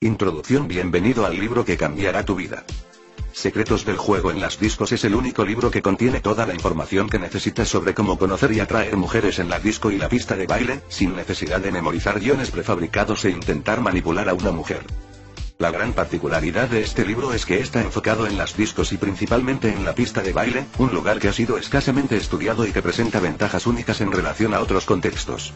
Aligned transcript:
Introducción 0.00 0.66
Bienvenido 0.66 1.24
al 1.24 1.38
libro 1.38 1.64
que 1.64 1.76
cambiará 1.76 2.24
tu 2.24 2.34
vida. 2.34 2.64
Secretos 3.32 3.84
del 3.84 3.96
juego 3.96 4.32
en 4.32 4.40
las 4.40 4.58
discos 4.58 4.90
es 4.90 5.04
el 5.04 5.14
único 5.14 5.44
libro 5.44 5.70
que 5.70 5.82
contiene 5.82 6.18
toda 6.20 6.46
la 6.46 6.54
información 6.54 7.08
que 7.08 7.20
necesitas 7.20 7.68
sobre 7.68 7.94
cómo 7.94 8.18
conocer 8.18 8.50
y 8.50 8.58
atraer 8.58 8.96
mujeres 8.96 9.38
en 9.38 9.50
la 9.50 9.60
disco 9.60 9.92
y 9.92 9.98
la 9.98 10.08
pista 10.08 10.34
de 10.34 10.48
baile, 10.48 10.80
sin 10.88 11.14
necesidad 11.14 11.60
de 11.60 11.70
memorizar 11.70 12.18
guiones 12.18 12.50
prefabricados 12.50 13.24
e 13.24 13.30
intentar 13.30 13.80
manipular 13.80 14.28
a 14.28 14.34
una 14.34 14.50
mujer. 14.50 14.84
La 15.58 15.70
gran 15.70 15.92
particularidad 15.92 16.68
de 16.68 16.82
este 16.82 17.06
libro 17.06 17.32
es 17.32 17.46
que 17.46 17.60
está 17.60 17.80
enfocado 17.80 18.26
en 18.26 18.36
las 18.36 18.56
discos 18.56 18.92
y 18.92 18.96
principalmente 18.96 19.72
en 19.72 19.84
la 19.84 19.94
pista 19.94 20.22
de 20.22 20.32
baile, 20.32 20.66
un 20.78 20.92
lugar 20.92 21.20
que 21.20 21.28
ha 21.28 21.32
sido 21.32 21.56
escasamente 21.56 22.16
estudiado 22.16 22.66
y 22.66 22.72
que 22.72 22.82
presenta 22.82 23.20
ventajas 23.20 23.68
únicas 23.68 24.00
en 24.00 24.10
relación 24.10 24.54
a 24.54 24.60
otros 24.60 24.86
contextos. 24.86 25.52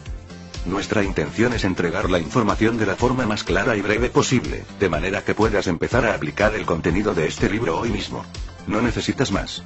Nuestra 0.64 1.02
intención 1.02 1.52
es 1.52 1.64
entregar 1.64 2.08
la 2.08 2.20
información 2.20 2.78
de 2.78 2.86
la 2.86 2.94
forma 2.94 3.26
más 3.26 3.42
clara 3.42 3.76
y 3.76 3.82
breve 3.82 4.10
posible, 4.10 4.64
de 4.78 4.88
manera 4.88 5.24
que 5.24 5.34
puedas 5.34 5.66
empezar 5.66 6.06
a 6.06 6.14
aplicar 6.14 6.54
el 6.54 6.66
contenido 6.66 7.14
de 7.14 7.26
este 7.26 7.50
libro 7.50 7.78
hoy 7.78 7.90
mismo. 7.90 8.24
No 8.68 8.80
necesitas 8.80 9.32
más. 9.32 9.64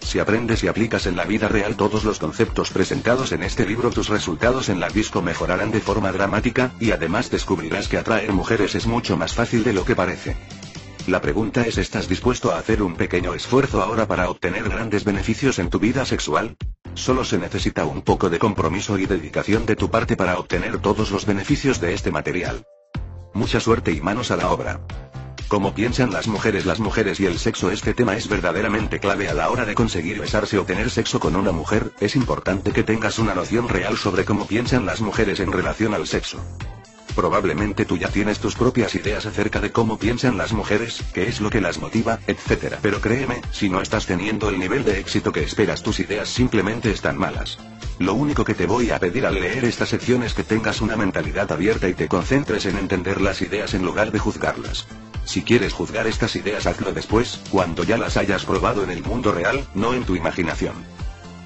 Si 0.00 0.18
aprendes 0.18 0.64
y 0.64 0.68
aplicas 0.68 1.06
en 1.06 1.16
la 1.16 1.24
vida 1.24 1.48
real 1.48 1.76
todos 1.76 2.04
los 2.04 2.18
conceptos 2.18 2.70
presentados 2.70 3.32
en 3.32 3.42
este 3.42 3.64
libro, 3.64 3.90
tus 3.90 4.08
resultados 4.08 4.68
en 4.68 4.80
la 4.80 4.88
disco 4.88 5.22
mejorarán 5.22 5.70
de 5.70 5.80
forma 5.80 6.10
dramática, 6.10 6.72
y 6.80 6.90
además 6.90 7.30
descubrirás 7.30 7.88
que 7.88 7.96
atraer 7.96 8.32
mujeres 8.32 8.74
es 8.74 8.86
mucho 8.86 9.16
más 9.16 9.34
fácil 9.34 9.62
de 9.62 9.72
lo 9.72 9.84
que 9.84 9.96
parece. 9.96 10.36
La 11.06 11.20
pregunta 11.20 11.62
es, 11.62 11.78
¿estás 11.78 12.08
dispuesto 12.08 12.52
a 12.52 12.58
hacer 12.58 12.82
un 12.82 12.96
pequeño 12.96 13.34
esfuerzo 13.34 13.82
ahora 13.82 14.06
para 14.06 14.28
obtener 14.28 14.68
grandes 14.68 15.04
beneficios 15.04 15.58
en 15.58 15.70
tu 15.70 15.78
vida 15.78 16.04
sexual? 16.04 16.56
Solo 16.94 17.24
se 17.24 17.38
necesita 17.38 17.84
un 17.84 18.02
poco 18.02 18.30
de 18.30 18.38
compromiso 18.38 18.98
y 18.98 19.06
dedicación 19.06 19.66
de 19.66 19.76
tu 19.76 19.90
parte 19.90 20.16
para 20.16 20.38
obtener 20.38 20.78
todos 20.78 21.10
los 21.10 21.26
beneficios 21.26 21.80
de 21.80 21.92
este 21.92 22.10
material. 22.10 22.64
Mucha 23.32 23.60
suerte 23.60 23.92
y 23.92 24.00
manos 24.00 24.30
a 24.30 24.36
la 24.36 24.50
obra. 24.50 24.80
Como 25.48 25.74
piensan 25.74 26.12
las 26.12 26.26
mujeres, 26.26 26.66
las 26.66 26.80
mujeres 26.80 27.20
y 27.20 27.26
el 27.26 27.38
sexo, 27.38 27.70
este 27.70 27.94
tema 27.94 28.16
es 28.16 28.28
verdaderamente 28.28 28.98
clave 28.98 29.28
a 29.28 29.34
la 29.34 29.50
hora 29.50 29.64
de 29.64 29.74
conseguir 29.74 30.20
besarse 30.20 30.58
o 30.58 30.64
tener 30.64 30.88
sexo 30.90 31.20
con 31.20 31.36
una 31.36 31.52
mujer, 31.52 31.92
es 32.00 32.16
importante 32.16 32.72
que 32.72 32.82
tengas 32.82 33.18
una 33.18 33.34
noción 33.34 33.68
real 33.68 33.96
sobre 33.98 34.24
cómo 34.24 34.46
piensan 34.46 34.86
las 34.86 35.00
mujeres 35.00 35.40
en 35.40 35.52
relación 35.52 35.94
al 35.94 36.06
sexo. 36.06 36.40
Probablemente 37.14 37.84
tú 37.84 37.96
ya 37.96 38.08
tienes 38.08 38.40
tus 38.40 38.56
propias 38.56 38.94
ideas 38.94 39.24
acerca 39.26 39.60
de 39.60 39.70
cómo 39.70 39.98
piensan 39.98 40.36
las 40.36 40.52
mujeres, 40.52 41.02
qué 41.12 41.28
es 41.28 41.40
lo 41.40 41.48
que 41.48 41.60
las 41.60 41.78
motiva, 41.78 42.18
etc. 42.26 42.76
Pero 42.82 43.00
créeme, 43.00 43.40
si 43.52 43.68
no 43.68 43.80
estás 43.80 44.06
teniendo 44.06 44.48
el 44.48 44.58
nivel 44.58 44.84
de 44.84 44.98
éxito 44.98 45.30
que 45.30 45.44
esperas, 45.44 45.82
tus 45.82 46.00
ideas 46.00 46.28
simplemente 46.28 46.90
están 46.90 47.16
malas. 47.16 47.58
Lo 48.00 48.14
único 48.14 48.44
que 48.44 48.54
te 48.54 48.66
voy 48.66 48.90
a 48.90 48.98
pedir 48.98 49.26
al 49.26 49.34
leer 49.34 49.64
esta 49.64 49.86
sección 49.86 50.24
es 50.24 50.34
que 50.34 50.42
tengas 50.42 50.80
una 50.80 50.96
mentalidad 50.96 51.52
abierta 51.52 51.88
y 51.88 51.94
te 51.94 52.08
concentres 52.08 52.66
en 52.66 52.76
entender 52.76 53.20
las 53.20 53.40
ideas 53.40 53.74
en 53.74 53.84
lugar 53.84 54.10
de 54.10 54.18
juzgarlas. 54.18 54.86
Si 55.24 55.42
quieres 55.42 55.72
juzgar 55.72 56.08
estas 56.08 56.34
ideas, 56.34 56.66
hazlo 56.66 56.92
después, 56.92 57.40
cuando 57.50 57.84
ya 57.84 57.96
las 57.96 58.16
hayas 58.16 58.44
probado 58.44 58.82
en 58.82 58.90
el 58.90 59.02
mundo 59.04 59.30
real, 59.30 59.64
no 59.74 59.94
en 59.94 60.04
tu 60.04 60.16
imaginación. 60.16 60.74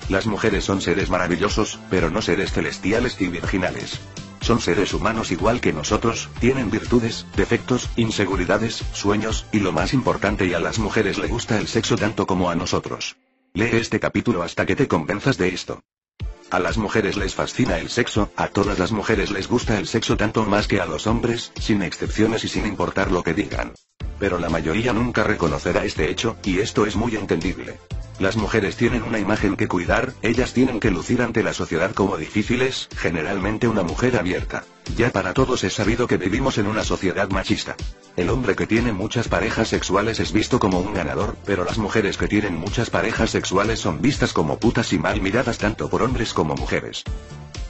Las 0.09 0.27
mujeres 0.27 0.65
son 0.65 0.81
seres 0.81 1.11
maravillosos, 1.11 1.78
pero 1.91 2.11
no 2.11 2.23
seres 2.23 2.53
celestiales 2.53 3.21
y 3.21 3.28
virginales. 3.28 4.01
Son 4.48 4.62
seres 4.62 4.94
humanos 4.94 5.31
igual 5.31 5.60
que 5.60 5.75
nosotros, 5.75 6.31
tienen 6.41 6.70
virtudes, 6.70 7.26
defectos, 7.36 7.91
inseguridades, 7.97 8.82
sueños, 8.94 9.44
y 9.53 9.60
lo 9.60 9.72
más 9.72 9.92
importante 9.92 10.47
y 10.47 10.54
a 10.54 10.59
las 10.59 10.78
mujeres 10.78 11.19
le 11.19 11.28
gusta 11.28 11.59
el 11.59 11.69
sexo 11.69 11.97
tanto 11.97 12.26
como 12.26 12.48
a 12.48 12.54
nosotros. 12.54 13.19
Lee 13.53 13.69
este 13.72 14.00
capítulo 14.00 14.42
hasta 14.42 14.64
que 14.64 14.75
te 14.75 14.88
convenzas 14.88 15.36
de 15.36 15.48
esto. 15.48 15.82
A 16.50 16.59
las 16.59 16.78
mujeres 16.78 17.19
les 17.19 17.34
fascina 17.34 17.78
el 17.78 17.91
sexo, 17.91 18.31
a 18.34 18.48
todas 18.48 18.78
las 18.78 18.91
mujeres 18.91 19.31
les 19.31 19.48
gusta 19.48 19.78
el 19.78 19.86
sexo 19.86 20.16
tanto 20.16 20.44
más 20.44 20.66
que 20.66 20.81
a 20.81 20.86
los 20.86 21.06
hombres, 21.06 21.53
sin 21.60 21.82
excepciones 21.82 22.42
y 22.44 22.48
sin 22.48 22.66
importar 22.66 23.10
lo 23.10 23.22
que 23.22 23.34
digan. 23.34 23.75
Pero 24.19 24.38
la 24.38 24.48
mayoría 24.48 24.94
nunca 24.94 25.25
reconocerá 25.25 25.84
este 25.84 26.10
hecho, 26.10 26.36
y 26.42 26.60
esto 26.60 26.86
es 26.86 26.97
muy 26.97 27.16
entendible. 27.16 27.78
Las 28.19 28.36
mujeres 28.36 28.76
tienen 28.76 29.03
una 29.03 29.19
imagen 29.19 29.56
que 29.56 29.69
cuidar, 29.69 30.14
ellas 30.22 30.54
tienen 30.54 30.81
que 30.81 30.91
lucir 30.91 31.20
ante 31.20 31.42
la 31.42 31.53
sociedad 31.53 31.92
como 31.92 32.16
difíciles, 32.16 32.88
generalmente 32.97 33.69
una 33.69 33.82
mujer 33.82 34.16
abierta. 34.16 34.65
Ya 34.97 35.10
para 35.10 35.34
todos 35.34 35.65
es 35.65 35.75
sabido 35.75 36.06
que 36.06 36.16
vivimos 36.16 36.59
en 36.59 36.66
una 36.66 36.82
sociedad 36.82 37.28
machista. 37.31 37.76
El 38.16 38.31
hombre 38.31 38.56
que 38.56 38.66
tiene 38.66 38.93
muchas 38.93 39.28
parejas 39.28 39.69
sexuales 39.69 40.19
es 40.19 40.32
visto 40.32 40.59
como 40.59 40.81
un 40.81 40.94
ganador, 40.94 41.37
pero 41.44 41.65
las 41.65 41.78
mujeres 41.78 42.16
que 42.16 42.28
tienen 42.28 42.56
muchas 42.56 42.91
parejas 42.91 43.31
sexuales 43.31 43.78
son 43.81 44.00
vistas 44.00 44.32
como 44.32 44.59
putas 44.59 44.93
y 44.93 44.98
mal 44.98 45.21
miradas 45.21 45.59
tanto 45.59 45.88
por 45.88 46.03
hombres 46.03 46.34
como 46.34 46.54
mujeres. 46.54 47.04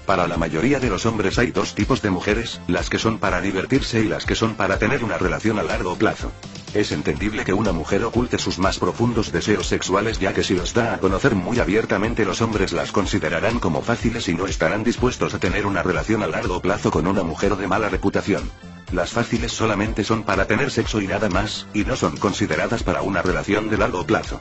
Para 0.06 0.26
la 0.26 0.38
mayoría 0.38 0.80
de 0.80 0.88
los 0.88 1.04
hombres 1.04 1.38
hay 1.38 1.50
dos 1.50 1.74
tipos 1.74 2.00
de 2.00 2.08
mujeres, 2.08 2.62
las 2.66 2.88
que 2.88 2.98
son 2.98 3.18
para 3.18 3.42
divertirse 3.42 4.00
y 4.00 4.08
las 4.08 4.24
que 4.24 4.34
son 4.34 4.54
para 4.54 4.78
tener 4.78 5.04
una 5.04 5.18
relación 5.18 5.58
a 5.58 5.62
largo 5.62 5.96
plazo. 5.96 6.32
Es 6.74 6.92
entendible 6.92 7.44
que 7.44 7.54
una 7.54 7.72
mujer 7.72 8.04
oculte 8.04 8.38
sus 8.38 8.58
más 8.58 8.78
profundos 8.78 9.32
deseos 9.32 9.66
sexuales 9.66 10.18
ya 10.18 10.34
que 10.34 10.44
si 10.44 10.54
los 10.54 10.74
da 10.74 10.94
a 10.94 10.98
conocer 10.98 11.34
muy 11.34 11.58
abiertamente 11.60 12.26
los 12.26 12.42
hombres 12.42 12.72
las 12.72 12.92
considerarán 12.92 13.58
como 13.58 13.80
fáciles 13.80 14.28
y 14.28 14.34
no 14.34 14.46
estarán 14.46 14.84
dispuestos 14.84 15.32
a 15.32 15.38
tener 15.38 15.64
una 15.66 15.82
relación 15.82 16.22
a 16.22 16.26
largo 16.26 16.60
plazo 16.60 16.90
con 16.90 17.06
una 17.06 17.22
mujer 17.22 17.56
de 17.56 17.66
mala 17.66 17.88
reputación. 17.88 18.50
Las 18.92 19.12
fáciles 19.12 19.52
solamente 19.52 20.04
son 20.04 20.24
para 20.24 20.46
tener 20.46 20.70
sexo 20.70 21.00
y 21.00 21.06
nada 21.06 21.28
más, 21.28 21.66
y 21.72 21.84
no 21.84 21.96
son 21.96 22.16
consideradas 22.16 22.82
para 22.82 23.02
una 23.02 23.22
relación 23.22 23.70
de 23.70 23.78
largo 23.78 24.06
plazo. 24.06 24.40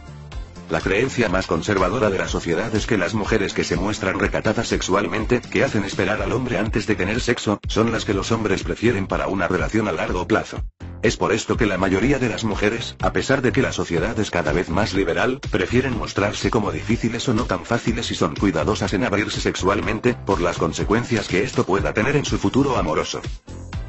La 0.69 0.81
creencia 0.81 1.29
más 1.29 1.47
conservadora 1.47 2.09
de 2.09 2.17
la 2.17 2.27
sociedad 2.27 2.73
es 2.75 2.87
que 2.87 2.97
las 2.97 3.13
mujeres 3.13 3.53
que 3.53 3.63
se 3.63 3.77
muestran 3.77 4.19
recatadas 4.19 4.67
sexualmente, 4.67 5.39
que 5.39 5.63
hacen 5.63 5.85
esperar 5.85 6.21
al 6.21 6.33
hombre 6.33 6.57
antes 6.57 6.87
de 6.87 6.95
tener 6.95 7.21
sexo, 7.21 7.59
son 7.69 7.93
las 7.93 8.03
que 8.03 8.13
los 8.13 8.33
hombres 8.33 8.63
prefieren 8.63 9.07
para 9.07 9.27
una 9.27 9.47
relación 9.47 9.87
a 9.87 9.93
largo 9.93 10.27
plazo. 10.27 10.61
Es 11.03 11.16
por 11.16 11.31
esto 11.31 11.58
que 11.58 11.68
la 11.68 11.78
mayoría 11.78 12.18
de 12.18 12.28
las 12.28 12.44
mujeres, 12.44 12.96
a 13.02 13.13
pesar 13.13 13.41
de 13.41 13.52
que 13.52 13.62
la 13.62 13.72
sociedad 13.72 14.19
es 14.19 14.31
cada 14.31 14.52
vez 14.52 14.69
más 14.69 14.94
liberal, 14.94 15.40
prefieren 15.52 15.97
mostrarse 15.97 16.50
como 16.50 16.72
difíciles 16.72 17.30
o 17.30 17.34
no 17.34 17.46
tan 17.46 17.66
fáciles 17.66 18.09
y 18.09 18.16
son 18.16 18.35
cuidadosas 18.35 18.94
en 18.94 19.03
abrirse 19.03 19.40
sexualmente, 19.40 20.16
por 20.16 20.41
las 20.41 20.58
consecuencias 20.58 21.28
que 21.28 21.44
esto 21.44 21.66
pueda 21.66 21.94
tener 21.94 22.16
en 22.16 22.25
su 22.25 22.40
futuro 22.40 22.78
amoroso. 22.78 23.22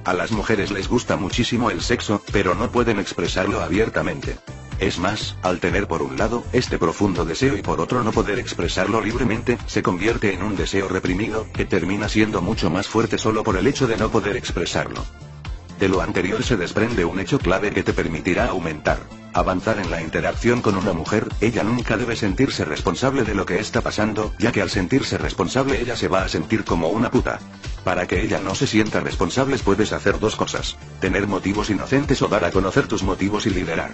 A 0.04 0.12
las 0.12 0.32
mujeres 0.32 0.70
les 0.70 0.88
gusta 0.88 1.16
muchísimo 1.16 1.70
el 1.70 1.80
sexo, 1.80 2.22
pero 2.30 2.54
no 2.54 2.70
pueden 2.70 2.98
expresarlo 2.98 3.60
abiertamente. 3.60 4.36
Es 4.78 4.98
más, 4.98 5.36
al 5.42 5.60
tener 5.60 5.88
por 5.88 6.02
un 6.02 6.16
lado, 6.16 6.44
este 6.52 6.78
profundo 6.78 7.24
deseo 7.24 7.56
y 7.56 7.62
por 7.62 7.80
otro 7.80 8.04
no 8.04 8.12
poder 8.12 8.38
expresarlo 8.38 9.00
libremente, 9.00 9.58
se 9.66 9.82
convierte 9.82 10.32
en 10.34 10.42
un 10.42 10.56
deseo 10.56 10.88
reprimido, 10.88 11.46
que 11.52 11.64
termina 11.64 12.08
siendo 12.08 12.42
mucho 12.42 12.70
más 12.70 12.86
fuerte 12.86 13.18
solo 13.18 13.42
por 13.42 13.56
el 13.56 13.66
hecho 13.66 13.86
de 13.86 13.96
no 13.96 14.10
poder 14.10 14.36
expresarlo. 14.36 15.04
De 15.78 15.88
lo 15.88 16.00
anterior 16.00 16.42
se 16.42 16.56
desprende 16.56 17.04
un 17.04 17.20
hecho 17.20 17.38
clave 17.38 17.70
que 17.70 17.84
te 17.84 17.92
permitirá 17.92 18.46
aumentar, 18.46 18.98
avanzar 19.32 19.78
en 19.78 19.92
la 19.92 20.02
interacción 20.02 20.60
con 20.60 20.76
una 20.76 20.92
mujer, 20.92 21.28
ella 21.40 21.62
nunca 21.62 21.96
debe 21.96 22.16
sentirse 22.16 22.64
responsable 22.64 23.22
de 23.22 23.34
lo 23.34 23.46
que 23.46 23.60
está 23.60 23.80
pasando, 23.80 24.34
ya 24.38 24.50
que 24.50 24.60
al 24.60 24.70
sentirse 24.70 25.18
responsable 25.18 25.80
ella 25.80 25.96
se 25.96 26.08
va 26.08 26.24
a 26.24 26.28
sentir 26.28 26.64
como 26.64 26.88
una 26.88 27.12
puta. 27.12 27.38
Para 27.84 28.08
que 28.08 28.22
ella 28.22 28.40
no 28.40 28.56
se 28.56 28.66
sienta 28.66 28.98
responsable 28.98 29.56
puedes 29.58 29.92
hacer 29.92 30.18
dos 30.18 30.34
cosas, 30.34 30.76
tener 31.00 31.28
motivos 31.28 31.70
inocentes 31.70 32.20
o 32.22 32.28
dar 32.28 32.44
a 32.44 32.50
conocer 32.50 32.88
tus 32.88 33.04
motivos 33.04 33.46
y 33.46 33.50
liderar. 33.50 33.92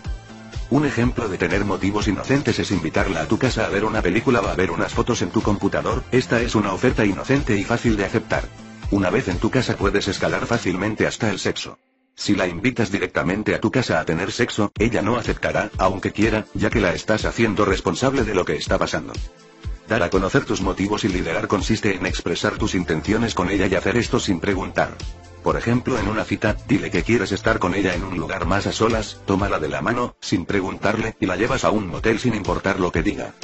Un 0.71 0.87
ejemplo 0.87 1.29
de 1.29 1.37
tener 1.37 1.67
motivos 1.67 2.09
inocentes 2.09 2.59
es 2.59 2.71
invitarla 2.71 3.21
a 3.21 3.29
tu 3.29 3.39
casa 3.39 3.67
a 3.67 3.69
ver 3.69 3.85
una 3.85 4.01
película 4.01 4.41
o 4.41 4.49
a 4.49 4.55
ver 4.55 4.71
unas 4.71 4.95
fotos 4.95 5.21
en 5.21 5.29
tu 5.29 5.43
computador, 5.43 6.03
esta 6.11 6.41
es 6.41 6.55
una 6.55 6.73
oferta 6.73 7.05
inocente 7.05 7.59
y 7.59 7.65
fácil 7.65 7.99
de 7.99 8.07
aceptar. 8.07 8.45
Una 8.91 9.11
vez 9.11 9.29
en 9.29 9.39
tu 9.39 9.51
casa 9.51 9.77
puedes 9.77 10.09
escalar 10.09 10.47
fácilmente 10.47 11.07
hasta 11.07 11.31
el 11.31 11.39
sexo. 11.39 11.79
Si 12.17 12.37
la 12.37 12.47
invitas 12.47 12.93
directamente 12.93 13.55
a 13.55 13.61
tu 13.61 13.71
casa 13.71 13.99
a 13.99 14.05
tener 14.05 14.31
sexo, 14.31 14.71
ella 14.79 15.03
no 15.03 15.17
aceptará, 15.17 15.71
aunque 15.79 16.13
quiera, 16.13 16.47
ya 16.55 16.71
que 16.71 16.81
la 16.81 16.93
estás 16.93 17.25
haciendo 17.25 17.65
responsable 17.65 18.23
de 18.23 18.35
lo 18.35 18.45
que 18.45 18.55
está 18.55 18.79
pasando. 18.79 19.13
Dar 19.89 20.03
a 20.03 20.11
conocer 20.11 20.45
tus 20.45 20.63
motivos 20.63 21.05
y 21.05 21.09
liderar 21.09 21.49
consiste 21.49 21.95
en 21.95 22.07
expresar 22.07 22.57
tus 22.57 22.75
intenciones 22.75 23.35
con 23.35 23.51
ella 23.51 23.67
y 23.67 23.75
hacer 23.75 23.97
esto 23.97 24.21
sin 24.21 24.39
preguntar. 24.39 24.97
Por 25.43 25.57
ejemplo, 25.57 25.99
en 25.99 26.09
una 26.09 26.25
cita, 26.25 26.57
dile 26.69 26.91
que 26.91 27.03
quieres 27.03 27.33
estar 27.33 27.59
con 27.59 27.75
ella 27.75 27.95
en 27.95 28.05
un 28.05 28.17
lugar 28.17 28.47
más 28.47 28.67
a 28.67 28.73
solas, 28.73 29.21
tómala 29.27 29.59
de 29.59 29.69
la 29.69 29.83
mano, 29.83 30.17
sin 30.21 30.47
preguntarle, 30.47 31.17
y 31.21 31.27
la 31.27 31.37
llevas 31.37 31.65
a 31.65 31.71
un 31.71 31.89
motel 31.89 32.19
sin 32.19 32.35
importar 32.35 32.81
lo 32.81 32.93
que 32.93 33.03
diga. 33.03 33.35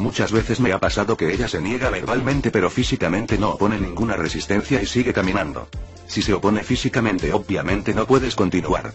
Muchas 0.00 0.32
veces 0.32 0.60
me 0.60 0.72
ha 0.72 0.78
pasado 0.78 1.14
que 1.14 1.30
ella 1.30 1.46
se 1.46 1.60
niega 1.60 1.90
verbalmente 1.90 2.50
pero 2.50 2.70
físicamente 2.70 3.36
no 3.36 3.50
opone 3.50 3.78
ninguna 3.78 4.16
resistencia 4.16 4.80
y 4.82 4.86
sigue 4.86 5.12
caminando. 5.12 5.68
Si 6.06 6.22
se 6.22 6.32
opone 6.32 6.64
físicamente 6.64 7.34
obviamente 7.34 7.92
no 7.92 8.06
puedes 8.06 8.34
continuar. 8.34 8.94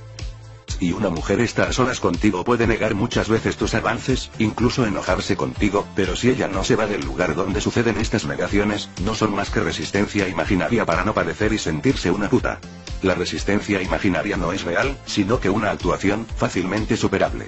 Y 0.80 0.94
una 0.94 1.12
mujer 1.12 1.42
está 1.42 1.66
a 1.70 1.74
solas 1.74 2.00
contigo 2.00 2.44
puede 2.44 2.66
negar 2.66 2.96
muchas 2.96 3.30
veces 3.30 3.56
tus 3.56 3.76
avances, 3.76 4.32
incluso 4.40 4.84
enojarse 4.84 5.38
contigo, 5.38 5.86
pero 5.96 6.16
si 6.16 6.32
ella 6.32 6.48
no 6.48 6.64
se 6.64 6.76
va 6.76 6.88
del 6.88 7.06
lugar 7.06 7.36
donde 7.36 7.62
suceden 7.62 7.98
estas 7.98 8.26
negaciones, 8.26 8.90
no 9.04 9.14
son 9.14 9.36
más 9.36 9.52
que 9.52 9.60
resistencia 9.60 10.28
imaginaria 10.28 10.88
para 10.88 11.06
no 11.06 11.14
padecer 11.14 11.54
y 11.54 11.60
sentirse 11.60 12.10
una 12.10 12.32
puta. 12.32 12.60
La 13.04 13.14
resistencia 13.14 13.80
imaginaria 13.80 14.38
no 14.38 14.54
es 14.54 14.64
real, 14.64 14.98
sino 15.06 15.40
que 15.40 15.52
una 15.52 15.70
actuación, 15.70 16.26
fácilmente 16.36 16.98
superable. 16.98 17.46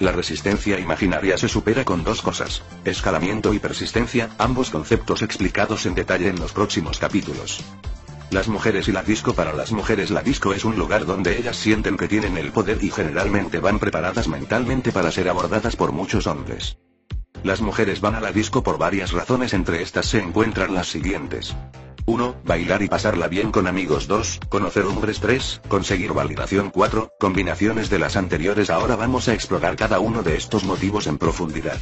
La 0.00 0.10
resistencia 0.10 0.80
imaginaria 0.80 1.38
se 1.38 1.48
supera 1.48 1.84
con 1.84 2.02
dos 2.02 2.20
cosas, 2.20 2.64
escalamiento 2.84 3.54
y 3.54 3.60
persistencia, 3.60 4.28
ambos 4.38 4.70
conceptos 4.70 5.22
explicados 5.22 5.86
en 5.86 5.94
detalle 5.94 6.30
en 6.30 6.40
los 6.40 6.52
próximos 6.52 6.98
capítulos. 6.98 7.62
Las 8.32 8.48
mujeres 8.48 8.88
y 8.88 8.92
la 8.92 9.04
disco 9.04 9.34
para 9.34 9.52
las 9.52 9.70
mujeres 9.70 10.10
la 10.10 10.20
disco 10.20 10.52
es 10.52 10.64
un 10.64 10.74
lugar 10.76 11.06
donde 11.06 11.38
ellas 11.38 11.54
sienten 11.54 11.96
que 11.96 12.08
tienen 12.08 12.36
el 12.38 12.50
poder 12.50 12.82
y 12.82 12.90
generalmente 12.90 13.60
van 13.60 13.78
preparadas 13.78 14.26
mentalmente 14.26 14.90
para 14.90 15.12
ser 15.12 15.28
abordadas 15.28 15.76
por 15.76 15.92
muchos 15.92 16.26
hombres. 16.26 16.76
Las 17.44 17.60
mujeres 17.60 18.00
van 18.00 18.16
a 18.16 18.20
la 18.20 18.32
disco 18.32 18.64
por 18.64 18.78
varias 18.78 19.12
razones 19.12 19.54
entre 19.54 19.80
estas 19.80 20.06
se 20.06 20.18
encuentran 20.18 20.74
las 20.74 20.88
siguientes. 20.88 21.54
1. 22.06 22.36
Bailar 22.44 22.82
y 22.82 22.88
pasarla 22.88 23.28
bien 23.28 23.50
con 23.50 23.66
amigos 23.66 24.06
2. 24.06 24.40
Conocer 24.48 24.84
hombres 24.84 25.20
3. 25.20 25.62
Conseguir 25.68 26.12
validación 26.12 26.70
4. 26.70 27.14
Combinaciones 27.18 27.90
de 27.90 27.98
las 27.98 28.16
anteriores 28.16 28.70
ahora 28.70 28.96
vamos 28.96 29.28
a 29.28 29.34
explorar 29.34 29.76
cada 29.76 30.00
uno 30.00 30.22
de 30.22 30.36
estos 30.36 30.64
motivos 30.64 31.06
en 31.06 31.18
profundidad. 31.18 31.78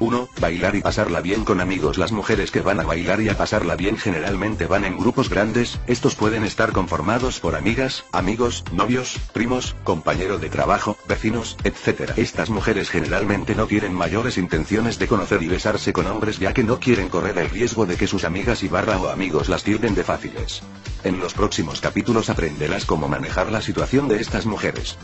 1. 0.00 0.28
Bailar 0.40 0.74
y 0.74 0.80
pasarla 0.80 1.20
bien 1.20 1.44
con 1.44 1.60
amigos. 1.60 1.98
Las 1.98 2.10
mujeres 2.10 2.50
que 2.50 2.62
van 2.62 2.80
a 2.80 2.84
bailar 2.84 3.20
y 3.20 3.28
a 3.28 3.36
pasarla 3.36 3.76
bien 3.76 3.96
generalmente 3.96 4.66
van 4.66 4.84
en 4.84 4.98
grupos 4.98 5.28
grandes, 5.28 5.78
estos 5.86 6.14
pueden 6.16 6.44
estar 6.44 6.72
conformados 6.72 7.38
por 7.38 7.54
amigas, 7.54 8.04
amigos, 8.10 8.64
novios, 8.72 9.18
primos, 9.32 9.76
compañero 9.84 10.38
de 10.38 10.48
trabajo, 10.48 10.96
vecinos, 11.06 11.56
etc. 11.64 12.12
Estas 12.16 12.50
mujeres 12.50 12.90
generalmente 12.90 13.54
no 13.54 13.66
tienen 13.66 13.94
mayores 13.94 14.38
intenciones 14.38 14.98
de 14.98 15.06
conocer 15.06 15.42
y 15.42 15.48
besarse 15.48 15.92
con 15.92 16.06
hombres 16.06 16.38
ya 16.38 16.54
que 16.54 16.64
no 16.64 16.80
quieren 16.80 17.08
correr 17.08 17.38
el 17.38 17.50
riesgo 17.50 17.86
de 17.86 17.96
que 17.96 18.06
sus 18.06 18.24
amigas 18.24 18.62
y 18.62 18.68
barra 18.68 18.98
o 18.98 19.08
amigos 19.08 19.48
las 19.48 19.62
tilden 19.62 19.94
de 19.94 20.04
fáciles. 20.04 20.62
En 21.04 21.20
los 21.20 21.34
próximos 21.34 21.80
capítulos 21.80 22.30
aprenderás 22.30 22.86
cómo 22.86 23.06
manejar 23.06 23.52
la 23.52 23.60
situación 23.60 24.08
de 24.08 24.20
estas 24.20 24.46
mujeres. 24.46 24.96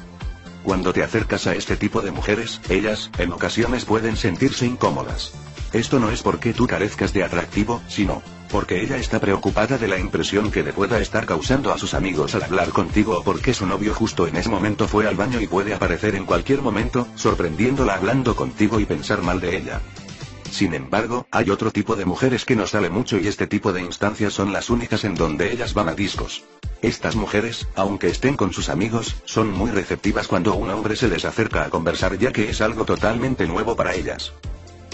Cuando 0.66 0.92
te 0.92 1.04
acercas 1.04 1.46
a 1.46 1.54
este 1.54 1.76
tipo 1.76 2.00
de 2.00 2.10
mujeres, 2.10 2.60
ellas, 2.68 3.08
en 3.18 3.30
ocasiones 3.30 3.84
pueden 3.84 4.16
sentirse 4.16 4.66
incómodas. 4.66 5.30
Esto 5.72 6.00
no 6.00 6.10
es 6.10 6.22
porque 6.22 6.52
tú 6.52 6.66
carezcas 6.66 7.12
de 7.12 7.22
atractivo, 7.22 7.80
sino, 7.86 8.20
porque 8.50 8.82
ella 8.82 8.96
está 8.96 9.20
preocupada 9.20 9.78
de 9.78 9.86
la 9.86 9.96
impresión 9.96 10.50
que 10.50 10.64
le 10.64 10.72
pueda 10.72 10.98
estar 10.98 11.24
causando 11.24 11.72
a 11.72 11.78
sus 11.78 11.94
amigos 11.94 12.34
al 12.34 12.42
hablar 12.42 12.70
contigo 12.70 13.16
o 13.16 13.22
porque 13.22 13.54
su 13.54 13.64
novio 13.64 13.94
justo 13.94 14.26
en 14.26 14.34
ese 14.34 14.48
momento 14.48 14.88
fue 14.88 15.06
al 15.06 15.14
baño 15.14 15.40
y 15.40 15.46
puede 15.46 15.72
aparecer 15.72 16.16
en 16.16 16.24
cualquier 16.24 16.62
momento, 16.62 17.06
sorprendiéndola 17.14 17.94
hablando 17.94 18.34
contigo 18.34 18.80
y 18.80 18.86
pensar 18.86 19.22
mal 19.22 19.40
de 19.40 19.56
ella. 19.56 19.80
Sin 20.50 20.74
embargo, 20.74 21.28
hay 21.30 21.50
otro 21.50 21.70
tipo 21.70 21.94
de 21.94 22.06
mujeres 22.06 22.44
que 22.44 22.56
no 22.56 22.66
sale 22.66 22.90
mucho 22.90 23.20
y 23.20 23.28
este 23.28 23.46
tipo 23.46 23.72
de 23.72 23.82
instancias 23.82 24.32
son 24.32 24.52
las 24.52 24.68
únicas 24.68 25.04
en 25.04 25.14
donde 25.14 25.52
ellas 25.52 25.74
van 25.74 25.90
a 25.90 25.94
discos. 25.94 26.42
Estas 26.86 27.16
mujeres, 27.16 27.66
aunque 27.74 28.06
estén 28.06 28.36
con 28.36 28.52
sus 28.52 28.68
amigos, 28.68 29.16
son 29.24 29.50
muy 29.50 29.72
receptivas 29.72 30.28
cuando 30.28 30.54
un 30.54 30.70
hombre 30.70 30.94
se 30.94 31.08
les 31.08 31.24
acerca 31.24 31.64
a 31.64 31.68
conversar 31.68 32.16
ya 32.16 32.30
que 32.30 32.48
es 32.48 32.60
algo 32.60 32.84
totalmente 32.84 33.48
nuevo 33.48 33.74
para 33.74 33.96
ellas. 33.96 34.32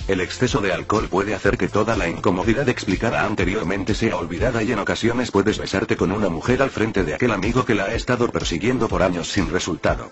El 0.08 0.22
exceso 0.22 0.62
de 0.62 0.72
alcohol 0.72 1.08
puede 1.10 1.34
hacer 1.34 1.58
que 1.58 1.68
toda 1.68 1.94
la 1.94 2.08
incomodidad 2.08 2.66
explicada 2.70 3.26
anteriormente 3.26 3.94
sea 3.94 4.16
olvidada 4.16 4.62
y 4.62 4.72
en 4.72 4.78
ocasiones 4.78 5.30
puedes 5.30 5.58
besarte 5.58 5.98
con 5.98 6.12
una 6.12 6.30
mujer 6.30 6.62
al 6.62 6.70
frente 6.70 7.04
de 7.04 7.12
aquel 7.12 7.30
amigo 7.30 7.66
que 7.66 7.74
la 7.74 7.84
ha 7.84 7.94
estado 7.94 8.26
persiguiendo 8.30 8.88
por 8.88 9.02
años 9.02 9.28
sin 9.28 9.50
resultado. 9.50 10.08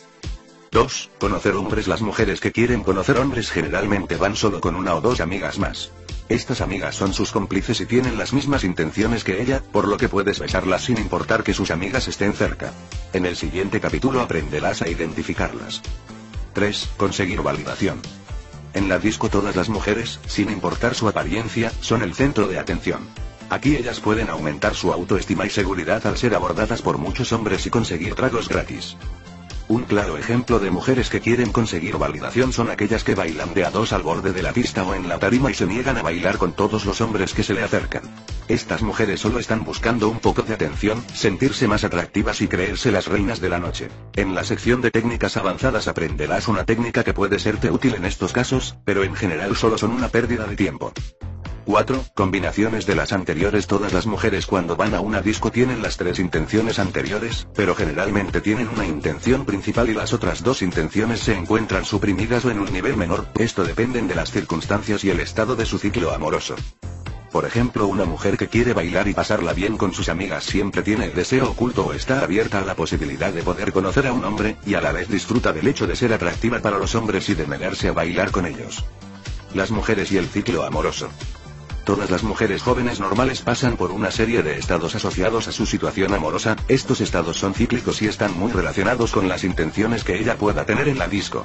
2. 0.73 1.11
Conocer 1.19 1.55
hombres 1.55 1.89
Las 1.89 2.03
mujeres 2.03 2.41
que 2.41 2.53
quieren 2.53 2.83
conocer 2.83 3.17
hombres 3.17 3.51
generalmente 3.51 4.17
van 4.17 4.37
solo 4.37 4.61
con 4.61 4.77
una 4.77 4.95
o 4.97 5.01
dos 5.01 5.21
amigas 5.21 5.59
más. 5.59 5.93
Estas 6.31 6.61
amigas 6.61 6.95
son 6.95 7.13
sus 7.13 7.33
cómplices 7.33 7.81
y 7.81 7.87
tienen 7.87 8.17
las 8.17 8.33
mismas 8.33 8.63
intenciones 8.63 9.25
que 9.25 9.43
ella, 9.43 9.61
por 9.73 9.89
lo 9.89 9.97
que 9.97 10.09
puedes 10.09 10.39
besarlas 10.39 10.85
sin 10.85 10.97
importar 10.97 11.43
que 11.43 11.53
sus 11.53 11.73
amigas 11.73 12.07
estén 12.07 12.35
cerca. 12.35 12.73
En 13.13 13.27
el 13.27 13.35
siguiente 13.35 13.81
capítulo 13.81 14.21
aprenderás 14.21 14.81
a 14.81 14.89
identificarlas. 14.89 15.83
3. 16.53 16.91
Conseguir 16.97 17.43
validación. 17.43 18.01
En 18.75 18.89
la 18.89 19.01
disco 19.01 19.29
todas 19.29 19.57
las 19.57 19.69
mujeres, 19.69 20.21
sin 20.29 20.51
importar 20.51 20.95
su 20.95 21.09
apariencia, 21.09 21.73
son 21.81 22.01
el 22.01 22.15
centro 22.15 22.47
de 22.47 22.61
atención. 22.61 23.09
Aquí 23.49 23.75
ellas 23.75 23.99
pueden 23.99 24.31
aumentar 24.31 24.77
su 24.77 24.93
autoestima 24.93 25.47
y 25.47 25.51
seguridad 25.51 26.07
al 26.07 26.17
ser 26.17 26.37
abordadas 26.37 26.81
por 26.81 26.99
muchos 26.99 27.33
hombres 27.33 27.67
y 27.67 27.71
conseguir 27.71 28.15
tragos 28.15 28.49
gratis. 28.49 28.97
Un 29.71 29.85
claro 29.85 30.19
ejemplo 30.19 30.59
de 30.59 30.69
mujeres 30.73 31.11
que 31.11 31.21
quieren 31.21 31.53
conseguir 31.53 31.97
validación 31.97 32.53
son 32.53 32.71
aquellas 32.71 33.05
que 33.05 33.15
bailan 33.15 33.55
de 33.55 33.65
a 33.65 33.71
dos 33.71 33.93
al 33.93 34.03
borde 34.03 34.33
de 34.33 34.43
la 34.43 34.53
pista 34.53 34.83
o 34.83 34.97
en 34.97 35.09
la 35.09 35.21
tarima 35.21 35.49
y 35.49 35.55
se 35.55 35.65
niegan 35.65 35.97
a 35.97 36.03
bailar 36.03 36.39
con 36.39 36.55
todos 36.55 36.85
los 36.85 37.01
hombres 37.01 37.35
que 37.35 37.45
se 37.45 37.55
le 37.55 37.63
acercan. 37.63 38.03
Estas 38.49 38.83
mujeres 38.83 39.21
solo 39.21 39.39
están 39.39 39.63
buscando 39.63 40.09
un 40.09 40.19
poco 40.19 40.43
de 40.43 40.55
atención, 40.55 41.05
sentirse 41.15 41.69
más 41.69 41.85
atractivas 41.85 42.41
y 42.41 42.49
creerse 42.49 42.91
las 42.91 43.07
reinas 43.07 43.41
de 43.41 43.49
la 43.49 43.61
noche. 43.61 43.91
En 44.17 44.35
la 44.35 44.43
sección 44.43 44.81
de 44.81 44.91
técnicas 44.91 45.37
avanzadas 45.37 45.87
aprenderás 45.87 46.49
una 46.49 46.65
técnica 46.65 47.05
que 47.05 47.15
puede 47.15 47.39
serte 47.39 47.71
útil 47.71 47.95
en 47.95 48.07
estos 48.07 48.33
casos, 48.33 48.77
pero 48.85 49.05
en 49.05 49.15
general 49.15 49.55
solo 49.55 49.79
son 49.79 49.93
una 49.93 50.09
pérdida 50.09 50.49
de 50.49 50.57
tiempo. 50.57 50.93
4. 51.67 52.05
Combinaciones 52.15 52.87
de 52.87 52.95
las 52.95 53.13
anteriores 53.13 53.67
Todas 53.67 53.93
las 53.93 54.07
mujeres 54.07 54.47
cuando 54.47 54.77
van 54.77 54.95
a 54.95 55.01
una 55.01 55.23
disco 55.23 55.51
tienen 55.51 55.83
las 55.83 55.97
tres 55.97 56.19
intenciones 56.19 56.79
anteriores, 56.79 57.47
pero 57.55 57.75
generalmente 57.75 58.41
tienen 58.41 58.69
una 58.69 58.87
intención 58.87 59.45
principal 59.45 59.89
y 59.89 59.95
las 59.95 60.13
otras 60.13 60.43
dos 60.43 60.63
intenciones 60.63 61.21
se 61.21 61.35
encuentran 61.35 61.85
suprimidas 61.85 62.45
o 62.45 62.51
en 62.51 62.59
un 62.59 62.73
nivel 62.73 62.97
menor, 62.97 63.27
esto 63.39 63.65
depende 63.65 64.01
de 64.01 64.15
las 64.15 64.31
circunstancias 64.31 65.05
y 65.05 65.11
el 65.11 65.21
estado 65.21 65.57
de 65.57 65.67
su 65.67 65.79
ciclo 65.79 66.13
amoroso. 66.13 66.55
Por 67.31 67.45
ejemplo, 67.45 67.87
una 67.87 68.05
mujer 68.05 68.37
que 68.37 68.49
quiere 68.49 68.73
bailar 68.73 69.07
y 69.07 69.15
pasarla 69.15 69.53
bien 69.53 69.77
con 69.77 69.93
sus 69.93 70.09
amigas 70.09 70.45
siempre 70.45 70.83
tiene 70.83 71.07
el 71.07 71.15
deseo 71.15 71.51
oculto 71.51 71.87
o 71.87 71.93
está 71.93 72.23
abierta 72.23 72.61
a 72.61 72.65
la 72.65 72.75
posibilidad 72.75 73.33
de 73.33 73.43
poder 73.43 73.73
conocer 73.73 74.07
a 74.07 74.13
un 74.13 74.25
hombre, 74.25 74.57
y 74.67 74.75
a 74.75 74.81
la 74.81 74.93
vez 74.93 75.09
disfruta 75.09 75.53
del 75.53 75.69
hecho 75.69 75.87
de 75.87 75.95
ser 75.95 76.13
atractiva 76.13 76.61
para 76.61 76.79
los 76.79 76.95
hombres 76.95 77.29
y 77.29 77.35
de 77.35 77.47
negarse 77.47 77.89
a 77.89 77.93
bailar 77.93 78.31
con 78.31 78.47
ellos. 78.47 78.85
Las 79.55 79.71
mujeres 79.71 80.11
y 80.11 80.17
el 80.17 80.27
ciclo 80.27 80.65
amoroso. 80.65 81.09
Todas 81.85 82.11
las 82.11 82.23
mujeres 82.23 82.63
jóvenes 82.63 83.01
normales 83.01 83.41
pasan 83.41 83.77
por 83.77 83.91
una 83.91 84.11
serie 84.11 84.43
de 84.43 84.59
estados 84.59 84.95
asociados 84.95 85.49
a 85.49 85.53
su 85.53 85.67
situación 85.67 86.15
amorosa, 86.15 86.57
estos 86.69 87.01
estados 87.01 87.39
son 87.39 87.55
cíclicos 87.55 88.03
y 88.03 88.07
están 88.07 88.39
muy 88.39 88.53
relacionados 88.53 89.13
con 89.13 89.29
las 89.29 89.45
intenciones 89.45 90.05
que 90.05 90.19
ella 90.19 90.37
pueda 90.37 90.67
tener 90.67 90.89
en 90.89 90.99
la 90.99 91.09
disco. 91.09 91.45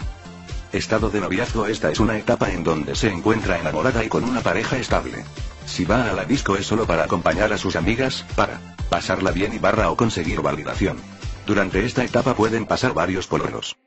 Estado 0.74 1.10
de 1.10 1.22
noviazgo 1.22 1.68
Esta 1.68 1.90
es 1.90 2.00
una 2.00 2.18
etapa 2.18 2.52
en 2.52 2.64
donde 2.64 2.96
se 2.96 3.10
encuentra 3.10 3.58
enamorada 3.58 4.04
y 4.04 4.10
con 4.10 4.26
una 4.26 4.42
pareja 4.42 4.78
estable. 4.78 5.24
Si 5.66 5.86
va 5.86 6.10
a 6.10 6.14
la 6.14 6.26
disco 6.26 6.58
es 6.58 6.66
solo 6.66 6.86
para 6.86 7.06
acompañar 7.06 7.54
a 7.54 7.58
sus 7.58 7.76
amigas, 7.76 8.26
para 8.36 8.60
pasarla 8.90 9.32
bien 9.32 9.54
y 9.54 9.58
barra 9.58 9.90
o 9.90 9.96
conseguir 9.96 10.42
validación. 10.42 10.98
Durante 11.46 11.86
esta 11.86 12.04
etapa 12.04 12.36
pueden 12.36 12.66
pasar 12.66 12.94
varios 12.94 13.28
pololos. 13.28 13.78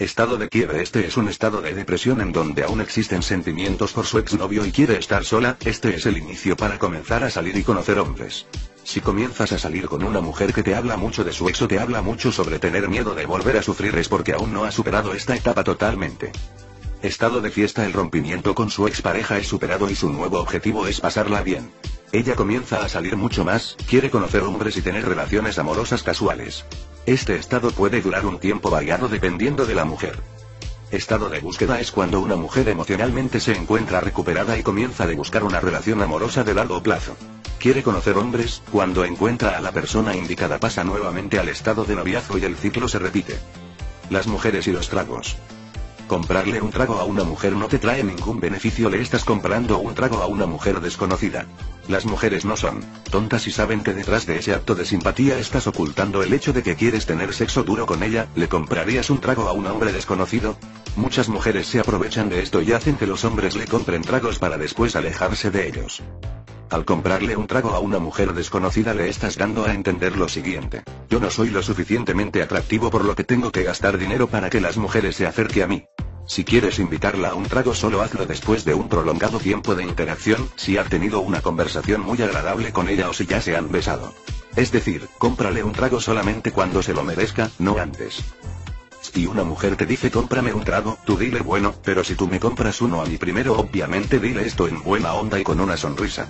Estado 0.00 0.36
de 0.36 0.48
quiebre 0.48 0.80
Este 0.80 1.04
es 1.08 1.16
un 1.16 1.26
estado 1.26 1.60
de 1.60 1.74
depresión 1.74 2.20
en 2.20 2.30
donde 2.30 2.62
aún 2.62 2.80
existen 2.80 3.20
sentimientos 3.20 3.92
por 3.92 4.06
su 4.06 4.18
exnovio 4.18 4.64
y 4.64 4.70
quiere 4.70 4.96
estar 4.96 5.24
sola, 5.24 5.56
este 5.64 5.92
es 5.96 6.06
el 6.06 6.16
inicio 6.16 6.56
para 6.56 6.78
comenzar 6.78 7.24
a 7.24 7.30
salir 7.30 7.56
y 7.56 7.64
conocer 7.64 7.98
hombres. 7.98 8.46
Si 8.84 9.00
comienzas 9.00 9.50
a 9.50 9.58
salir 9.58 9.88
con 9.88 10.04
una 10.04 10.20
mujer 10.20 10.54
que 10.54 10.62
te 10.62 10.76
habla 10.76 10.96
mucho 10.96 11.24
de 11.24 11.32
su 11.32 11.48
ex 11.48 11.62
o 11.62 11.66
te 11.66 11.80
habla 11.80 12.00
mucho 12.00 12.30
sobre 12.30 12.60
tener 12.60 12.88
miedo 12.88 13.16
de 13.16 13.26
volver 13.26 13.56
a 13.56 13.62
sufrir 13.64 13.96
es 13.98 14.08
porque 14.08 14.34
aún 14.34 14.52
no 14.52 14.62
ha 14.62 14.70
superado 14.70 15.14
esta 15.14 15.34
etapa 15.34 15.64
totalmente. 15.64 16.30
Estado 17.02 17.40
de 17.40 17.50
fiesta 17.50 17.84
El 17.84 17.92
rompimiento 17.92 18.54
con 18.54 18.70
su 18.70 18.86
expareja 18.86 19.38
es 19.38 19.48
superado 19.48 19.90
y 19.90 19.96
su 19.96 20.10
nuevo 20.10 20.38
objetivo 20.38 20.86
es 20.86 21.00
pasarla 21.00 21.42
bien. 21.42 21.72
Ella 22.12 22.36
comienza 22.36 22.84
a 22.84 22.88
salir 22.88 23.16
mucho 23.16 23.44
más, 23.44 23.76
quiere 23.88 24.10
conocer 24.10 24.42
hombres 24.42 24.76
y 24.76 24.80
tener 24.82 25.08
relaciones 25.08 25.58
amorosas 25.58 26.04
casuales. 26.04 26.64
Este 27.08 27.36
estado 27.36 27.70
puede 27.70 28.02
durar 28.02 28.26
un 28.26 28.38
tiempo 28.38 28.68
variado 28.68 29.08
dependiendo 29.08 29.64
de 29.64 29.74
la 29.74 29.86
mujer. 29.86 30.20
Estado 30.90 31.30
de 31.30 31.40
búsqueda 31.40 31.80
es 31.80 31.90
cuando 31.90 32.20
una 32.20 32.36
mujer 32.36 32.68
emocionalmente 32.68 33.40
se 33.40 33.56
encuentra 33.56 34.00
recuperada 34.00 34.58
y 34.58 34.62
comienza 34.62 35.04
a 35.04 35.14
buscar 35.14 35.42
una 35.42 35.58
relación 35.58 36.02
amorosa 36.02 36.44
de 36.44 36.52
largo 36.52 36.82
plazo. 36.82 37.16
Quiere 37.58 37.82
conocer 37.82 38.18
hombres, 38.18 38.60
cuando 38.70 39.06
encuentra 39.06 39.56
a 39.56 39.62
la 39.62 39.72
persona 39.72 40.14
indicada 40.14 40.60
pasa 40.60 40.84
nuevamente 40.84 41.38
al 41.38 41.48
estado 41.48 41.86
de 41.86 41.96
noviazgo 41.96 42.36
y 42.36 42.44
el 42.44 42.56
ciclo 42.56 42.88
se 42.88 42.98
repite. 42.98 43.38
Las 44.10 44.26
mujeres 44.26 44.66
y 44.66 44.72
los 44.72 44.90
tragos. 44.90 45.38
Comprarle 46.08 46.60
un 46.60 46.72
trago 46.72 47.00
a 47.00 47.04
una 47.04 47.24
mujer 47.24 47.54
no 47.54 47.68
te 47.68 47.78
trae 47.78 48.04
ningún 48.04 48.38
beneficio, 48.38 48.90
le 48.90 49.00
estás 49.00 49.24
comprando 49.24 49.78
un 49.78 49.94
trago 49.94 50.18
a 50.18 50.26
una 50.26 50.44
mujer 50.44 50.82
desconocida. 50.82 51.46
Las 51.88 52.04
mujeres 52.04 52.44
no 52.44 52.54
son 52.54 52.84
tontas 53.10 53.46
y 53.46 53.50
saben 53.50 53.82
que 53.82 53.94
detrás 53.94 54.26
de 54.26 54.36
ese 54.36 54.52
acto 54.52 54.74
de 54.74 54.84
simpatía 54.84 55.38
estás 55.38 55.66
ocultando 55.66 56.22
el 56.22 56.34
hecho 56.34 56.52
de 56.52 56.62
que 56.62 56.76
quieres 56.76 57.06
tener 57.06 57.32
sexo 57.32 57.64
duro 57.64 57.86
con 57.86 58.02
ella, 58.02 58.26
¿le 58.34 58.46
comprarías 58.46 59.08
un 59.08 59.20
trago 59.20 59.48
a 59.48 59.52
un 59.52 59.66
hombre 59.66 59.90
desconocido? 59.92 60.58
Muchas 60.96 61.30
mujeres 61.30 61.66
se 61.66 61.80
aprovechan 61.80 62.28
de 62.28 62.42
esto 62.42 62.60
y 62.60 62.72
hacen 62.72 62.96
que 62.96 63.06
los 63.06 63.24
hombres 63.24 63.56
le 63.56 63.66
compren 63.66 64.02
tragos 64.02 64.38
para 64.38 64.58
después 64.58 64.96
alejarse 64.96 65.50
de 65.50 65.66
ellos. 65.66 66.02
Al 66.68 66.84
comprarle 66.84 67.36
un 67.36 67.46
trago 67.46 67.70
a 67.70 67.78
una 67.78 67.98
mujer 67.98 68.34
desconocida 68.34 68.92
le 68.92 69.08
estás 69.08 69.38
dando 69.38 69.64
a 69.64 69.72
entender 69.72 70.14
lo 70.18 70.28
siguiente. 70.28 70.82
Yo 71.08 71.20
no 71.20 71.30
soy 71.30 71.48
lo 71.48 71.62
suficientemente 71.62 72.42
atractivo 72.42 72.90
por 72.90 73.06
lo 73.06 73.16
que 73.16 73.24
tengo 73.24 73.50
que 73.50 73.62
gastar 73.62 73.96
dinero 73.96 74.26
para 74.26 74.50
que 74.50 74.60
las 74.60 74.76
mujeres 74.76 75.16
se 75.16 75.26
acerquen 75.26 75.62
a 75.62 75.66
mí. 75.66 75.84
Si 76.28 76.44
quieres 76.44 76.78
invitarla 76.78 77.30
a 77.30 77.34
un 77.34 77.44
trago 77.44 77.74
solo 77.74 78.02
hazlo 78.02 78.26
después 78.26 78.66
de 78.66 78.74
un 78.74 78.90
prolongado 78.90 79.38
tiempo 79.38 79.74
de 79.74 79.82
interacción, 79.82 80.50
si 80.56 80.76
has 80.76 80.90
tenido 80.90 81.20
una 81.20 81.40
conversación 81.40 82.02
muy 82.02 82.20
agradable 82.20 82.70
con 82.70 82.90
ella 82.90 83.08
o 83.08 83.14
si 83.14 83.24
ya 83.24 83.40
se 83.40 83.56
han 83.56 83.72
besado. 83.72 84.12
Es 84.54 84.70
decir, 84.70 85.08
cómprale 85.16 85.64
un 85.64 85.72
trago 85.72 86.02
solamente 86.02 86.52
cuando 86.52 86.82
se 86.82 86.92
lo 86.92 87.02
merezca, 87.02 87.50
no 87.58 87.78
antes. 87.78 88.22
Si 89.00 89.26
una 89.26 89.42
mujer 89.42 89.76
te 89.76 89.86
dice 89.86 90.10
cómprame 90.10 90.52
un 90.52 90.64
trago, 90.64 90.98
tú 91.06 91.16
dile 91.16 91.40
bueno, 91.40 91.74
pero 91.82 92.04
si 92.04 92.14
tú 92.14 92.28
me 92.28 92.38
compras 92.38 92.82
uno 92.82 93.00
a 93.00 93.06
mí 93.06 93.16
primero 93.16 93.58
obviamente 93.58 94.20
dile 94.20 94.46
esto 94.46 94.68
en 94.68 94.82
buena 94.82 95.14
onda 95.14 95.40
y 95.40 95.44
con 95.44 95.60
una 95.60 95.78
sonrisa. 95.78 96.28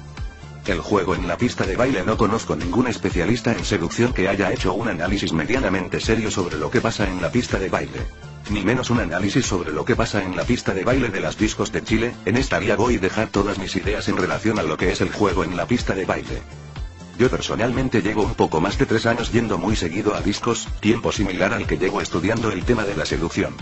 El 0.65 0.79
juego 0.79 1.17
en 1.17 1.27
la 1.27 1.37
pista 1.37 1.67
de 1.67 1.75
baile 1.75 2.05
no 2.05 2.17
conozco 2.17 2.55
ningún 2.55 2.87
especialista 2.87 3.53
en 3.53 3.65
seducción 3.65 4.13
que 4.13 4.29
haya 4.29 4.53
hecho 4.53 4.75
un 4.75 4.87
análisis 4.89 5.33
medianamente 5.33 5.99
serio 5.99 6.31
sobre 6.31 6.57
lo 6.57 6.71
que 6.71 6.81
pasa 6.81 7.09
en 7.09 7.21
la 7.21 7.33
pista 7.33 7.59
de 7.59 7.69
baile. 7.69 8.07
Ni 8.51 8.65
menos 8.65 8.89
un 8.89 9.01
análisis 9.01 9.45
sobre 9.45 9.73
lo 9.73 9.85
que 9.85 9.95
pasa 9.95 10.23
en 10.23 10.35
la 10.35 10.45
pista 10.45 10.73
de 10.73 10.83
baile 10.83 11.11
de 11.11 11.21
las 11.21 11.37
discos 11.37 11.71
de 11.71 11.83
Chile, 11.83 12.15
en 12.25 12.37
esta 12.37 12.59
vía 12.59 12.77
voy 12.77 12.97
a 12.97 12.99
dejar 12.99 13.29
todas 13.29 13.59
mis 13.59 13.77
ideas 13.77 14.09
en 14.09 14.17
relación 14.17 14.59
a 14.59 14.63
lo 14.63 14.79
que 14.79 14.91
es 14.91 15.03
el 15.03 15.13
juego 15.13 15.45
en 15.45 15.55
la 15.55 15.67
pista 15.67 15.95
de 15.95 16.07
baile. 16.07 16.43
Yo 17.19 17.29
personalmente 17.29 18.01
llevo 18.01 18.23
un 18.23 18.35
poco 18.35 18.61
más 18.61 18.79
de 18.79 18.87
tres 18.87 19.05
años 19.05 19.33
yendo 19.33 19.59
muy 19.59 19.77
seguido 19.77 20.15
a 20.15 20.23
discos, 20.23 20.67
tiempo 20.81 21.13
similar 21.13 21.53
al 21.53 21.67
que 21.67 21.77
llevo 21.77 22.01
estudiando 22.01 22.51
el 22.51 22.65
tema 22.65 22.85
de 22.85 22.97
la 22.97 23.05
seducción. 23.05 23.55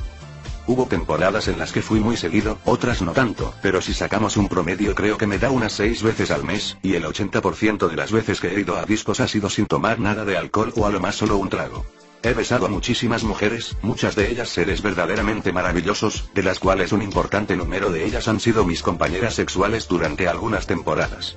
Hubo 0.69 0.87
temporadas 0.87 1.49
en 1.49 1.59
las 1.59 1.73
que 1.73 1.83
fui 1.83 1.99
muy 1.99 2.16
seguido, 2.16 2.59
otras 2.64 3.02
no 3.02 3.12
tanto, 3.12 3.55
pero 3.62 3.81
si 3.81 3.93
sacamos 3.93 4.37
un 4.37 4.49
promedio 4.49 4.95
creo 4.95 5.16
que 5.16 5.26
me 5.26 5.38
da 5.38 5.50
unas 5.50 5.73
6 5.73 6.02
veces 6.02 6.31
al 6.31 6.45
mes, 6.45 6.76
y 6.83 6.95
el 6.95 7.05
80% 7.05 7.88
de 7.88 7.97
las 7.97 8.12
veces 8.12 8.40
que 8.40 8.55
he 8.55 8.61
ido 8.61 8.76
a 8.76 8.85
discos 8.85 9.19
ha 9.21 9.26
sido 9.26 9.50
sin 9.50 9.66
tomar 9.66 9.99
nada 9.99 10.25
de 10.25 10.37
alcohol 10.37 10.73
o 10.76 10.87
a 10.87 10.90
lo 10.90 11.00
más 11.00 11.16
solo 11.16 11.38
un 11.38 11.49
trago. 11.49 11.85
He 12.23 12.32
besado 12.35 12.66
a 12.66 12.68
muchísimas 12.68 13.23
mujeres, 13.25 13.76
muchas 13.82 14.16
de 14.16 14.30
ellas 14.30 14.49
seres 14.49 14.82
verdaderamente 14.82 15.52
maravillosos, 15.52 16.30
de 16.35 16.42
las 16.42 16.58
cuales 16.58 16.92
un 16.92 17.02
importante 17.02 17.56
número 17.56 17.90
de 17.90 18.04
ellas 18.04 18.28
han 18.28 18.40
sido 18.40 18.64
mis 18.64 18.82
compañeras 18.82 19.35
sexuales 19.35 19.88
durante 19.88 20.28
algunas 20.28 20.66
temporadas. 20.66 21.37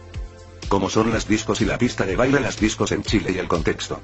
Como 0.68 0.90
son 0.90 1.12
las 1.12 1.28
discos 1.28 1.62
y 1.62 1.66
la 1.66 1.78
pista 1.78 2.06
de 2.06 2.16
baile 2.16 2.40
las 2.40 2.60
discos 2.60 2.92
en 2.92 3.04
Chile 3.04 3.32
y 3.34 3.38
el 3.38 3.48
contexto. 3.48 4.00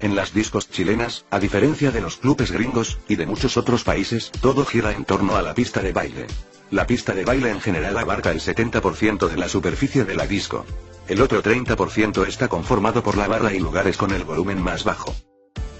En 0.00 0.14
las 0.14 0.32
discos 0.32 0.70
chilenas, 0.70 1.24
a 1.30 1.40
diferencia 1.40 1.90
de 1.90 2.00
los 2.00 2.18
clubes 2.18 2.52
gringos, 2.52 2.98
y 3.08 3.16
de 3.16 3.26
muchos 3.26 3.56
otros 3.56 3.82
países, 3.82 4.30
todo 4.40 4.64
gira 4.64 4.92
en 4.92 5.04
torno 5.04 5.34
a 5.36 5.42
la 5.42 5.54
pista 5.54 5.80
de 5.80 5.92
baile. 5.92 6.26
La 6.70 6.86
pista 6.86 7.14
de 7.14 7.24
baile 7.24 7.50
en 7.50 7.60
general 7.60 7.98
abarca 7.98 8.30
el 8.30 8.40
70% 8.40 9.28
de 9.28 9.36
la 9.36 9.48
superficie 9.48 10.04
de 10.04 10.14
la 10.14 10.26
disco. 10.26 10.64
El 11.08 11.20
otro 11.20 11.42
30% 11.42 12.28
está 12.28 12.46
conformado 12.46 13.02
por 13.02 13.16
la 13.16 13.26
barra 13.26 13.52
y 13.52 13.58
lugares 13.58 13.96
con 13.96 14.12
el 14.12 14.22
volumen 14.22 14.62
más 14.62 14.84
bajo. 14.84 15.14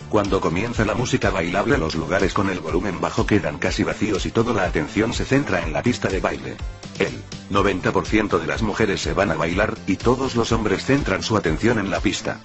Cuando 0.09 0.41
comienza 0.41 0.87
la 0.87 0.95
música 0.95 1.29
bailable 1.29 1.77
los 1.77 1.95
lugares 1.95 2.33
con 2.33 2.49
el 2.49 2.61
volumen 2.61 2.99
bajo 2.99 3.27
quedan 3.27 3.59
casi 3.59 3.85
vacíos 3.85 4.25
y 4.25 4.31
toda 4.31 4.55
la 4.55 4.65
atención 4.65 5.13
se 5.13 5.27
centra 5.27 5.63
en 5.63 5.75
la 5.75 5.83
pista 5.83 6.09
de 6.09 6.19
baile. 6.19 6.57
El 6.99 7.23
90% 7.51 8.39
de 8.39 8.47
las 8.47 8.63
mujeres 8.63 9.03
se 9.03 9.13
van 9.13 9.31
a 9.31 9.35
bailar, 9.35 9.77
y 9.87 9.97
todos 9.97 10.35
los 10.35 10.51
hombres 10.53 10.85
centran 10.87 11.23
su 11.23 11.37
atención 11.37 11.79
en 11.79 11.91
la 11.91 12.01
pista. 12.01 12.41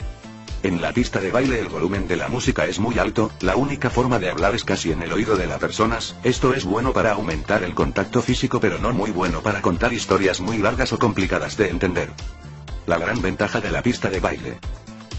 En 0.62 0.82
la 0.82 0.92
pista 0.92 1.22
de 1.22 1.32
baile 1.32 1.60
el 1.60 1.70
volumen 1.70 2.06
de 2.06 2.18
la 2.18 2.28
música 2.28 2.66
es 2.66 2.80
muy 2.80 3.00
alto, 3.00 3.32
la 3.40 3.56
única 3.56 3.90
forma 3.90 4.20
de 4.20 4.30
hablar 4.30 4.56
es 4.56 4.66
casi 4.66 4.92
en 4.92 5.02
el 5.02 5.14
oído 5.14 5.38
de 5.38 5.48
las 5.48 5.60
personas, 5.60 6.16
esto 6.24 6.54
es 6.54 6.66
bueno 6.66 6.92
para 6.92 7.14
aumentar 7.14 7.64
el 7.64 7.74
contacto 7.74 8.22
físico 8.22 8.60
pero 8.60 8.78
no 8.78 8.92
muy 8.92 9.12
bueno 9.12 9.42
para 9.42 9.62
contar 9.62 9.94
historias 9.94 10.42
muy 10.42 10.58
largas 10.58 10.92
o 10.92 11.00
complicadas 11.00 11.56
de 11.56 11.70
entender. 11.70 12.12
La 12.88 12.98
gran 12.98 13.22
ventaja 13.22 13.62
de 13.62 13.72
la 13.72 13.82
pista 13.82 14.10
de 14.10 14.20
baile. 14.20 14.58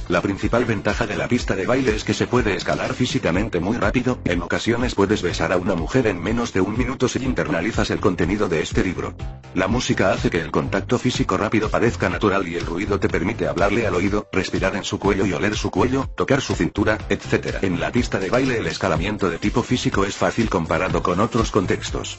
La 0.08 0.20
principal 0.20 0.66
ventaja 0.66 1.06
de 1.06 1.16
la 1.16 1.28
pista 1.28 1.56
de 1.56 1.64
baile 1.64 1.96
es 1.96 2.04
que 2.04 2.12
se 2.12 2.26
puede 2.26 2.54
escalar 2.54 2.92
físicamente 2.92 3.58
muy 3.58 3.78
rápido, 3.78 4.18
en 4.26 4.42
ocasiones 4.42 4.94
puedes 4.94 5.22
besar 5.22 5.50
a 5.50 5.56
una 5.56 5.74
mujer 5.74 6.06
en 6.06 6.22
menos 6.22 6.52
de 6.52 6.60
un 6.60 6.76
minuto 6.76 7.08
si 7.08 7.24
internalizas 7.24 7.88
el 7.88 8.00
contenido 8.00 8.46
de 8.46 8.60
este 8.60 8.84
libro. 8.84 9.14
La 9.54 9.66
música 9.66 10.12
hace 10.12 10.28
que 10.28 10.42
el 10.42 10.50
contacto 10.50 10.98
físico 10.98 11.38
rápido 11.38 11.70
parezca 11.70 12.10
natural 12.10 12.46
y 12.46 12.56
el 12.56 12.66
ruido 12.66 13.00
te 13.00 13.08
permite 13.08 13.48
hablarle 13.48 13.86
al 13.86 13.94
oído, 13.94 14.28
respirar 14.30 14.76
en 14.76 14.84
su 14.84 14.98
cuello 14.98 15.24
y 15.24 15.32
oler 15.32 15.56
su 15.56 15.70
cuello, 15.70 16.06
tocar 16.14 16.42
su 16.42 16.54
cintura, 16.54 16.98
etc. 17.08 17.62
En 17.62 17.80
la 17.80 17.90
pista 17.90 18.18
de 18.18 18.28
baile 18.28 18.58
el 18.58 18.66
escalamiento 18.66 19.30
de 19.30 19.38
tipo 19.38 19.62
físico 19.62 20.04
es 20.04 20.16
fácil 20.16 20.50
comparado 20.50 21.02
con 21.02 21.18
otros 21.18 21.50
contextos. 21.50 22.18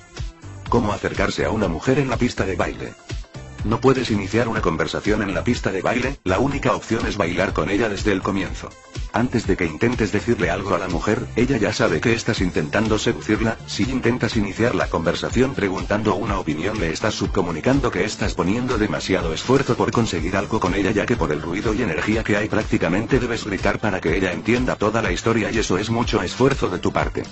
¿Cómo 0.70 0.92
acercarse 0.92 1.46
a 1.46 1.51
una 1.51 1.68
mujer 1.68 2.00
en 2.00 2.10
la 2.10 2.18
pista 2.18 2.46
de 2.46 2.56
baile? 2.56 2.94
No 3.65 3.81
puedes 3.81 4.12
iniciar 4.12 4.48
una 4.48 4.62
conversación 4.62 5.24
en 5.24 5.34
la 5.34 5.43
pista 5.43 5.72
de 5.72 5.81
baile, 5.81 6.19
la 6.24 6.38
única 6.38 6.75
opción 6.75 7.07
es 7.07 7.17
bailar 7.17 7.51
con 7.51 7.72
ella 7.72 7.89
desde 7.89 8.12
el 8.12 8.22
comienzo. 8.22 8.69
Antes 9.12 9.48
de 9.48 9.57
que 9.57 9.65
intentes 9.65 10.12
decirle 10.12 10.51
algo 10.51 10.75
a 10.75 10.77
la 10.77 10.88
mujer, 10.88 11.25
ella 11.36 11.57
ya 11.57 11.74
sabe 11.74 12.00
que 12.00 12.13
estás 12.13 12.41
intentando 12.41 13.00
seducirla, 13.00 13.57
si 13.65 13.89
intentas 13.89 14.36
iniciar 14.36 14.75
la 14.75 14.88
conversación 14.88 15.55
preguntando 15.55 16.13
una 16.13 16.38
opinión 16.38 16.79
le 16.79 16.91
estás 16.91 17.15
subcomunicando 17.15 17.89
que 17.89 18.03
estás 18.03 18.36
poniendo 18.36 18.77
demasiado 18.77 19.34
esfuerzo 19.34 19.75
por 19.75 19.91
conseguir 19.91 20.38
algo 20.38 20.60
con 20.60 20.75
ella 20.75 20.91
ya 20.91 21.07
que 21.07 21.15
por 21.15 21.31
el 21.31 21.41
ruido 21.41 21.74
y 21.74 21.81
energía 21.81 22.24
que 22.24 22.38
hay 22.38 22.48
prácticamente 22.48 23.19
debes 23.19 23.45
gritar 23.45 23.79
para 23.79 24.00
que 24.00 24.15
ella 24.15 24.31
entienda 24.31 24.75
toda 24.75 25.01
la 25.01 25.12
historia 25.12 25.50
y 25.50 25.57
eso 25.57 25.79
es 25.79 25.89
mucho 25.89 26.22
esfuerzo 26.22 26.69
de 26.69 26.77
tu 26.77 26.91
parte. 26.91 27.24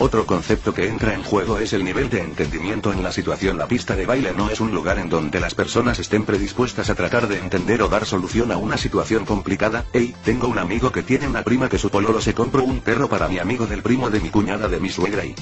Otro 0.00 0.26
concepto 0.26 0.72
que 0.72 0.86
entra 0.86 1.12
en 1.12 1.24
juego 1.24 1.58
es 1.58 1.72
el 1.72 1.84
nivel 1.84 2.08
de 2.08 2.20
entendimiento 2.20 2.92
en 2.92 3.02
la 3.02 3.10
situación. 3.10 3.58
La 3.58 3.66
pista 3.66 3.96
de 3.96 4.06
baile 4.06 4.32
no 4.32 4.48
es 4.48 4.60
un 4.60 4.70
lugar 4.70 5.00
en 5.00 5.08
donde 5.08 5.40
las 5.40 5.56
personas 5.56 5.98
estén 5.98 6.24
predispuestas 6.24 6.88
a 6.88 6.94
tratar 6.94 7.26
de 7.26 7.38
entender 7.38 7.82
o 7.82 7.88
dar 7.88 8.06
solución 8.06 8.52
a 8.52 8.58
una 8.58 8.76
situación 8.76 9.24
complicada. 9.24 9.86
Hey, 9.92 10.14
tengo 10.24 10.46
un 10.46 10.58
amigo 10.60 10.92
que 10.92 11.02
tiene 11.02 11.26
una 11.26 11.42
prima 11.42 11.68
que 11.68 11.78
su 11.78 11.90
pololo 11.90 12.20
se 12.20 12.32
compró 12.32 12.62
un 12.62 12.78
perro 12.78 13.08
para 13.08 13.26
mi 13.26 13.40
amigo 13.40 13.66
del 13.66 13.82
primo 13.82 14.08
de 14.08 14.20
mi 14.20 14.30
cuñada 14.30 14.68
de 14.68 14.78
mi 14.78 14.88
suegra 14.88 15.24
y... 15.24 15.34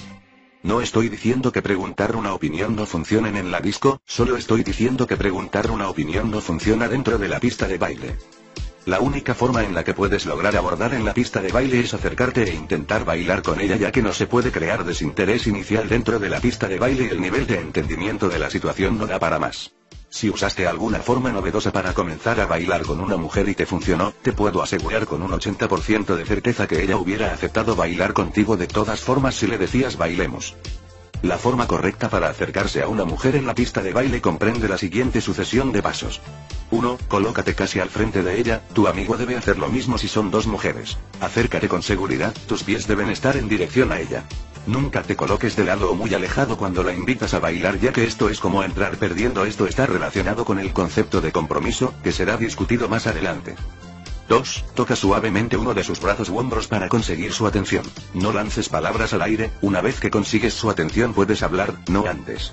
No 0.62 0.80
estoy 0.80 1.10
diciendo 1.10 1.52
que 1.52 1.60
preguntar 1.60 2.16
una 2.16 2.32
opinión 2.32 2.74
no 2.76 2.86
funcione 2.86 3.38
en 3.38 3.50
la 3.50 3.60
disco, 3.60 4.00
solo 4.06 4.38
estoy 4.38 4.64
diciendo 4.64 5.06
que 5.06 5.18
preguntar 5.18 5.70
una 5.70 5.90
opinión 5.90 6.30
no 6.30 6.40
funciona 6.40 6.88
dentro 6.88 7.18
de 7.18 7.28
la 7.28 7.40
pista 7.40 7.68
de 7.68 7.76
baile. 7.76 8.16
La 8.86 9.00
única 9.00 9.34
forma 9.34 9.64
en 9.64 9.74
la 9.74 9.82
que 9.82 9.94
puedes 9.94 10.26
lograr 10.26 10.56
abordar 10.56 10.94
en 10.94 11.04
la 11.04 11.12
pista 11.12 11.42
de 11.42 11.50
baile 11.50 11.80
es 11.80 11.92
acercarte 11.92 12.44
e 12.44 12.54
intentar 12.54 13.04
bailar 13.04 13.42
con 13.42 13.60
ella 13.60 13.74
ya 13.74 13.90
que 13.90 14.00
no 14.00 14.12
se 14.12 14.28
puede 14.28 14.52
crear 14.52 14.84
desinterés 14.84 15.48
inicial 15.48 15.88
dentro 15.88 16.20
de 16.20 16.30
la 16.30 16.38
pista 16.38 16.68
de 16.68 16.78
baile 16.78 17.08
el 17.10 17.20
nivel 17.20 17.48
de 17.48 17.58
entendimiento 17.58 18.28
de 18.28 18.38
la 18.38 18.48
situación 18.48 18.96
no 18.96 19.08
da 19.08 19.18
para 19.18 19.40
más. 19.40 19.72
Si 20.08 20.30
usaste 20.30 20.68
alguna 20.68 21.00
forma 21.00 21.32
novedosa 21.32 21.72
para 21.72 21.94
comenzar 21.94 22.38
a 22.38 22.46
bailar 22.46 22.82
con 22.82 23.00
una 23.00 23.16
mujer 23.16 23.48
y 23.48 23.56
te 23.56 23.66
funcionó, 23.66 24.14
te 24.22 24.32
puedo 24.32 24.62
asegurar 24.62 25.04
con 25.06 25.20
un 25.20 25.32
80% 25.32 26.14
de 26.14 26.24
certeza 26.24 26.68
que 26.68 26.80
ella 26.80 26.96
hubiera 26.96 27.32
aceptado 27.32 27.74
bailar 27.74 28.12
contigo 28.12 28.56
de 28.56 28.68
todas 28.68 29.00
formas 29.00 29.34
si 29.34 29.48
le 29.48 29.58
decías 29.58 29.96
bailemos. 29.96 30.54
La 31.26 31.38
forma 31.38 31.66
correcta 31.66 32.08
para 32.08 32.28
acercarse 32.28 32.82
a 32.82 32.88
una 32.88 33.04
mujer 33.04 33.34
en 33.34 33.48
la 33.48 33.54
pista 33.56 33.82
de 33.82 33.92
baile 33.92 34.20
comprende 34.20 34.68
la 34.68 34.78
siguiente 34.78 35.20
sucesión 35.20 35.72
de 35.72 35.82
pasos. 35.82 36.20
1. 36.70 36.98
Colócate 37.08 37.52
casi 37.56 37.80
al 37.80 37.90
frente 37.90 38.22
de 38.22 38.38
ella, 38.38 38.62
tu 38.72 38.86
amigo 38.86 39.16
debe 39.16 39.34
hacer 39.36 39.58
lo 39.58 39.68
mismo 39.68 39.98
si 39.98 40.06
son 40.06 40.30
dos 40.30 40.46
mujeres. 40.46 40.98
Acércate 41.20 41.66
con 41.66 41.82
seguridad, 41.82 42.32
tus 42.46 42.62
pies 42.62 42.86
deben 42.86 43.10
estar 43.10 43.36
en 43.36 43.48
dirección 43.48 43.90
a 43.90 43.98
ella. 43.98 44.22
Nunca 44.68 45.02
te 45.02 45.16
coloques 45.16 45.56
de 45.56 45.64
lado 45.64 45.90
o 45.90 45.96
muy 45.96 46.14
alejado 46.14 46.56
cuando 46.56 46.84
la 46.84 46.92
invitas 46.92 47.34
a 47.34 47.40
bailar 47.40 47.80
ya 47.80 47.92
que 47.92 48.04
esto 48.04 48.28
es 48.28 48.38
como 48.38 48.62
entrar 48.62 48.96
perdiendo. 48.96 49.44
Esto 49.46 49.66
está 49.66 49.84
relacionado 49.84 50.44
con 50.44 50.60
el 50.60 50.72
concepto 50.72 51.20
de 51.20 51.32
compromiso, 51.32 51.92
que 52.04 52.12
será 52.12 52.36
discutido 52.36 52.88
más 52.88 53.08
adelante. 53.08 53.56
2. 54.28 54.64
Toca 54.74 54.96
suavemente 54.96 55.56
uno 55.56 55.74
de 55.74 55.84
sus 55.84 56.00
brazos 56.00 56.28
u 56.28 56.38
hombros 56.38 56.66
para 56.66 56.88
conseguir 56.88 57.32
su 57.32 57.46
atención. 57.46 57.84
No 58.14 58.32
lances 58.32 58.68
palabras 58.68 59.12
al 59.12 59.22
aire, 59.22 59.50
una 59.62 59.80
vez 59.80 60.00
que 60.00 60.10
consigues 60.10 60.54
su 60.54 60.70
atención 60.70 61.14
puedes 61.14 61.42
hablar, 61.42 61.74
no 61.88 62.06
antes. 62.06 62.52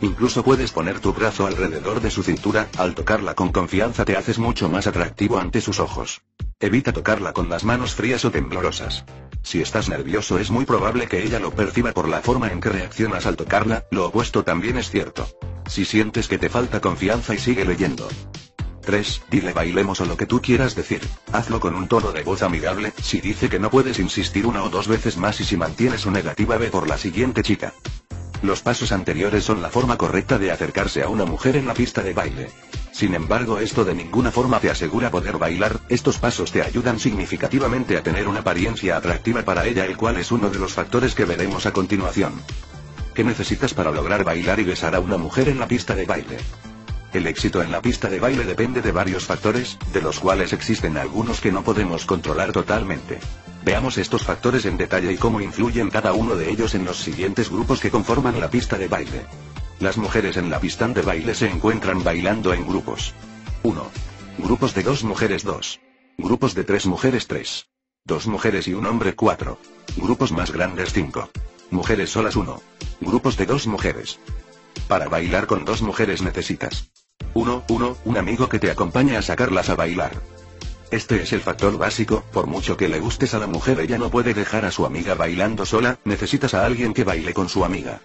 Incluso 0.00 0.44
puedes 0.44 0.70
poner 0.70 1.00
tu 1.00 1.12
brazo 1.12 1.46
alrededor 1.46 2.00
de 2.00 2.10
su 2.10 2.22
cintura, 2.22 2.68
al 2.76 2.94
tocarla 2.94 3.34
con 3.34 3.50
confianza 3.50 4.04
te 4.04 4.16
haces 4.16 4.38
mucho 4.38 4.68
más 4.68 4.86
atractivo 4.86 5.38
ante 5.38 5.60
sus 5.60 5.80
ojos. 5.80 6.22
Evita 6.60 6.92
tocarla 6.92 7.32
con 7.32 7.48
las 7.48 7.64
manos 7.64 7.94
frías 7.94 8.24
o 8.24 8.30
temblorosas. 8.30 9.04
Si 9.42 9.60
estás 9.60 9.88
nervioso 9.88 10.38
es 10.38 10.50
muy 10.50 10.64
probable 10.64 11.06
que 11.08 11.22
ella 11.22 11.40
lo 11.40 11.52
perciba 11.52 11.92
por 11.92 12.08
la 12.08 12.20
forma 12.20 12.48
en 12.48 12.60
que 12.60 12.68
reaccionas 12.68 13.26
al 13.26 13.36
tocarla, 13.36 13.86
lo 13.90 14.06
opuesto 14.06 14.44
también 14.44 14.76
es 14.76 14.90
cierto. 14.90 15.28
Si 15.66 15.84
sientes 15.84 16.28
que 16.28 16.38
te 16.38 16.48
falta 16.48 16.80
confianza 16.80 17.34
y 17.34 17.38
sigue 17.38 17.64
leyendo. 17.64 18.08
3. 18.88 19.20
Dile 19.30 19.52
bailemos 19.52 20.00
o 20.00 20.06
lo 20.06 20.16
que 20.16 20.24
tú 20.24 20.40
quieras 20.40 20.74
decir. 20.74 21.06
Hazlo 21.30 21.60
con 21.60 21.74
un 21.74 21.88
tono 21.88 22.10
de 22.10 22.22
voz 22.22 22.42
amigable, 22.42 22.94
si 23.02 23.20
dice 23.20 23.50
que 23.50 23.58
no 23.58 23.68
puedes 23.68 23.98
insistir 23.98 24.46
una 24.46 24.62
o 24.62 24.70
dos 24.70 24.88
veces 24.88 25.18
más 25.18 25.38
y 25.42 25.44
si 25.44 25.58
mantiene 25.58 25.98
su 25.98 26.10
negativa 26.10 26.56
ve 26.56 26.70
por 26.70 26.88
la 26.88 26.96
siguiente 26.96 27.42
chica. 27.42 27.74
Los 28.40 28.62
pasos 28.62 28.90
anteriores 28.92 29.44
son 29.44 29.60
la 29.60 29.68
forma 29.68 29.98
correcta 29.98 30.38
de 30.38 30.50
acercarse 30.50 31.02
a 31.02 31.10
una 31.10 31.26
mujer 31.26 31.56
en 31.56 31.66
la 31.66 31.74
pista 31.74 32.02
de 32.02 32.14
baile. 32.14 32.48
Sin 32.90 33.14
embargo, 33.14 33.58
esto 33.58 33.84
de 33.84 33.94
ninguna 33.94 34.30
forma 34.30 34.58
te 34.58 34.70
asegura 34.70 35.10
poder 35.10 35.36
bailar, 35.36 35.80
estos 35.90 36.16
pasos 36.16 36.50
te 36.50 36.62
ayudan 36.62 36.98
significativamente 36.98 37.98
a 37.98 38.02
tener 38.02 38.26
una 38.26 38.40
apariencia 38.40 38.96
atractiva 38.96 39.42
para 39.42 39.66
ella, 39.66 39.84
el 39.84 39.98
cual 39.98 40.16
es 40.16 40.32
uno 40.32 40.48
de 40.48 40.58
los 40.58 40.72
factores 40.72 41.14
que 41.14 41.26
veremos 41.26 41.66
a 41.66 41.74
continuación. 41.74 42.40
¿Qué 43.12 43.22
necesitas 43.22 43.74
para 43.74 43.90
lograr 43.90 44.24
bailar 44.24 44.60
y 44.60 44.64
besar 44.64 44.94
a 44.94 45.00
una 45.00 45.18
mujer 45.18 45.50
en 45.50 45.58
la 45.58 45.68
pista 45.68 45.94
de 45.94 46.06
baile? 46.06 46.38
El 47.12 47.26
éxito 47.26 47.62
en 47.62 47.72
la 47.72 47.80
pista 47.80 48.10
de 48.10 48.20
baile 48.20 48.44
depende 48.44 48.82
de 48.82 48.92
varios 48.92 49.24
factores, 49.24 49.78
de 49.94 50.02
los 50.02 50.20
cuales 50.20 50.52
existen 50.52 50.98
algunos 50.98 51.40
que 51.40 51.50
no 51.50 51.64
podemos 51.64 52.04
controlar 52.04 52.52
totalmente. 52.52 53.18
Veamos 53.64 53.96
estos 53.96 54.24
factores 54.24 54.66
en 54.66 54.76
detalle 54.76 55.12
y 55.12 55.16
cómo 55.16 55.40
influyen 55.40 55.88
cada 55.88 56.12
uno 56.12 56.36
de 56.36 56.50
ellos 56.50 56.74
en 56.74 56.84
los 56.84 56.98
siguientes 56.98 57.50
grupos 57.50 57.80
que 57.80 57.90
conforman 57.90 58.38
la 58.40 58.50
pista 58.50 58.76
de 58.76 58.88
baile. 58.88 59.24
Las 59.80 59.96
mujeres 59.96 60.36
en 60.36 60.50
la 60.50 60.60
pista 60.60 60.86
de 60.86 61.00
baile 61.00 61.34
se 61.34 61.48
encuentran 61.48 62.04
bailando 62.04 62.52
en 62.52 62.66
grupos. 62.66 63.14
1. 63.62 63.90
Grupos 64.38 64.74
de 64.74 64.82
dos 64.82 65.02
mujeres 65.02 65.44
2. 65.44 65.80
Grupos 66.18 66.54
de 66.54 66.64
tres 66.64 66.84
mujeres 66.84 67.26
3. 67.26 67.68
Dos 68.04 68.26
mujeres 68.26 68.68
y 68.68 68.74
un 68.74 68.84
hombre 68.84 69.14
4. 69.14 69.58
Grupos 69.96 70.30
más 70.32 70.50
grandes 70.50 70.92
5. 70.92 71.30
Mujeres 71.70 72.10
solas 72.10 72.36
1. 72.36 72.62
Grupos 73.00 73.38
de 73.38 73.46
dos 73.46 73.66
mujeres. 73.66 74.18
Para 74.88 75.08
bailar 75.08 75.46
con 75.46 75.64
dos 75.64 75.82
mujeres 75.82 76.22
necesitas 76.22 76.90
1. 77.34 77.64
1. 77.68 77.96
Un 78.04 78.16
amigo 78.16 78.48
que 78.48 78.58
te 78.58 78.70
acompañe 78.70 79.16
a 79.16 79.22
sacarlas 79.22 79.68
a 79.68 79.76
bailar. 79.76 80.12
Este 80.90 81.22
es 81.22 81.32
el 81.32 81.40
factor 81.40 81.76
básico, 81.76 82.24
por 82.32 82.46
mucho 82.46 82.76
que 82.76 82.88
le 82.88 82.98
gustes 82.98 83.34
a 83.34 83.38
la 83.38 83.46
mujer 83.46 83.78
ella 83.80 83.98
no 83.98 84.10
puede 84.10 84.32
dejar 84.32 84.64
a 84.64 84.70
su 84.70 84.86
amiga 84.86 85.14
bailando 85.14 85.66
sola, 85.66 85.98
necesitas 86.04 86.54
a 86.54 86.64
alguien 86.64 86.94
que 86.94 87.04
baile 87.04 87.34
con 87.34 87.48
su 87.48 87.64
amiga. 87.64 88.00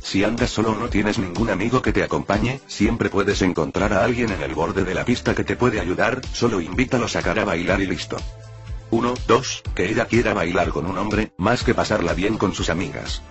Si 0.00 0.22
andas 0.24 0.50
solo 0.50 0.72
o 0.72 0.74
no 0.76 0.88
tienes 0.88 1.18
ningún 1.18 1.50
amigo 1.50 1.82
que 1.82 1.92
te 1.92 2.02
acompañe, 2.02 2.60
siempre 2.66 3.08
puedes 3.08 3.42
encontrar 3.42 3.92
a 3.92 4.04
alguien 4.04 4.30
en 4.30 4.42
el 4.42 4.54
borde 4.54 4.84
de 4.84 4.94
la 4.94 5.04
pista 5.04 5.34
que 5.34 5.44
te 5.44 5.56
puede 5.56 5.80
ayudar, 5.80 6.20
solo 6.32 6.60
invítalo 6.60 7.06
a 7.06 7.08
sacar 7.08 7.38
a 7.38 7.44
bailar 7.44 7.80
y 7.80 7.86
listo. 7.86 8.16
1, 8.90 9.14
2, 9.26 9.62
que 9.74 9.90
ella 9.90 10.06
quiera 10.06 10.34
bailar 10.34 10.70
con 10.70 10.86
un 10.86 10.98
hombre, 10.98 11.32
más 11.38 11.64
que 11.64 11.74
pasarla 11.74 12.14
bien 12.14 12.36
con 12.36 12.54
sus 12.54 12.68
amigas. 12.68 13.22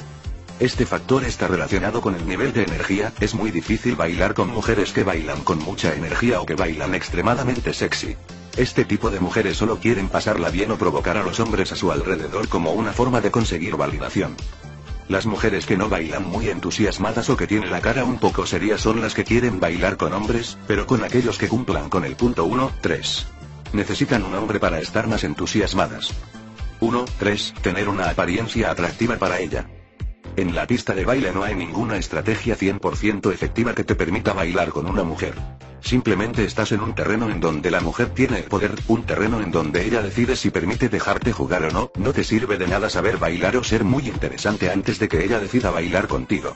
Este 0.62 0.86
factor 0.86 1.24
está 1.24 1.48
relacionado 1.48 2.02
con 2.02 2.14
el 2.14 2.28
nivel 2.28 2.54
de 2.54 2.62
energía, 2.62 3.12
es 3.20 3.34
muy 3.34 3.50
difícil 3.50 3.96
bailar 3.96 4.36
con 4.36 4.48
mujeres 4.50 4.94
que 4.94 5.04
bailan 5.04 5.42
con 5.42 5.58
mucha 5.58 5.96
energía 5.96 6.40
o 6.40 6.46
que 6.46 6.54
bailan 6.54 6.94
extremadamente 6.94 7.74
sexy. 7.74 8.16
Este 8.56 8.86
tipo 8.86 9.10
de 9.10 9.20
mujeres 9.20 9.58
solo 9.58 9.80
quieren 9.80 10.08
pasarla 10.08 10.52
bien 10.52 10.70
o 10.70 10.78
provocar 10.78 11.18
a 11.18 11.24
los 11.24 11.40
hombres 11.40 11.72
a 11.72 11.76
su 11.76 11.92
alrededor 11.92 12.48
como 12.48 12.74
una 12.74 12.94
forma 12.94 13.22
de 13.22 13.32
conseguir 13.32 13.76
validación. 13.76 14.36
Las 15.08 15.26
mujeres 15.26 15.66
que 15.66 15.78
no 15.78 15.90
bailan 15.90 16.28
muy 16.28 16.50
entusiasmadas 16.50 17.32
o 17.32 17.38
que 17.38 17.48
tienen 17.48 17.72
la 17.72 17.82
cara 17.82 18.04
un 18.04 18.20
poco 18.20 18.46
seria 18.46 18.78
son 18.78 19.02
las 19.02 19.16
que 19.16 19.24
quieren 19.24 19.60
bailar 19.60 19.98
con 19.98 20.14
hombres, 20.14 20.60
pero 20.68 20.86
con 20.86 21.04
aquellos 21.04 21.40
que 21.40 21.48
cumplan 21.48 21.90
con 21.90 22.06
el 22.06 22.16
punto 22.16 22.46
1, 22.46 22.72
3. 22.82 23.28
Necesitan 23.74 24.24
un 24.24 24.36
hombre 24.36 24.60
para 24.60 24.80
estar 24.80 25.08
más 25.08 25.24
entusiasmadas. 25.24 26.14
1, 26.82 27.06
3. 27.18 27.56
Tener 27.64 27.90
una 27.90 28.12
apariencia 28.12 28.70
atractiva 28.70 29.16
para 29.16 29.40
ella. 29.40 29.66
En 30.38 30.56
la 30.56 30.66
pista 30.66 30.94
de 30.94 31.04
baile 31.04 31.32
no 31.34 31.44
hay 31.44 31.56
ninguna 31.56 31.98
estrategia 31.98 32.58
100% 32.58 33.34
efectiva 33.34 33.76
que 33.76 33.84
te 33.84 33.96
permita 33.96 34.34
bailar 34.34 34.70
con 34.70 34.88
una 34.88 35.04
mujer. 35.04 35.34
Simplemente 35.82 36.46
estás 36.46 36.72
en 36.72 36.82
un 36.82 36.96
terreno 36.96 37.30
en 37.30 37.40
donde 37.40 37.72
la 37.72 37.82
mujer 37.82 38.10
tiene 38.10 38.38
el 38.38 38.44
poder, 38.46 38.72
un 38.88 39.04
terreno 39.04 39.42
en 39.42 39.52
donde 39.52 39.86
ella 39.86 40.02
decide 40.02 40.36
si 40.36 40.50
permite 40.50 40.90
dejarte 40.90 41.34
jugar 41.34 41.64
o 41.64 41.72
no, 41.72 41.92
no 41.98 42.14
te 42.14 42.24
sirve 42.24 42.58
de 42.58 42.68
nada 42.68 42.90
saber 42.90 43.18
bailar 43.18 43.58
o 43.58 43.64
ser 43.64 43.84
muy 43.84 44.08
interesante 44.08 44.72
antes 44.72 45.00
de 45.00 45.10
que 45.10 45.26
ella 45.26 45.40
decida 45.40 45.72
bailar 45.72 46.08
contigo. 46.08 46.54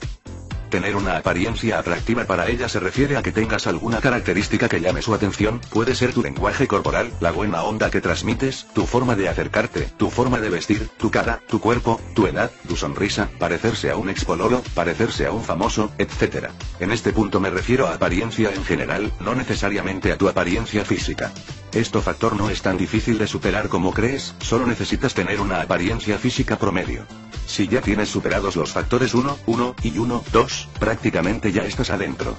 Tener 0.75 0.98
una 0.98 1.15
apariencia 1.15 1.79
atractiva 1.79 2.25
para 2.25 2.50
ella 2.50 2.67
se 2.67 2.82
refiere 2.82 3.15
a 3.15 3.24
que 3.24 3.32
tengas 3.32 3.65
alguna 3.65 4.01
característica 4.01 4.67
que 4.67 4.82
llame 4.82 5.01
su 5.01 5.13
atención, 5.13 5.62
puede 5.70 5.96
ser 5.96 6.12
tu 6.12 6.22
lenguaje 6.22 6.67
corporal, 6.67 7.13
la 7.22 7.32
buena 7.32 7.63
onda 7.63 7.89
que 7.89 8.01
transmites, 8.01 8.67
tu 8.74 8.86
forma 8.86 9.15
de 9.15 9.29
acercarte, 9.29 9.88
tu 9.96 10.10
forma 10.10 10.41
de 10.41 10.50
vestir, 10.50 10.89
tu 10.98 11.10
cara, 11.10 11.39
tu 11.48 11.62
cuerpo, 11.62 12.01
tu 12.13 12.27
edad, 12.27 12.51
tu 12.67 12.75
sonrisa, 12.75 13.29
parecerse 13.39 13.89
a 13.89 13.96
un 13.96 14.10
expoloro, 14.10 14.62
parecerse 14.74 15.25
a 15.25 15.32
un 15.32 15.46
famoso, 15.46 15.94
etc. 15.98 16.50
En 16.82 16.91
este 16.91 17.13
punto 17.13 17.39
me 17.39 17.50
refiero 17.50 17.88
a 17.88 17.94
apariencia 17.94 18.51
en 18.53 18.65
general, 18.65 19.13
no 19.22 19.34
necesariamente 19.34 20.12
a 20.12 20.17
tu 20.17 20.27
apariencia 20.27 20.84
física. 20.84 21.32
Este 21.72 22.01
factor 22.01 22.36
no 22.36 22.50
es 22.50 22.62
tan 22.62 22.77
difícil 22.77 23.17
de 23.17 23.27
superar 23.27 23.70
como 23.70 23.94
crees, 23.94 24.36
solo 24.39 24.65
necesitas 24.65 25.13
tener 25.13 25.39
una 25.39 25.62
apariencia 25.62 26.17
física 26.17 26.58
promedio. 26.58 27.05
Si 27.48 27.67
ya 27.67 27.82
tienes 27.82 28.10
superados 28.10 28.55
los 28.55 28.72
factores 28.72 29.13
1, 29.13 29.38
1 29.46 29.75
y 29.83 29.98
1, 29.98 30.24
2, 30.31 30.65
prácticamente 30.80 31.51
ya 31.51 31.64
estás 31.64 31.90
adentro. 31.90 32.36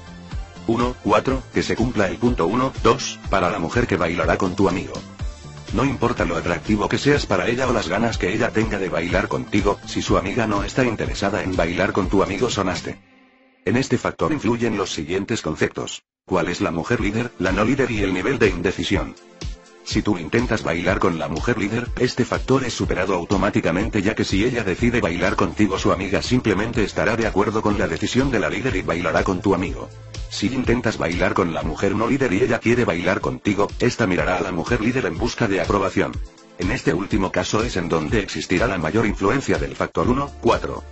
1, 0.67 0.97
4, 1.03 1.43
que 1.55 1.63
se 1.63 1.77
cumpla 1.77 2.09
el 2.09 2.17
punto 2.17 2.47
1, 2.47 2.73
2, 2.83 3.21
para 3.31 3.51
la 3.51 3.59
mujer 3.59 3.87
que 3.87 3.97
bailará 3.97 4.37
con 4.37 4.57
tu 4.57 4.69
amigo. 4.69 4.95
No 5.73 5.85
importa 5.85 6.25
lo 6.25 6.37
atractivo 6.37 6.89
que 6.89 6.99
seas 6.99 7.27
para 7.27 7.49
ella 7.49 7.69
o 7.69 7.73
las 7.73 7.89
ganas 7.89 8.19
que 8.19 8.33
ella 8.33 8.51
tenga 8.51 8.79
de 8.79 8.89
bailar 8.89 9.29
contigo, 9.29 9.79
si 9.87 10.03
su 10.03 10.17
amiga 10.17 10.47
no 10.47 10.65
está 10.65 10.85
interesada 10.85 11.43
en 11.43 11.57
bailar 11.57 11.93
con 11.93 12.09
tu 12.09 12.23
amigo 12.23 12.51
sonaste. 12.51 12.99
En 13.65 13.77
este 13.77 13.99
factor 13.99 14.33
influyen 14.33 14.77
los 14.77 14.93
siguientes 14.93 15.43
conceptos. 15.43 16.05
¿Cuál 16.25 16.49
es 16.49 16.61
la 16.61 16.71
mujer 16.71 17.01
líder, 17.01 17.33
la 17.39 17.53
no 17.53 17.65
líder 17.65 17.91
y 17.91 18.03
el 18.03 18.15
nivel 18.15 18.39
de 18.39 18.49
indecisión? 18.49 19.15
Si 19.87 20.03
tú 20.03 20.19
intentas 20.19 20.65
bailar 20.65 20.99
con 20.99 21.17
la 21.17 21.29
mujer 21.29 21.59
líder, 21.59 21.89
este 22.01 22.25
factor 22.25 22.65
es 22.65 22.75
superado 22.75 23.15
automáticamente 23.15 24.03
ya 24.03 24.17
que 24.17 24.25
si 24.25 24.45
ella 24.45 24.65
decide 24.65 25.01
bailar 25.01 25.37
contigo 25.37 25.79
su 25.79 25.93
amiga 25.93 26.23
simplemente 26.23 26.83
estará 26.83 27.17
de 27.17 27.29
acuerdo 27.29 27.63
con 27.63 27.79
la 27.79 27.87
decisión 27.87 28.33
de 28.33 28.41
la 28.41 28.51
líder 28.51 28.75
y 28.75 28.83
bailará 28.83 29.23
con 29.23 29.41
tu 29.41 29.55
amigo. 29.55 29.89
Si 30.29 30.49
intentas 30.49 30.99
bailar 30.99 31.35
con 31.35 31.55
la 31.55 31.63
mujer 31.63 31.95
no 31.95 32.09
líder 32.09 32.33
y 32.33 32.43
ella 32.43 32.59
quiere 32.59 32.85
bailar 32.85 33.21
contigo, 33.21 33.69
esta 33.79 34.09
mirará 34.09 34.39
a 34.39 34.41
la 34.41 34.51
mujer 34.51 34.81
líder 34.81 35.07
en 35.07 35.19
busca 35.19 35.47
de 35.47 35.61
aprobación. 35.61 36.11
En 36.59 36.73
este 36.73 36.93
último 36.93 37.31
caso 37.31 37.63
es 37.63 37.77
en 37.77 37.89
donde 37.89 38.19
existirá 38.19 38.67
la 38.67 38.79
mayor 38.79 39.07
influencia 39.07 39.57
del 39.57 39.77
factor 39.77 40.09
1, 40.09 40.33
4. 40.41 40.85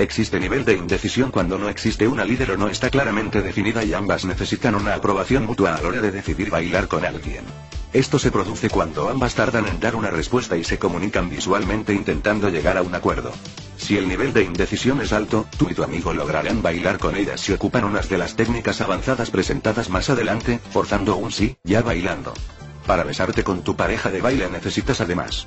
Existe 0.00 0.38
nivel 0.38 0.66
de 0.66 0.74
indecisión 0.74 1.30
cuando 1.30 1.58
no 1.58 1.70
existe 1.70 2.06
una 2.06 2.26
líder 2.26 2.50
o 2.50 2.56
no 2.58 2.68
está 2.68 2.90
claramente 2.90 3.40
definida 3.40 3.84
y 3.84 3.94
ambas 3.94 4.26
necesitan 4.26 4.74
una 4.74 4.94
aprobación 4.94 5.46
mutua 5.46 5.76
a 5.76 5.80
la 5.80 5.88
hora 5.88 6.02
de 6.02 6.10
decidir 6.10 6.50
bailar 6.50 6.88
con 6.88 7.06
alguien. 7.06 7.44
Esto 7.92 8.18
se 8.18 8.30
produce 8.30 8.68
cuando 8.68 9.08
ambas 9.08 9.34
tardan 9.34 9.66
en 9.66 9.80
dar 9.80 9.96
una 9.96 10.10
respuesta 10.10 10.56
y 10.56 10.64
se 10.64 10.78
comunican 10.78 11.30
visualmente 11.30 11.94
intentando 11.94 12.50
llegar 12.50 12.76
a 12.76 12.82
un 12.82 12.94
acuerdo. 12.94 13.32
Si 13.78 13.96
el 13.96 14.08
nivel 14.08 14.32
de 14.34 14.44
indecisión 14.44 15.00
es 15.00 15.12
alto, 15.12 15.46
tú 15.56 15.68
y 15.70 15.74
tu 15.74 15.82
amigo 15.82 16.12
lograrán 16.12 16.60
bailar 16.60 16.98
con 16.98 17.16
ella 17.16 17.38
si 17.38 17.52
ocupan 17.52 17.84
unas 17.84 18.08
de 18.10 18.18
las 18.18 18.36
técnicas 18.36 18.82
avanzadas 18.82 19.30
presentadas 19.30 19.88
más 19.88 20.10
adelante, 20.10 20.60
forzando 20.70 21.16
un 21.16 21.32
sí, 21.32 21.56
ya 21.64 21.80
bailando. 21.80 22.34
Para 22.86 23.04
besarte 23.04 23.42
con 23.42 23.62
tu 23.62 23.74
pareja 23.74 24.10
de 24.10 24.20
baile 24.20 24.50
necesitas 24.50 25.00
además 25.00 25.46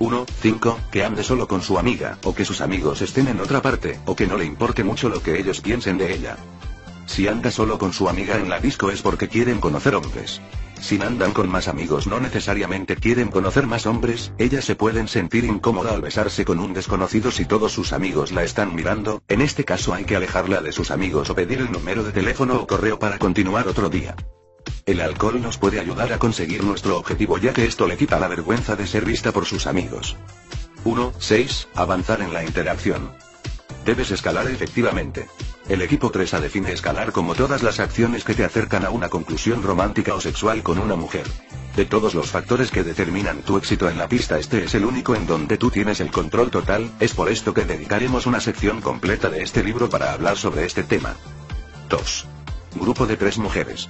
1. 0.00 0.24
5. 0.40 0.78
Que 0.90 1.04
ande 1.04 1.22
solo 1.22 1.46
con 1.46 1.60
su 1.60 1.78
amiga, 1.78 2.18
o 2.24 2.34
que 2.34 2.46
sus 2.46 2.62
amigos 2.62 3.02
estén 3.02 3.28
en 3.28 3.38
otra 3.38 3.60
parte, 3.60 4.00
o 4.06 4.16
que 4.16 4.26
no 4.26 4.36
le 4.38 4.46
importe 4.46 4.82
mucho 4.82 5.10
lo 5.10 5.22
que 5.22 5.38
ellos 5.38 5.60
piensen 5.60 5.98
de 5.98 6.14
ella. 6.14 6.36
Si 7.10 7.26
anda 7.26 7.50
solo 7.50 7.76
con 7.76 7.92
su 7.92 8.08
amiga 8.08 8.36
en 8.36 8.48
la 8.48 8.60
disco 8.60 8.88
es 8.88 9.02
porque 9.02 9.26
quieren 9.26 9.60
conocer 9.60 9.96
hombres. 9.96 10.40
Si 10.80 11.02
andan 11.02 11.32
con 11.32 11.48
más 11.48 11.66
amigos 11.66 12.06
no 12.06 12.20
necesariamente 12.20 12.94
quieren 12.94 13.32
conocer 13.32 13.66
más 13.66 13.84
hombres, 13.86 14.32
ellas 14.38 14.64
se 14.64 14.76
pueden 14.76 15.08
sentir 15.08 15.44
incómoda 15.44 15.92
al 15.92 16.02
besarse 16.02 16.44
con 16.44 16.60
un 16.60 16.72
desconocido 16.72 17.32
si 17.32 17.46
todos 17.46 17.72
sus 17.72 17.92
amigos 17.92 18.30
la 18.30 18.44
están 18.44 18.76
mirando, 18.76 19.24
en 19.26 19.40
este 19.40 19.64
caso 19.64 19.92
hay 19.92 20.04
que 20.04 20.14
alejarla 20.14 20.60
de 20.60 20.70
sus 20.70 20.92
amigos 20.92 21.28
o 21.30 21.34
pedir 21.34 21.58
el 21.58 21.72
número 21.72 22.04
de 22.04 22.12
teléfono 22.12 22.60
o 22.60 22.68
correo 22.68 23.00
para 23.00 23.18
continuar 23.18 23.66
otro 23.66 23.88
día. 23.88 24.14
El 24.86 25.00
alcohol 25.00 25.42
nos 25.42 25.58
puede 25.58 25.80
ayudar 25.80 26.12
a 26.12 26.18
conseguir 26.18 26.62
nuestro 26.62 26.96
objetivo 26.96 27.38
ya 27.38 27.52
que 27.52 27.64
esto 27.64 27.88
le 27.88 27.96
quita 27.96 28.20
la 28.20 28.28
vergüenza 28.28 28.76
de 28.76 28.86
ser 28.86 29.04
vista 29.04 29.32
por 29.32 29.46
sus 29.46 29.66
amigos. 29.66 30.16
1. 30.84 31.12
6. 31.18 31.68
Avanzar 31.74 32.22
en 32.22 32.32
la 32.32 32.44
interacción. 32.44 33.10
Debes 33.84 34.12
escalar 34.12 34.46
efectivamente. 34.46 35.26
El 35.70 35.82
equipo 35.82 36.10
3A 36.10 36.40
define 36.40 36.72
escalar 36.72 37.12
como 37.12 37.36
todas 37.36 37.62
las 37.62 37.78
acciones 37.78 38.24
que 38.24 38.34
te 38.34 38.44
acercan 38.44 38.84
a 38.84 38.90
una 38.90 39.08
conclusión 39.08 39.62
romántica 39.62 40.16
o 40.16 40.20
sexual 40.20 40.64
con 40.64 40.80
una 40.80 40.96
mujer. 40.96 41.22
De 41.76 41.84
todos 41.84 42.12
los 42.12 42.28
factores 42.28 42.72
que 42.72 42.82
determinan 42.82 43.42
tu 43.42 43.56
éxito 43.56 43.88
en 43.88 43.96
la 43.96 44.08
pista 44.08 44.36
este 44.36 44.64
es 44.64 44.74
el 44.74 44.84
único 44.84 45.14
en 45.14 45.28
donde 45.28 45.58
tú 45.58 45.70
tienes 45.70 46.00
el 46.00 46.10
control 46.10 46.50
total, 46.50 46.90
es 46.98 47.14
por 47.14 47.28
esto 47.28 47.54
que 47.54 47.64
dedicaremos 47.64 48.26
una 48.26 48.40
sección 48.40 48.80
completa 48.80 49.30
de 49.30 49.44
este 49.44 49.62
libro 49.62 49.88
para 49.88 50.12
hablar 50.12 50.36
sobre 50.36 50.64
este 50.64 50.82
tema. 50.82 51.14
2. 51.88 52.26
Grupo 52.74 53.06
de 53.06 53.16
tres 53.16 53.38
mujeres. 53.38 53.88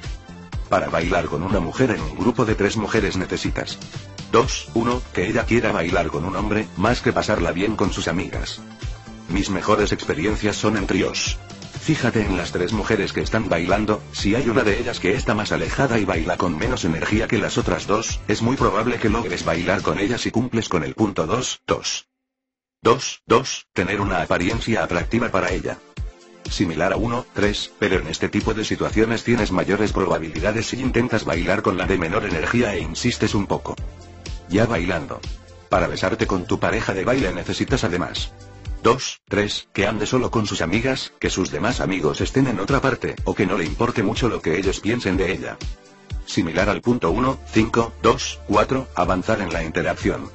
Para 0.68 0.90
bailar 0.90 1.28
con 1.28 1.42
una 1.42 1.60
mujer 1.60 1.92
en 1.92 2.02
un 2.02 2.14
grupo 2.14 2.44
de 2.44 2.56
tres 2.56 2.76
mujeres 2.76 3.16
necesitas 3.16 3.78
2. 4.32 4.72
1. 4.74 5.02
Que 5.14 5.28
ella 5.28 5.46
quiera 5.46 5.72
bailar 5.72 6.08
con 6.08 6.26
un 6.26 6.36
hombre, 6.36 6.68
más 6.76 7.00
que 7.00 7.14
pasarla 7.14 7.52
bien 7.52 7.74
con 7.74 7.90
sus 7.90 8.06
amigas. 8.06 8.60
Mis 9.30 9.48
mejores 9.48 9.92
experiencias 9.92 10.56
son 10.56 10.76
en 10.76 10.86
tríos. 10.86 11.38
Fíjate 11.80 12.20
en 12.20 12.36
las 12.36 12.52
tres 12.52 12.74
mujeres 12.74 13.14
que 13.14 13.22
están 13.22 13.48
bailando, 13.48 14.02
si 14.12 14.34
hay 14.34 14.50
una 14.50 14.62
de 14.62 14.78
ellas 14.78 15.00
que 15.00 15.14
está 15.14 15.34
más 15.34 15.50
alejada 15.50 15.98
y 15.98 16.04
baila 16.04 16.36
con 16.36 16.56
menos 16.58 16.84
energía 16.84 17.26
que 17.26 17.38
las 17.38 17.56
otras 17.56 17.86
dos, 17.86 18.20
es 18.28 18.42
muy 18.42 18.56
probable 18.56 18.98
que 18.98 19.08
logres 19.08 19.46
bailar 19.46 19.80
con 19.80 19.98
ellas 19.98 20.20
si 20.20 20.30
cumples 20.30 20.68
con 20.68 20.84
el 20.84 20.94
punto 20.94 21.26
2, 21.26 21.62
2. 21.66 22.08
2, 22.82 23.22
2, 23.26 23.66
tener 23.72 24.02
una 24.02 24.20
apariencia 24.20 24.84
atractiva 24.84 25.30
para 25.30 25.52
ella. 25.52 25.78
Similar 26.50 26.92
a 26.92 26.96
1, 26.96 27.26
3, 27.32 27.72
pero 27.78 27.98
en 27.98 28.08
este 28.08 28.28
tipo 28.28 28.52
de 28.52 28.64
situaciones 28.64 29.24
tienes 29.24 29.50
mayores 29.50 29.92
probabilidades 29.92 30.66
si 30.66 30.80
intentas 30.80 31.24
bailar 31.24 31.62
con 31.62 31.78
la 31.78 31.86
de 31.86 31.96
menor 31.96 32.26
energía 32.26 32.74
e 32.74 32.80
insistes 32.80 33.34
un 33.34 33.46
poco. 33.46 33.74
Ya 34.50 34.66
bailando. 34.66 35.18
Para 35.70 35.86
besarte 35.86 36.26
con 36.26 36.44
tu 36.44 36.60
pareja 36.60 36.92
de 36.92 37.04
baile 37.04 37.32
necesitas 37.32 37.84
además 37.84 38.32
2, 38.82 39.22
3, 39.28 39.68
que 39.72 39.86
ande 39.86 40.06
solo 40.06 40.30
con 40.30 40.46
sus 40.46 40.62
amigas, 40.62 41.12
que 41.20 41.30
sus 41.30 41.50
demás 41.50 41.80
amigos 41.80 42.20
estén 42.20 42.46
en 42.46 42.60
otra 42.60 42.80
parte, 42.80 43.14
o 43.24 43.34
que 43.34 43.46
no 43.46 43.58
le 43.58 43.64
importe 43.64 44.02
mucho 44.02 44.28
lo 44.28 44.40
que 44.40 44.58
ellos 44.58 44.80
piensen 44.80 45.16
de 45.16 45.32
ella. 45.32 45.58
Similar 46.24 46.68
al 46.68 46.80
punto 46.80 47.10
1, 47.10 47.38
5, 47.52 47.92
2, 48.02 48.40
4, 48.46 48.88
avanzar 48.94 49.40
en 49.40 49.52
la 49.52 49.64
interacción. 49.64 50.30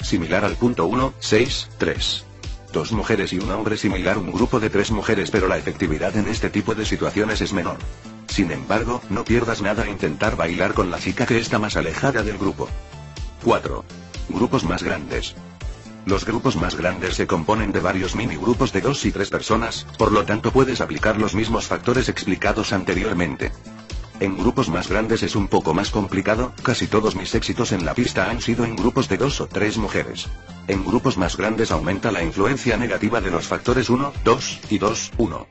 Similar 0.00 0.44
al 0.44 0.56
punto 0.56 0.86
1, 0.86 1.14
6, 1.18 1.70
3. 1.78 2.24
Dos 2.72 2.92
mujeres 2.92 3.32
y 3.32 3.38
un 3.38 3.50
hombre 3.50 3.76
similar 3.76 4.16
un 4.16 4.32
grupo 4.32 4.58
de 4.58 4.70
tres 4.70 4.90
mujeres 4.90 5.30
pero 5.30 5.46
la 5.46 5.58
efectividad 5.58 6.16
en 6.16 6.26
este 6.26 6.48
tipo 6.48 6.74
de 6.74 6.86
situaciones 6.86 7.42
es 7.42 7.52
menor. 7.52 7.76
Sin 8.28 8.50
embargo, 8.50 9.02
no 9.10 9.24
pierdas 9.24 9.60
nada 9.60 9.82
a 9.82 9.90
intentar 9.90 10.36
bailar 10.36 10.72
con 10.72 10.90
la 10.90 10.98
chica 10.98 11.26
que 11.26 11.38
está 11.38 11.58
más 11.58 11.76
alejada 11.76 12.22
del 12.22 12.38
grupo. 12.38 12.68
4. 13.44 13.84
Grupos 14.30 14.64
más 14.64 14.82
grandes. 14.82 15.34
Los 16.04 16.24
grupos 16.24 16.56
más 16.56 16.74
grandes 16.74 17.14
se 17.14 17.26
componen 17.26 17.70
de 17.70 17.80
varios 17.80 18.16
mini 18.16 18.36
grupos 18.36 18.72
de 18.72 18.80
dos 18.80 19.04
y 19.04 19.12
tres 19.12 19.30
personas, 19.30 19.86
por 19.98 20.10
lo 20.10 20.24
tanto 20.24 20.50
puedes 20.50 20.80
aplicar 20.80 21.16
los 21.16 21.34
mismos 21.34 21.66
factores 21.66 22.08
explicados 22.08 22.72
anteriormente. 22.72 23.52
En 24.18 24.36
grupos 24.36 24.68
más 24.68 24.88
grandes 24.88 25.22
es 25.22 25.36
un 25.36 25.48
poco 25.48 25.74
más 25.74 25.90
complicado, 25.90 26.52
casi 26.62 26.86
todos 26.86 27.16
mis 27.16 27.34
éxitos 27.34 27.72
en 27.72 27.84
la 27.84 27.94
pista 27.94 28.30
han 28.30 28.40
sido 28.40 28.64
en 28.64 28.76
grupos 28.76 29.08
de 29.08 29.16
dos 29.16 29.40
o 29.40 29.46
tres 29.46 29.78
mujeres. 29.78 30.28
En 30.68 30.84
grupos 30.84 31.18
más 31.18 31.36
grandes 31.36 31.70
aumenta 31.70 32.12
la 32.12 32.22
influencia 32.22 32.76
negativa 32.76 33.20
de 33.20 33.30
los 33.30 33.46
factores 33.46 33.88
1, 33.88 34.12
2 34.24 34.60
y 34.70 34.78
2, 34.78 35.12
1. 35.18 35.46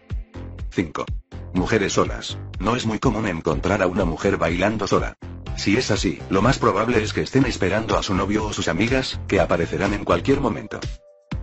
5. 0.70 1.06
Mujeres 1.54 1.94
solas. 1.94 2.38
No 2.60 2.76
es 2.76 2.86
muy 2.86 3.00
común 3.00 3.28
encontrar 3.28 3.82
a 3.82 3.88
una 3.88 4.06
mujer 4.06 4.38
bailando 4.38 4.88
sola. 4.88 5.18
Si 5.62 5.78
es 5.78 5.92
así, 5.92 6.18
lo 6.32 6.42
más 6.42 6.58
probable 6.58 7.04
es 7.04 7.14
que 7.14 7.22
estén 7.22 7.46
esperando 7.46 7.96
a 7.96 8.02
su 8.02 8.16
novio 8.16 8.46
o 8.46 8.52
sus 8.52 8.68
amigas, 8.68 9.20
que 9.28 9.40
aparecerán 9.40 9.94
en 9.94 10.04
cualquier 10.04 10.42
momento. 10.42 10.80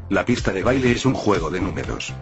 La 0.08 0.24
pista 0.24 0.50
de 0.50 0.64
baile 0.64 0.90
es 0.90 1.06
un 1.06 1.14
juego 1.14 1.50
de 1.50 1.60
números. 1.60 2.12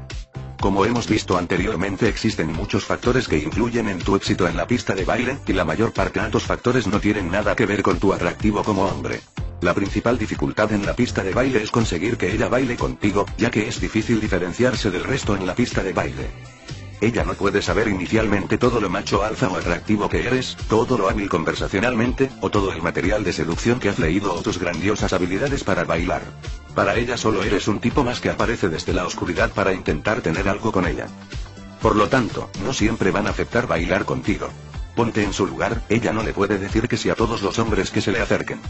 Como 0.61 0.85
hemos 0.85 1.09
visto 1.09 1.39
anteriormente 1.39 2.07
existen 2.07 2.53
muchos 2.53 2.85
factores 2.85 3.29
que 3.29 3.39
influyen 3.39 3.89
en 3.89 4.01
tu 4.01 4.15
éxito 4.15 4.47
en 4.47 4.59
la 4.59 4.67
pista 4.67 4.95
de 4.95 5.07
baile, 5.07 5.39
y 5.47 5.55
la 5.55 5.65
mayor 5.65 5.95
parte 5.95 6.21
de 6.21 6.27
estos 6.27 6.43
factores 6.43 6.87
no 6.87 7.01
tienen 7.01 7.31
nada 7.31 7.57
que 7.57 7.65
ver 7.65 7.83
con 7.83 7.99
tu 7.99 8.13
atractivo 8.13 8.63
como 8.63 8.85
hombre. 8.85 9.23
La 9.63 9.73
principal 9.73 10.19
dificultad 10.19 10.73
en 10.73 10.85
la 10.85 10.95
pista 10.95 11.25
de 11.25 11.33
baile 11.33 11.63
es 11.63 11.71
conseguir 11.71 12.19
que 12.19 12.31
ella 12.31 12.49
baile 12.49 12.77
contigo, 12.77 13.25
ya 13.39 13.51
que 13.51 13.69
es 13.69 13.81
difícil 13.81 14.21
diferenciarse 14.21 14.91
del 14.91 15.05
resto 15.05 15.35
en 15.35 15.47
la 15.47 15.55
pista 15.55 15.83
de 15.83 15.95
baile. 15.95 16.29
Ella 17.01 17.25
no 17.25 17.35
puede 17.35 17.61
saber 17.61 17.89
inicialmente 17.89 18.57
todo 18.57 18.81
lo 18.81 18.89
macho 18.89 19.23
alfa 19.23 19.49
o 19.49 19.57
atractivo 19.57 20.09
que 20.09 20.27
eres, 20.27 20.57
todo 20.69 20.97
lo 20.97 21.11
hábil 21.11 21.29
conversacionalmente, 21.29 22.31
o 22.41 22.51
todo 22.51 22.73
el 22.73 22.83
material 22.83 23.23
de 23.23 23.35
seducción 23.35 23.79
que 23.79 23.91
has 23.91 23.99
leído 23.99 24.33
o 24.33 24.41
tus 24.41 24.59
grandiosas 24.59 25.13
habilidades 25.13 25.63
para 25.63 25.85
bailar. 25.85 26.23
Para 26.75 26.97
ella 26.97 27.19
solo 27.19 27.43
eres 27.43 27.69
un 27.69 27.81
tipo 27.81 28.03
más 28.03 28.21
que 28.21 28.31
aparece 28.31 28.69
desde 28.69 28.95
la 28.95 29.07
oscuridad 29.07 29.51
para 29.51 29.75
intentar 29.75 30.23
tener 30.23 30.49
algo 30.49 30.73
con 30.73 30.87
ella. 30.87 31.07
Por 31.83 31.97
lo 31.97 32.09
tanto, 32.09 32.51
no 32.65 32.73
siempre 32.73 33.11
van 33.11 33.27
a 33.27 33.31
aceptar 33.31 33.67
bailar 33.67 34.07
contigo. 34.07 34.49
Ponte 34.95 35.23
en 35.23 35.35
su 35.35 35.47
lugar, 35.47 35.83
ella 35.91 36.15
no 36.15 36.23
le 36.23 36.33
puede 36.33 36.59
decir 36.59 36.89
que 36.89 36.97
sí 36.97 37.11
a 37.11 37.15
todos 37.15 37.43
los 37.43 37.59
hombres 37.59 37.91
que 37.91 38.01
se 38.01 38.13
le 38.13 38.21
acerquen. 38.21 38.61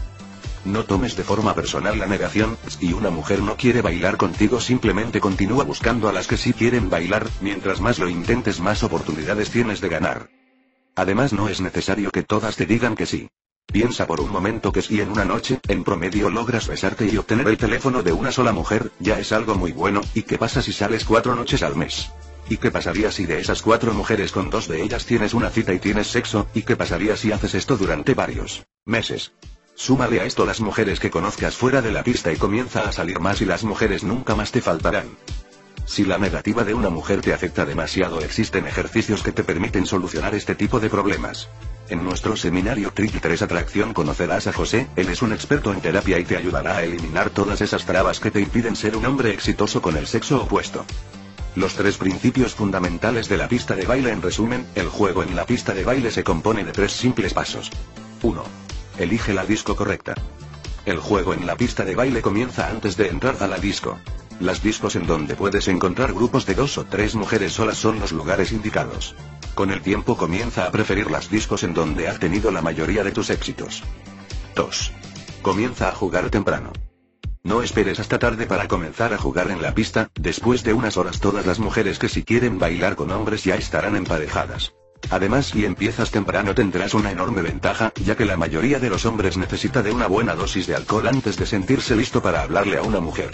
No 0.67 0.83
tomes 0.83 1.15
de 1.15 1.23
forma 1.23 1.55
personal 1.55 1.97
la 1.97 2.07
negación, 2.07 2.57
si 2.67 2.91
una 2.91 3.09
mujer 3.09 3.41
no 3.41 3.55
quiere 3.55 3.81
bailar 3.81 4.17
contigo 4.17 4.59
simplemente 4.59 5.21
continúa 5.21 5.63
buscando 5.63 6.09
a 6.09 6.11
las 6.11 6.27
que 6.27 6.35
sí 6.35 6.51
quieren 6.51 6.89
bailar, 6.89 7.25
mientras 7.39 7.79
más 7.79 7.99
lo 7.99 8.09
intentes 8.09 8.59
más 8.59 8.83
oportunidades 8.83 9.49
tienes 9.49 9.79
de 9.79 9.87
ganar. 9.87 10.29
Además 10.93 11.31
no 11.31 11.47
es 11.47 11.61
necesario 11.61 12.11
que 12.11 12.23
todas 12.23 12.57
te 12.57 12.65
digan 12.65 12.95
que 12.95 13.05
sí. 13.05 13.29
Piensa 13.65 14.07
por 14.07 14.19
un 14.19 14.29
momento 14.29 14.73
que 14.73 14.81
si 14.81 14.99
en 14.99 15.09
una 15.09 15.23
noche, 15.23 15.61
en 15.69 15.85
promedio 15.85 16.29
logras 16.29 16.67
besarte 16.67 17.07
y 17.07 17.15
obtener 17.15 17.47
el 17.47 17.57
teléfono 17.57 18.03
de 18.03 18.11
una 18.11 18.33
sola 18.33 18.51
mujer, 18.51 18.91
ya 18.99 19.17
es 19.19 19.31
algo 19.31 19.55
muy 19.55 19.71
bueno, 19.71 20.01
¿y 20.15 20.23
qué 20.23 20.37
pasa 20.37 20.61
si 20.61 20.73
sales 20.73 21.05
cuatro 21.05 21.33
noches 21.33 21.63
al 21.63 21.77
mes? 21.77 22.11
¿Y 22.49 22.57
qué 22.57 22.71
pasaría 22.71 23.09
si 23.13 23.25
de 23.25 23.39
esas 23.39 23.61
cuatro 23.61 23.93
mujeres 23.93 24.33
con 24.33 24.49
dos 24.49 24.67
de 24.67 24.83
ellas 24.83 25.05
tienes 25.05 25.33
una 25.33 25.49
cita 25.49 25.73
y 25.73 25.79
tienes 25.79 26.07
sexo? 26.07 26.47
¿Y 26.53 26.63
qué 26.63 26.75
pasaría 26.75 27.15
si 27.15 27.31
haces 27.31 27.55
esto 27.55 27.77
durante 27.77 28.13
varios 28.13 28.65
meses? 28.85 29.31
Súmale 29.77 30.19
a 30.19 30.25
esto 30.25 30.43
las 30.43 30.59
mujeres 30.59 30.99
que 30.99 31.11
conozcas 31.11 31.55
fuera 31.55 31.83
de 31.83 31.91
la 31.91 32.03
pista 32.03 32.33
y 32.33 32.35
comienza 32.35 32.89
a 32.89 32.91
salir 32.91 33.19
más 33.19 33.41
y 33.41 33.45
las 33.45 33.63
mujeres 33.63 34.03
nunca 34.03 34.33
más 34.33 34.51
te 34.51 34.59
faltarán. 34.59 35.05
Si 35.85 36.03
la 36.03 36.17
negativa 36.17 36.63
de 36.63 36.73
una 36.73 36.89
mujer 36.89 37.21
te 37.21 37.31
afecta 37.31 37.63
demasiado 37.63 38.19
existen 38.21 38.65
ejercicios 38.65 39.21
que 39.21 39.31
te 39.31 39.43
permiten 39.43 39.85
solucionar 39.85 40.33
este 40.33 40.55
tipo 40.55 40.79
de 40.79 40.89
problemas. 40.89 41.47
En 41.89 42.03
nuestro 42.03 42.35
seminario 42.35 42.91
Triple 42.91 43.19
3 43.19 43.43
Atracción 43.43 43.93
conocerás 43.93 44.47
a 44.47 44.51
José, 44.51 44.87
él 44.95 45.09
es 45.09 45.21
un 45.21 45.31
experto 45.31 45.71
en 45.71 45.79
terapia 45.79 46.17
y 46.17 46.25
te 46.25 46.37
ayudará 46.37 46.77
a 46.77 46.83
eliminar 46.83 47.29
todas 47.29 47.61
esas 47.61 47.85
trabas 47.85 48.19
que 48.19 48.31
te 48.31 48.41
impiden 48.41 48.75
ser 48.75 48.97
un 48.97 49.05
hombre 49.05 49.31
exitoso 49.31 49.79
con 49.83 49.95
el 49.95 50.07
sexo 50.07 50.41
opuesto. 50.41 50.85
Los 51.55 51.75
tres 51.75 51.97
principios 51.97 52.55
fundamentales 52.55 53.29
de 53.29 53.37
la 53.37 53.47
pista 53.47 53.75
de 53.75 53.85
baile 53.85 54.09
en 54.09 54.23
resumen, 54.23 54.65
el 54.73 54.87
juego 54.89 55.21
en 55.21 55.35
la 55.35 55.45
pista 55.45 55.75
de 55.75 55.83
baile 55.83 56.09
se 56.09 56.23
compone 56.23 56.63
de 56.63 56.71
tres 56.71 56.93
simples 56.93 57.35
pasos. 57.35 57.69
1. 58.23 58.66
Elige 58.97 59.33
la 59.33 59.45
disco 59.45 59.75
correcta. 59.75 60.15
El 60.85 60.97
juego 60.97 61.33
en 61.33 61.45
la 61.45 61.55
pista 61.55 61.85
de 61.85 61.95
baile 61.95 62.21
comienza 62.21 62.69
antes 62.69 62.97
de 62.97 63.09
entrar 63.09 63.37
a 63.41 63.47
la 63.47 63.57
disco. 63.57 63.99
Las 64.39 64.63
discos 64.63 64.95
en 64.95 65.05
donde 65.05 65.35
puedes 65.35 65.67
encontrar 65.67 66.13
grupos 66.13 66.45
de 66.45 66.55
dos 66.55 66.77
o 66.77 66.85
tres 66.85 67.13
mujeres 67.15 67.53
solas 67.53 67.77
son 67.77 67.99
los 67.99 68.11
lugares 68.11 68.51
indicados. 68.51 69.15
Con 69.53 69.71
el 69.71 69.81
tiempo 69.81 70.17
comienza 70.17 70.65
a 70.65 70.71
preferir 70.71 71.11
las 71.11 71.29
discos 71.29 71.63
en 71.63 71.73
donde 71.73 72.07
has 72.07 72.19
tenido 72.19 72.51
la 72.51 72.61
mayoría 72.61 73.03
de 73.03 73.11
tus 73.11 73.29
éxitos. 73.29 73.83
2. 74.55 74.91
Comienza 75.41 75.89
a 75.89 75.91
jugar 75.91 76.29
temprano. 76.29 76.73
No 77.43 77.61
esperes 77.61 77.99
hasta 77.99 78.19
tarde 78.19 78.47
para 78.47 78.67
comenzar 78.67 79.13
a 79.13 79.17
jugar 79.17 79.51
en 79.51 79.61
la 79.61 79.73
pista, 79.73 80.09
después 80.19 80.63
de 80.63 80.73
unas 80.73 80.97
horas 80.97 81.19
todas 81.19 81.45
las 81.45 81.59
mujeres 81.59 81.99
que 81.99 82.09
si 82.09 82.23
quieren 82.23 82.59
bailar 82.59 82.95
con 82.95 83.11
hombres 83.11 83.43
ya 83.43 83.55
estarán 83.55 83.95
emparejadas. 83.95 84.73
Además, 85.09 85.47
si 85.47 85.65
empiezas 85.65 86.11
temprano 86.11 86.53
tendrás 86.53 86.93
una 86.93 87.11
enorme 87.11 87.41
ventaja, 87.41 87.93
ya 88.03 88.15
que 88.15 88.25
la 88.25 88.37
mayoría 88.37 88.79
de 88.79 88.89
los 88.89 89.05
hombres 89.05 89.37
necesita 89.37 89.81
de 89.83 89.91
una 89.91 90.07
buena 90.07 90.35
dosis 90.35 90.67
de 90.67 90.75
alcohol 90.75 91.07
antes 91.07 91.37
de 91.37 91.45
sentirse 91.45 91.95
listo 91.95 92.21
para 92.21 92.41
hablarle 92.41 92.77
a 92.77 92.81
una 92.81 92.99
mujer. 92.99 93.31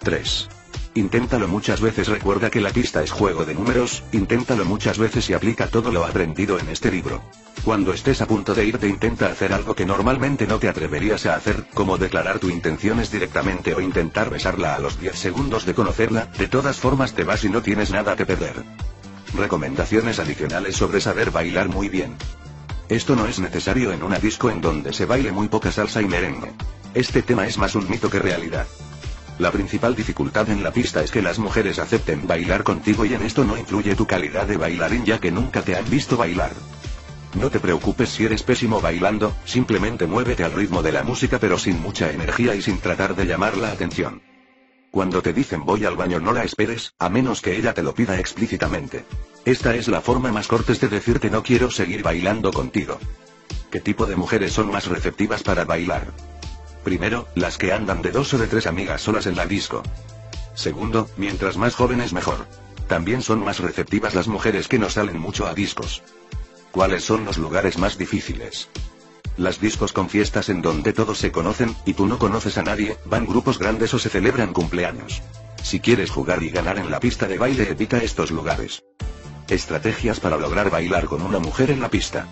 3. 0.00 0.48
Inténtalo 0.94 1.48
muchas 1.48 1.80
veces, 1.80 2.08
recuerda 2.08 2.50
que 2.50 2.60
la 2.60 2.68
pista 2.70 3.02
es 3.02 3.10
juego 3.10 3.46
de 3.46 3.54
números, 3.54 4.02
inténtalo 4.12 4.66
muchas 4.66 4.98
veces 4.98 5.28
y 5.30 5.32
aplica 5.32 5.66
todo 5.66 5.90
lo 5.90 6.04
aprendido 6.04 6.58
en 6.58 6.68
este 6.68 6.90
libro. 6.90 7.22
Cuando 7.64 7.94
estés 7.94 8.20
a 8.20 8.26
punto 8.26 8.54
de 8.54 8.66
irte 8.66 8.88
intenta 8.88 9.28
hacer 9.28 9.54
algo 9.54 9.74
que 9.74 9.86
normalmente 9.86 10.46
no 10.46 10.58
te 10.58 10.68
atreverías 10.68 11.24
a 11.24 11.36
hacer, 11.36 11.64
como 11.72 11.96
declarar 11.96 12.40
tu 12.40 12.50
intenciones 12.50 13.10
directamente 13.10 13.74
o 13.74 13.80
intentar 13.80 14.28
besarla 14.28 14.74
a 14.74 14.80
los 14.80 15.00
10 15.00 15.16
segundos 15.16 15.64
de 15.64 15.72
conocerla, 15.72 16.26
de 16.36 16.48
todas 16.48 16.76
formas 16.76 17.14
te 17.14 17.24
vas 17.24 17.42
y 17.44 17.48
no 17.48 17.62
tienes 17.62 17.90
nada 17.90 18.14
que 18.14 18.26
perder. 18.26 18.62
Recomendaciones 19.34 20.18
adicionales 20.18 20.76
sobre 20.76 21.00
saber 21.00 21.30
bailar 21.30 21.68
muy 21.68 21.88
bien. 21.88 22.16
Esto 22.88 23.16
no 23.16 23.26
es 23.26 23.38
necesario 23.38 23.92
en 23.92 24.02
una 24.02 24.18
disco 24.18 24.50
en 24.50 24.60
donde 24.60 24.92
se 24.92 25.06
baile 25.06 25.32
muy 25.32 25.48
poca 25.48 25.72
salsa 25.72 26.02
y 26.02 26.06
merengue. 26.06 26.52
Este 26.92 27.22
tema 27.22 27.46
es 27.46 27.56
más 27.56 27.74
un 27.74 27.88
mito 27.88 28.10
que 28.10 28.18
realidad. 28.18 28.66
La 29.38 29.50
principal 29.50 29.94
dificultad 29.94 30.50
en 30.50 30.62
la 30.62 30.72
pista 30.72 31.02
es 31.02 31.10
que 31.10 31.22
las 31.22 31.38
mujeres 31.38 31.78
acepten 31.78 32.26
bailar 32.26 32.62
contigo 32.62 33.06
y 33.06 33.14
en 33.14 33.22
esto 33.22 33.44
no 33.44 33.56
influye 33.56 33.96
tu 33.96 34.06
calidad 34.06 34.46
de 34.46 34.58
bailarín 34.58 35.06
ya 35.06 35.18
que 35.18 35.32
nunca 35.32 35.62
te 35.62 35.76
han 35.76 35.88
visto 35.88 36.18
bailar. 36.18 36.52
No 37.34 37.48
te 37.48 37.58
preocupes 37.58 38.10
si 38.10 38.26
eres 38.26 38.42
pésimo 38.42 38.82
bailando, 38.82 39.34
simplemente 39.46 40.06
muévete 40.06 40.44
al 40.44 40.52
ritmo 40.52 40.82
de 40.82 40.92
la 40.92 41.02
música 41.02 41.38
pero 41.38 41.56
sin 41.56 41.80
mucha 41.80 42.10
energía 42.10 42.54
y 42.54 42.60
sin 42.60 42.78
tratar 42.78 43.16
de 43.16 43.24
llamar 43.24 43.56
la 43.56 43.72
atención. 43.72 44.20
Cuando 44.92 45.22
te 45.22 45.32
dicen 45.32 45.64
voy 45.64 45.86
al 45.86 45.96
baño 45.96 46.20
no 46.20 46.34
la 46.34 46.44
esperes, 46.44 46.92
a 46.98 47.08
menos 47.08 47.40
que 47.40 47.56
ella 47.56 47.72
te 47.72 47.82
lo 47.82 47.94
pida 47.94 48.18
explícitamente. 48.18 49.06
Esta 49.46 49.74
es 49.74 49.88
la 49.88 50.02
forma 50.02 50.30
más 50.30 50.48
cortés 50.48 50.80
de 50.80 50.88
decirte 50.88 51.30
no 51.30 51.42
quiero 51.42 51.70
seguir 51.70 52.02
bailando 52.02 52.52
contigo. 52.52 52.98
¿Qué 53.70 53.80
tipo 53.80 54.04
de 54.04 54.16
mujeres 54.16 54.52
son 54.52 54.70
más 54.70 54.88
receptivas 54.88 55.42
para 55.42 55.64
bailar? 55.64 56.12
Primero, 56.84 57.26
las 57.34 57.56
que 57.56 57.72
andan 57.72 58.02
de 58.02 58.10
dos 58.10 58.34
o 58.34 58.38
de 58.38 58.46
tres 58.46 58.66
amigas 58.66 59.00
solas 59.00 59.24
en 59.24 59.34
la 59.34 59.46
disco. 59.46 59.82
Segundo, 60.54 61.08
mientras 61.16 61.56
más 61.56 61.74
jóvenes 61.74 62.12
mejor. 62.12 62.46
También 62.86 63.22
son 63.22 63.42
más 63.42 63.60
receptivas 63.60 64.14
las 64.14 64.28
mujeres 64.28 64.68
que 64.68 64.78
no 64.78 64.90
salen 64.90 65.18
mucho 65.18 65.46
a 65.46 65.54
discos. 65.54 66.02
¿Cuáles 66.70 67.02
son 67.02 67.24
los 67.24 67.38
lugares 67.38 67.78
más 67.78 67.96
difíciles? 67.96 68.68
Las 69.36 69.60
discos 69.60 69.92
con 69.92 70.10
fiestas 70.10 70.48
en 70.50 70.60
donde 70.60 70.92
todos 70.92 71.18
se 71.18 71.32
conocen, 71.32 71.74
y 71.86 71.94
tú 71.94 72.06
no 72.06 72.18
conoces 72.18 72.58
a 72.58 72.62
nadie, 72.62 72.98
van 73.06 73.26
grupos 73.26 73.58
grandes 73.58 73.94
o 73.94 73.98
se 73.98 74.10
celebran 74.10 74.52
cumpleaños. 74.52 75.22
Si 75.62 75.80
quieres 75.80 76.10
jugar 76.10 76.42
y 76.42 76.50
ganar 76.50 76.78
en 76.78 76.90
la 76.90 77.00
pista 77.00 77.26
de 77.26 77.38
baile 77.38 77.70
evita 77.70 77.98
estos 77.98 78.30
lugares. 78.30 78.82
Estrategias 79.48 80.20
para 80.20 80.36
lograr 80.36 80.70
bailar 80.70 81.06
con 81.06 81.22
una 81.22 81.38
mujer 81.38 81.70
en 81.70 81.80
la 81.80 81.88
pista. 81.88 82.26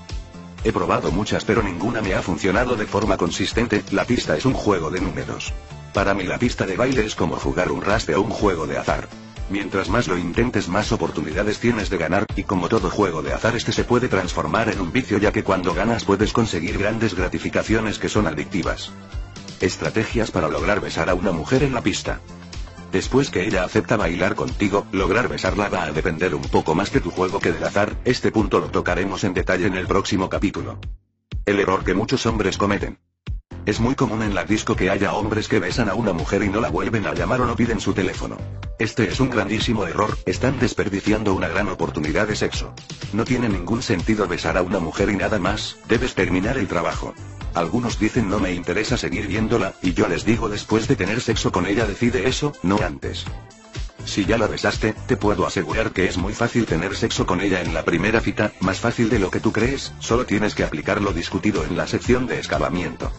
He 0.63 0.73
probado 0.73 1.11
muchas 1.11 1.45
pero 1.45 1.63
ninguna 1.63 2.03
me 2.03 2.15
ha 2.15 2.23
funcionado 2.23 2.77
de 2.77 2.87
forma 2.87 3.17
consistente, 3.17 3.83
la 3.93 4.05
pista 4.05 4.37
es 4.37 4.45
un 4.45 4.53
juego 4.53 4.91
de 4.91 5.01
números. 5.01 5.55
Para 5.95 6.13
mí 6.13 6.25
la 6.25 6.39
pista 6.39 6.67
de 6.67 6.77
baile 6.77 7.07
es 7.07 7.15
como 7.15 7.37
jugar 7.37 7.73
un 7.73 7.83
raspe 7.83 8.15
o 8.15 8.23
un 8.23 8.31
juego 8.31 8.67
de 8.67 8.77
azar. 8.77 9.09
Mientras 9.51 9.89
más 9.89 10.07
lo 10.07 10.17
intentes 10.17 10.69
más 10.69 10.93
oportunidades 10.93 11.59
tienes 11.59 11.91
de 11.91 11.99
ganar, 11.99 12.25
y 12.37 12.45
como 12.45 12.69
todo 12.69 12.89
juego 12.89 13.21
de 13.21 13.33
azar 13.33 13.57
este 13.57 13.73
se 13.73 13.83
puede 13.83 14.07
transformar 14.09 14.69
en 14.69 14.81
un 14.81 14.93
vicio 14.93 15.19
ya 15.19 15.33
que 15.33 15.43
cuando 15.43 15.75
ganas 15.75 16.05
puedes 16.05 16.33
conseguir 16.33 16.79
grandes 16.79 17.17
gratificaciones 17.17 17.99
que 17.99 18.09
son 18.09 18.29
adictivas. 18.29 18.93
Estrategias 19.61 20.31
para 20.31 20.49
lograr 20.49 20.81
besar 20.81 21.11
a 21.11 21.15
una 21.15 21.33
mujer 21.33 21.65
en 21.65 21.75
la 21.75 21.83
pista. 21.83 22.21
Después 22.93 23.31
que 23.31 23.45
ella 23.45 23.65
acepta 23.65 23.97
bailar 23.97 24.37
contigo, 24.37 24.87
lograr 24.93 25.29
besarla 25.29 25.69
va 25.69 25.83
a 25.83 25.93
depender 25.93 26.33
un 26.37 26.43
poco 26.43 26.77
más 26.77 26.93
de 26.93 27.01
tu 27.01 27.11
juego 27.11 27.41
que 27.41 27.53
del 27.53 27.65
azar, 27.65 27.97
este 28.05 28.31
punto 28.31 28.61
lo 28.61 28.69
tocaremos 28.69 29.25
en 29.25 29.35
detalle 29.35 29.67
en 29.67 29.75
el 29.75 29.89
próximo 29.89 30.29
capítulo. 30.29 30.79
El 31.45 31.59
error 31.59 31.83
que 31.83 31.95
muchos 31.95 32.25
hombres 32.27 32.57
cometen. 32.57 32.99
Es 33.67 33.79
muy 33.79 33.95
común 33.95 34.23
en 34.23 34.35
la 34.35 34.45
disco 34.45 34.75
que 34.75 34.91
haya 34.91 35.13
hombres 35.13 35.47
que 35.47 35.59
besan 35.59 35.89
a 35.89 35.95
una 35.95 36.13
mujer 36.13 36.43
y 36.43 36.49
no 36.49 36.61
la 36.61 36.71
vuelven 36.71 37.07
a 37.07 37.15
llamar 37.15 37.43
o 37.43 37.47
no 37.47 37.57
piden 37.57 37.81
su 37.81 37.93
teléfono. 37.93 38.37
Este 38.79 39.09
es 39.09 39.21
un 39.21 39.29
grandísimo 39.29 39.87
error, 39.87 40.17
están 40.25 40.59
desperdiciando 40.59 41.35
una 41.35 41.49
gran 41.49 41.69
oportunidad 41.69 42.27
de 42.27 42.37
sexo. 42.37 42.73
No 43.13 43.25
tiene 43.25 43.49
ningún 43.49 43.83
sentido 43.83 44.27
besar 44.27 44.57
a 44.57 44.63
una 44.63 44.81
mujer 44.81 45.11
y 45.11 45.17
nada 45.17 45.39
más, 45.39 45.77
debes 45.89 46.15
terminar 46.15 46.57
el 46.57 46.67
trabajo. 46.67 47.15
Algunos 47.53 47.99
dicen 47.99 48.31
no 48.31 48.39
me 48.39 48.55
interesa 48.55 48.97
seguir 48.97 49.27
viéndola, 49.27 49.75
y 49.83 49.93
yo 49.93 50.09
les 50.09 50.25
digo 50.25 50.49
después 50.49 50.89
de 50.89 50.97
tener 50.97 51.21
sexo 51.21 51.53
con 51.53 51.67
ella 51.67 51.85
decide 51.85 52.29
eso, 52.29 52.53
no 52.63 52.79
antes. 52.79 53.27
Si 54.07 54.25
ya 54.25 54.39
la 54.39 54.47
besaste, 54.47 54.95
te 55.07 55.17
puedo 55.19 55.47
asegurar 55.47 55.91
que 55.93 56.07
es 56.07 56.17
muy 56.17 56.33
fácil 56.33 56.65
tener 56.65 56.97
sexo 56.97 57.27
con 57.27 57.41
ella 57.41 57.61
en 57.61 57.75
la 57.75 57.85
primera 57.85 58.21
cita, 58.21 58.53
más 58.61 58.81
fácil 58.81 59.11
de 59.11 59.19
lo 59.19 59.31
que 59.31 59.41
tú 59.41 59.53
crees, 59.53 59.93
solo 59.99 60.25
tienes 60.25 60.55
que 60.55 60.65
aplicar 60.65 61.03
lo 61.03 61.13
discutido 61.13 61.65
en 61.65 61.77
la 61.77 61.87
sección 61.87 62.27
de 62.27 62.39
escalamiento. 62.39 63.13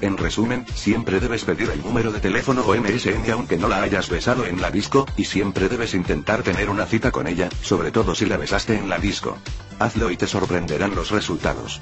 En 0.00 0.16
resumen, 0.16 0.64
siempre 0.74 1.20
debes 1.20 1.44
pedir 1.44 1.68
el 1.70 1.82
número 1.82 2.10
de 2.10 2.20
teléfono 2.20 2.62
o 2.62 2.74
MSN 2.74 3.30
aunque 3.32 3.58
no 3.58 3.68
la 3.68 3.82
hayas 3.82 4.08
besado 4.08 4.46
en 4.46 4.60
la 4.60 4.70
disco, 4.70 5.06
y 5.16 5.24
siempre 5.24 5.68
debes 5.68 5.94
intentar 5.94 6.42
tener 6.42 6.70
una 6.70 6.86
cita 6.86 7.10
con 7.10 7.26
ella, 7.26 7.50
sobre 7.62 7.90
todo 7.90 8.14
si 8.14 8.24
la 8.24 8.38
besaste 8.38 8.76
en 8.76 8.88
la 8.88 8.98
disco. 8.98 9.36
Hazlo 9.78 10.10
y 10.10 10.16
te 10.16 10.26
sorprenderán 10.26 10.94
los 10.94 11.10
resultados. 11.10 11.80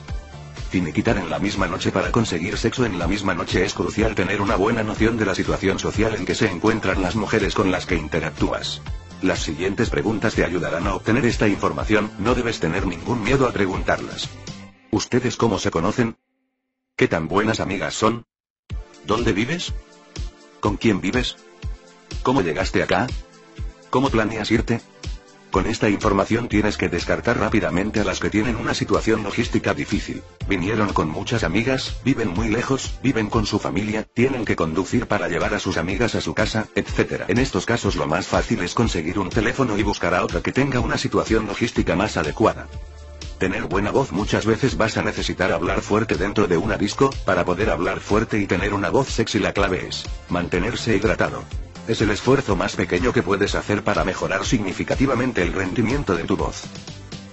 Finiquitar 0.71 1.17
en 1.17 1.31
la 1.31 1.39
misma 1.39 1.67
noche 1.67 1.93
para 1.93 2.13
conseguir 2.13 2.59
sexo 2.59 2.85
en 2.85 2.99
la 2.99 3.07
misma 3.07 3.35
noche 3.35 3.65
es 3.65 3.73
crucial 3.73 4.15
tener 4.15 4.43
una 4.43 4.57
buena 4.57 4.83
noción 4.83 5.17
de 5.17 5.25
la 5.25 5.35
situación 5.35 5.79
social 5.79 6.15
en 6.15 6.27
que 6.27 6.35
se 6.35 6.51
encuentran 6.51 7.01
las 7.01 7.17
mujeres 7.17 7.55
con 7.55 7.71
las 7.71 7.87
que 7.87 7.95
interactúas. 7.95 8.83
Las 9.23 9.41
siguientes 9.41 9.91
preguntas 9.91 10.35
te 10.35 10.45
ayudarán 10.45 10.87
a 10.87 10.95
obtener 10.95 11.25
esta 11.25 11.49
información, 11.49 12.11
no 12.19 12.35
debes 12.35 12.61
tener 12.61 12.87
ningún 12.87 13.23
miedo 13.23 13.49
a 13.49 13.53
preguntarlas. 13.53 14.29
¿Ustedes 14.91 15.37
cómo 15.37 15.59
se 15.59 15.71
conocen? 15.71 16.17
¿Qué 16.99 17.07
tan 17.07 17.29
buenas 17.29 17.61
amigas 17.61 17.95
son? 17.95 18.25
¿Dónde 19.07 19.33
vives? 19.33 19.73
¿Con 20.59 20.77
quién 20.77 21.01
vives? 21.01 21.37
¿Cómo 22.25 22.43
llegaste 22.43 22.83
acá? 22.83 23.07
¿Cómo 23.89 24.11
planeas 24.11 24.51
irte? 24.51 24.81
Con 25.53 25.67
esta 25.67 25.89
información 25.89 26.49
tienes 26.49 26.77
que 26.77 26.89
descartar 26.89 27.39
rápidamente 27.39 28.01
a 28.01 28.05
las 28.05 28.19
que 28.19 28.31
tienen 28.31 28.57
una 28.57 28.75
situación 28.75 29.23
logística 29.23 29.75
difícil. 29.75 30.25
Vinieron 30.49 30.93
con 30.93 31.09
muchas 31.09 31.45
amigas, 31.45 32.01
viven 32.05 32.31
muy 32.31 32.49
lejos, 32.49 32.99
viven 33.01 33.31
con 33.31 33.47
su 33.47 33.61
familia, 33.61 34.03
tienen 34.03 34.45
que 34.45 34.57
conducir 34.57 35.07
para 35.07 35.29
llevar 35.29 35.55
a 35.55 35.61
sus 35.61 35.77
amigas 35.77 36.17
a 36.17 36.21
su 36.21 36.35
casa, 36.35 36.67
etc. 36.75 37.27
En 37.29 37.39
estos 37.39 37.65
casos 37.65 37.95
lo 37.95 38.09
más 38.09 38.27
fácil 38.27 38.61
es 38.63 38.75
conseguir 38.75 39.21
un 39.21 39.31
teléfono 39.31 39.79
y 39.79 39.85
buscar 39.85 40.15
a 40.17 40.25
otra 40.25 40.43
que 40.43 40.51
tenga 40.51 40.81
una 40.81 40.99
situación 40.99 41.47
logística 41.47 41.95
más 41.95 42.17
adecuada. 42.17 42.67
Tener 43.39 43.67
buena 43.67 43.93
voz 43.93 44.11
muchas 44.11 44.45
veces 44.47 44.77
vas 44.77 44.97
a 44.97 45.03
necesitar 45.03 45.53
hablar 45.53 45.81
fuerte 45.81 46.17
dentro 46.17 46.49
de 46.49 46.57
una 46.57 46.77
disco, 46.77 47.11
para 47.25 47.45
poder 47.45 47.71
hablar 47.71 48.01
fuerte 48.01 48.41
y 48.41 48.49
tener 48.49 48.75
una 48.75 48.91
voz 48.91 49.09
sexy 49.09 49.39
la 49.39 49.53
clave 49.53 49.87
es 49.89 50.05
mantenerse 50.29 50.97
hidratado. 50.97 51.45
Es 51.87 52.03
el 52.03 52.11
esfuerzo 52.11 52.57
más 52.57 52.75
pequeño 52.75 53.13
que 53.13 53.23
puedes 53.23 53.55
hacer 53.55 53.85
para 53.85 54.05
mejorar 54.05 54.45
significativamente 54.45 55.43
el 55.43 55.53
rendimiento 55.53 56.17
de 56.17 56.25
tu 56.25 56.37
voz. 56.37 56.65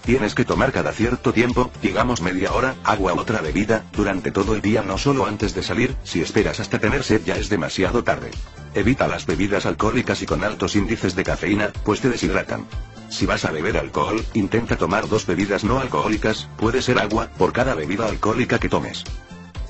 Tienes 0.05 0.35
que 0.35 0.45
tomar 0.45 0.71
cada 0.71 0.91
cierto 0.91 1.33
tiempo, 1.33 1.71
digamos 1.81 2.21
media 2.21 2.53
hora, 2.53 2.75
agua 2.83 3.13
o 3.13 3.19
otra 3.19 3.41
bebida, 3.41 3.83
durante 3.91 4.31
todo 4.31 4.53
el 4.53 4.61
día 4.61 4.83
no 4.83 4.99
solo 4.99 5.25
antes 5.25 5.55
de 5.55 5.63
salir, 5.63 5.95
si 6.03 6.21
esperas 6.21 6.59
hasta 6.59 6.77
tener 6.77 7.03
sed 7.03 7.23
ya 7.25 7.35
es 7.35 7.49
demasiado 7.49 8.03
tarde. 8.03 8.29
Evita 8.75 9.07
las 9.07 9.25
bebidas 9.25 9.65
alcohólicas 9.65 10.21
y 10.21 10.27
con 10.27 10.43
altos 10.43 10.75
índices 10.75 11.15
de 11.15 11.23
cafeína, 11.23 11.71
pues 11.83 12.01
te 12.01 12.09
deshidratan. 12.09 12.67
Si 13.09 13.25
vas 13.25 13.45
a 13.45 13.51
beber 13.51 13.77
alcohol, 13.77 14.23
intenta 14.33 14.75
tomar 14.77 15.07
dos 15.07 15.25
bebidas 15.25 15.63
no 15.63 15.79
alcohólicas, 15.79 16.49
puede 16.57 16.81
ser 16.81 16.99
agua, 16.99 17.29
por 17.37 17.53
cada 17.53 17.75
bebida 17.75 18.07
alcohólica 18.07 18.59
que 18.59 18.69
tomes. 18.69 19.03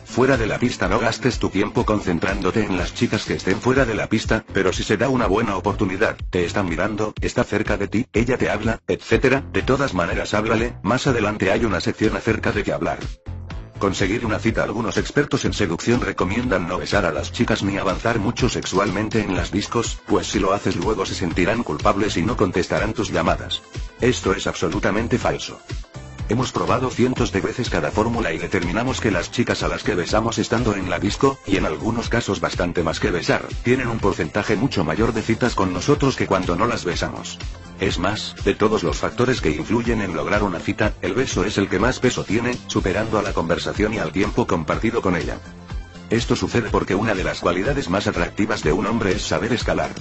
Fuera 0.05 0.37
de 0.37 0.47
la 0.47 0.59
pista 0.59 0.87
no 0.87 0.97
gastes 0.97 1.39
tu 1.39 1.49
tiempo 1.49 1.85
concentrándote 1.85 2.63
en 2.63 2.77
las 2.77 2.93
chicas 2.93 3.25
que 3.25 3.33
estén 3.33 3.59
fuera 3.59 3.83
de 3.83 3.95
la 3.95 4.07
pista, 4.07 4.45
pero 4.53 4.71
si 4.71 4.83
se 4.83 4.95
da 4.95 5.09
una 5.09 5.27
buena 5.27 5.57
oportunidad, 5.57 6.15
te 6.29 6.45
están 6.45 6.69
mirando, 6.69 7.13
está 7.19 7.43
cerca 7.43 7.75
de 7.75 7.89
ti, 7.89 8.07
ella 8.13 8.37
te 8.37 8.49
habla, 8.49 8.79
etc., 8.87 9.43
de 9.51 9.61
todas 9.61 9.93
maneras 9.93 10.33
háblale, 10.33 10.77
más 10.83 11.05
adelante 11.07 11.51
hay 11.51 11.65
una 11.65 11.81
sección 11.81 12.15
acerca 12.15 12.53
de 12.53 12.63
qué 12.63 12.71
hablar. 12.71 12.99
Conseguir 13.79 14.25
una 14.25 14.39
cita 14.39 14.63
Algunos 14.63 14.97
expertos 14.97 15.45
en 15.45 15.53
seducción 15.53 16.01
recomiendan 16.01 16.67
no 16.67 16.77
besar 16.77 17.05
a 17.05 17.11
las 17.11 17.31
chicas 17.31 17.63
ni 17.63 17.77
avanzar 17.77 18.19
mucho 18.19 18.49
sexualmente 18.49 19.21
en 19.21 19.35
las 19.35 19.51
discos, 19.51 19.99
pues 20.07 20.27
si 20.27 20.39
lo 20.39 20.53
haces 20.53 20.75
luego 20.75 21.05
se 21.05 21.15
sentirán 21.15 21.63
culpables 21.63 22.17
y 22.17 22.23
no 22.23 22.37
contestarán 22.37 22.93
tus 22.93 23.11
llamadas. 23.11 23.61
Esto 23.99 24.33
es 24.33 24.47
absolutamente 24.47 25.17
falso. 25.17 25.59
Hemos 26.27 26.51
probado 26.51 26.89
cientos 26.89 27.31
de 27.31 27.39
veces 27.39 27.69
cada 27.69 27.91
fórmula 27.91 28.33
y 28.33 28.39
determinamos 28.39 28.99
que 28.99 29.11
las 29.11 29.29
chicas 29.29 29.61
a 29.61 29.67
las 29.67 29.83
que 29.83 29.93
besamos 29.93 30.39
estando 30.39 30.73
en 30.73 30.89
la 30.89 30.97
disco, 30.97 31.37
y 31.45 31.57
en 31.57 31.65
algunos 31.65 32.09
casos 32.09 32.41
bastante 32.41 32.81
más 32.81 32.99
que 32.99 33.11
besar, 33.11 33.45
tienen 33.63 33.87
un 33.87 33.99
porcentaje 33.99 34.55
mucho 34.55 34.83
mayor 34.83 35.13
de 35.13 35.21
citas 35.21 35.53
con 35.53 35.71
nosotros 35.71 36.15
que 36.15 36.25
cuando 36.25 36.55
no 36.55 36.65
las 36.65 36.83
besamos. 36.83 37.37
Es 37.79 37.99
más, 37.99 38.35
de 38.43 38.55
todos 38.55 38.81
los 38.81 38.97
factores 38.97 39.39
que 39.39 39.51
influyen 39.51 40.01
en 40.01 40.15
lograr 40.15 40.41
una 40.41 40.59
cita, 40.59 40.93
el 41.03 41.13
beso 41.13 41.45
es 41.45 41.59
el 41.59 41.69
que 41.69 41.77
más 41.77 41.99
peso 41.99 42.23
tiene, 42.23 42.57
superando 42.65 43.19
a 43.19 43.21
la 43.21 43.33
conversación 43.33 43.93
y 43.93 43.99
al 43.99 44.11
tiempo 44.11 44.47
compartido 44.47 45.03
con 45.03 45.15
ella. 45.15 45.37
Esto 46.09 46.35
sucede 46.35 46.69
porque 46.71 46.95
una 46.95 47.13
de 47.13 47.23
las 47.23 47.39
cualidades 47.39 47.87
más 47.89 48.07
atractivas 48.07 48.63
de 48.63 48.71
un 48.71 48.87
hombre 48.87 49.11
es 49.11 49.21
saber 49.21 49.53
escalar. 49.53 49.91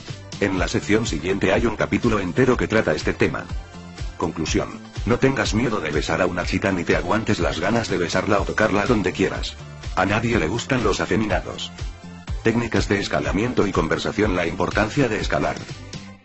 En 0.40 0.58
la 0.58 0.68
sección 0.68 1.06
siguiente 1.06 1.52
hay 1.52 1.66
un 1.66 1.76
capítulo 1.76 2.18
entero 2.18 2.56
que 2.56 2.68
trata 2.68 2.94
este 2.94 3.12
tema. 3.12 3.44
Conclusión. 4.16 4.81
No 5.07 5.18
tengas 5.18 5.55
miedo 5.55 5.81
de 5.81 5.90
besar 5.90 6.22
a 6.22 6.27
una 6.27 6.44
chica 6.44 6.72
ni 6.72 6.85
te 6.85 6.96
aguantes 6.96 7.40
las 7.40 7.61
ganas 7.61 7.88
de 7.88 7.98
besarla 7.98 8.40
o 8.40 8.44
tocarla 8.44 8.87
donde 8.87 9.12
quieras. 9.12 9.57
A 9.96 10.07
nadie 10.07 10.38
le 10.38 10.48
gustan 10.48 10.83
los 10.83 11.00
afeminados. 11.00 11.72
Técnicas 12.42 12.88
de 12.88 13.00
escalamiento 13.00 13.66
y 13.66 13.72
conversación 13.72 14.37
La 14.37 14.46
importancia 14.46 15.09
de 15.09 15.20
escalar. 15.20 15.57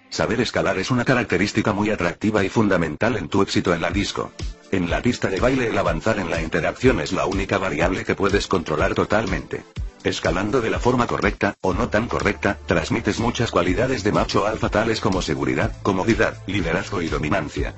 Saber 0.09 0.41
escalar 0.41 0.79
es 0.79 0.91
una 0.91 1.05
característica 1.05 1.71
muy 1.71 1.91
atractiva 1.91 2.43
y 2.43 2.49
fundamental 2.49 3.15
en 3.15 3.29
tu 3.29 3.41
éxito 3.41 3.73
en 3.73 3.81
la 3.81 3.91
disco. 3.91 4.31
En 4.71 4.89
la 4.89 5.01
pista 5.01 5.29
de 5.29 5.39
baile 5.39 5.67
el 5.67 5.77
avanzar 5.77 6.19
en 6.19 6.29
la 6.29 6.41
interacción 6.41 6.99
es 6.99 7.11
la 7.11 7.25
única 7.25 7.57
variable 7.57 8.05
que 8.05 8.15
puedes 8.15 8.47
controlar 8.47 8.95
totalmente. 8.95 9.63
Escalando 10.03 10.61
de 10.61 10.69
la 10.69 10.79
forma 10.79 11.07
correcta, 11.07 11.55
o 11.59 11.73
no 11.73 11.89
tan 11.89 12.07
correcta, 12.07 12.57
transmites 12.65 13.19
muchas 13.19 13.51
cualidades 13.51 14.03
de 14.03 14.13
macho 14.13 14.47
alfa 14.47 14.69
tales 14.69 15.01
como 15.01 15.21
seguridad, 15.21 15.73
comodidad, 15.83 16.41
liderazgo 16.47 17.01
y 17.01 17.09
dominancia. 17.09 17.75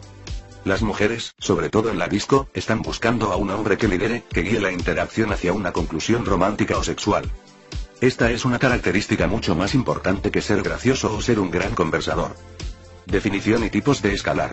Las 0.64 0.84
mujeres, 0.84 1.34
sobre 1.40 1.70
todo 1.70 1.90
en 1.90 1.98
la 1.98 2.08
disco, 2.08 2.48
están 2.54 2.84
buscando 2.84 3.32
a 3.32 3.38
un 3.38 3.50
hombre 3.50 3.78
que 3.78 3.88
lidere, 3.88 4.24
que 4.32 4.44
guíe 4.44 4.60
la 4.60 4.72
interacción 4.72 5.34
hacia 5.34 5.54
una 5.54 5.72
conclusión 5.72 6.24
romántica 6.24 6.78
o 6.78 6.84
sexual. 6.84 7.32
Esta 8.02 8.30
es 8.30 8.46
una 8.46 8.60
característica 8.60 9.26
mucho 9.26 9.56
más 9.56 9.74
importante 9.74 10.30
que 10.30 10.42
ser 10.42 10.62
gracioso 10.62 11.16
o 11.16 11.22
ser 11.22 11.40
un 11.40 11.50
gran 11.50 11.74
conversador. 11.74 12.36
Definición 13.08 13.64
y 13.64 13.72
tipos 13.72 14.04
de 14.04 14.14
escalar. 14.14 14.52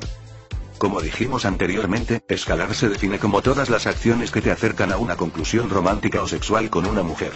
Como 0.78 1.00
dijimos 1.00 1.44
anteriormente, 1.44 2.22
escalar 2.28 2.72
se 2.72 2.88
define 2.88 3.18
como 3.18 3.42
todas 3.42 3.68
las 3.68 3.88
acciones 3.88 4.30
que 4.30 4.40
te 4.40 4.52
acercan 4.52 4.92
a 4.92 4.96
una 4.96 5.16
conclusión 5.16 5.70
romántica 5.70 6.22
o 6.22 6.28
sexual 6.28 6.70
con 6.70 6.86
una 6.86 7.02
mujer. 7.02 7.32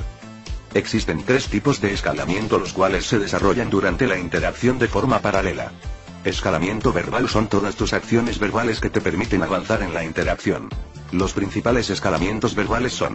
Existen 0.75 1.25
tres 1.25 1.49
tipos 1.49 1.81
de 1.81 1.93
escalamiento 1.93 2.59
los 2.59 2.73
cuales 2.73 3.05
se 3.05 3.19
desarrollan 3.19 3.69
durante 3.69 4.07
la 4.07 4.17
interacción 4.17 4.79
de 4.79 4.87
forma 4.87 5.19
paralela. 5.19 5.73
Escalamiento 6.25 6.93
verbal 6.93 7.29
son 7.29 7.49
todas 7.49 7.75
tus 7.75 7.93
acciones 7.93 8.39
verbales 8.39 8.81
que 8.81 8.91
te 8.91 9.01
permiten 9.01 9.43
avanzar 9.43 9.83
en 9.83 9.93
la 9.93 10.05
interacción. 10.05 10.69
Los 11.11 11.33
principales 11.33 11.91
escalamientos 11.91 12.55
verbales 12.55 12.93
son 12.93 13.13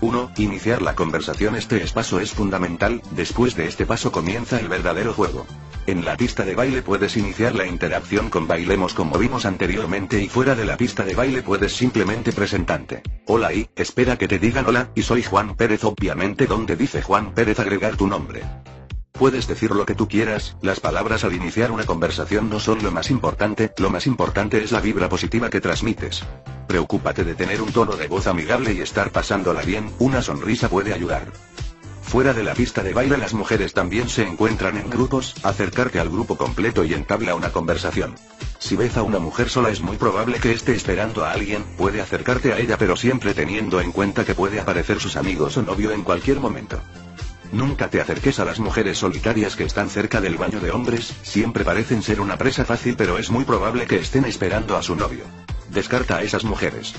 1. 0.00 0.32
Iniciar 0.36 0.82
la 0.82 0.94
conversación. 0.94 1.56
Este 1.56 1.78
paso 1.92 2.20
es 2.20 2.32
fundamental, 2.32 3.02
después 3.12 3.56
de 3.56 3.66
este 3.66 3.86
paso 3.86 4.12
comienza 4.12 4.58
el 4.58 4.68
verdadero 4.68 5.12
juego. 5.12 5.46
En 5.86 6.04
la 6.04 6.16
pista 6.16 6.44
de 6.44 6.56
baile 6.56 6.82
puedes 6.82 7.16
iniciar 7.16 7.54
la 7.54 7.66
interacción 7.66 8.28
con 8.28 8.48
bailemos 8.48 8.92
como 8.92 9.18
vimos 9.18 9.46
anteriormente 9.46 10.20
y 10.20 10.28
fuera 10.28 10.56
de 10.56 10.64
la 10.64 10.76
pista 10.76 11.04
de 11.04 11.14
baile 11.14 11.42
puedes 11.42 11.72
simplemente 11.72 12.32
presentante. 12.32 13.02
Hola 13.26 13.52
y, 13.52 13.68
espera 13.76 14.18
que 14.18 14.26
te 14.26 14.40
digan 14.40 14.66
hola, 14.66 14.90
y 14.96 15.02
soy 15.02 15.22
Juan 15.22 15.54
Pérez 15.54 15.84
obviamente 15.84 16.46
donde 16.46 16.74
dice 16.74 17.02
Juan 17.02 17.32
Pérez 17.34 17.60
agregar 17.60 17.96
tu 17.96 18.08
nombre. 18.08 18.42
Puedes 19.18 19.48
decir 19.48 19.70
lo 19.70 19.86
que 19.86 19.94
tú 19.94 20.08
quieras, 20.08 20.56
las 20.60 20.78
palabras 20.78 21.24
al 21.24 21.32
iniciar 21.32 21.70
una 21.70 21.86
conversación 21.86 22.50
no 22.50 22.60
son 22.60 22.82
lo 22.82 22.90
más 22.90 23.10
importante, 23.10 23.72
lo 23.78 23.88
más 23.88 24.06
importante 24.06 24.62
es 24.62 24.72
la 24.72 24.80
vibra 24.80 25.08
positiva 25.08 25.48
que 25.48 25.62
transmites. 25.62 26.22
Preocúpate 26.66 27.24
de 27.24 27.34
tener 27.34 27.62
un 27.62 27.72
tono 27.72 27.96
de 27.96 28.08
voz 28.08 28.26
amigable 28.26 28.74
y 28.74 28.80
estar 28.80 29.10
pasándola 29.12 29.62
bien, 29.62 29.90
una 30.00 30.20
sonrisa 30.20 30.68
puede 30.68 30.92
ayudar. 30.92 31.32
Fuera 32.02 32.34
de 32.34 32.44
la 32.44 32.52
pista 32.52 32.82
de 32.82 32.92
baile 32.92 33.16
las 33.16 33.32
mujeres 33.32 33.72
también 33.72 34.10
se 34.10 34.22
encuentran 34.22 34.76
en 34.76 34.90
grupos, 34.90 35.34
acercarte 35.42 35.98
al 35.98 36.10
grupo 36.10 36.36
completo 36.36 36.84
y 36.84 36.92
entabla 36.92 37.34
una 37.34 37.52
conversación. 37.52 38.14
Si 38.58 38.76
ves 38.76 38.98
a 38.98 39.02
una 39.02 39.18
mujer 39.18 39.48
sola 39.48 39.70
es 39.70 39.80
muy 39.80 39.96
probable 39.96 40.40
que 40.40 40.52
esté 40.52 40.74
esperando 40.74 41.24
a 41.24 41.32
alguien, 41.32 41.64
puede 41.78 42.02
acercarte 42.02 42.52
a 42.52 42.58
ella 42.58 42.76
pero 42.76 42.96
siempre 42.96 43.32
teniendo 43.32 43.80
en 43.80 43.92
cuenta 43.92 44.26
que 44.26 44.34
puede 44.34 44.60
aparecer 44.60 45.00
sus 45.00 45.16
amigos 45.16 45.56
o 45.56 45.62
novio 45.62 45.90
en 45.90 46.02
cualquier 46.02 46.38
momento. 46.38 46.82
Nunca 47.52 47.88
te 47.88 48.00
acerques 48.00 48.40
a 48.40 48.44
las 48.44 48.58
mujeres 48.58 48.98
solitarias 48.98 49.56
que 49.56 49.64
están 49.64 49.88
cerca 49.88 50.20
del 50.20 50.36
baño 50.36 50.60
de 50.60 50.70
hombres, 50.70 51.14
siempre 51.22 51.64
parecen 51.64 52.02
ser 52.02 52.20
una 52.20 52.36
presa 52.36 52.64
fácil 52.64 52.96
pero 52.96 53.18
es 53.18 53.30
muy 53.30 53.44
probable 53.44 53.86
que 53.86 53.98
estén 53.98 54.24
esperando 54.24 54.76
a 54.76 54.82
su 54.82 54.96
novio. 54.96 55.24
Descarta 55.70 56.18
a 56.18 56.22
esas 56.22 56.44
mujeres. 56.44 56.94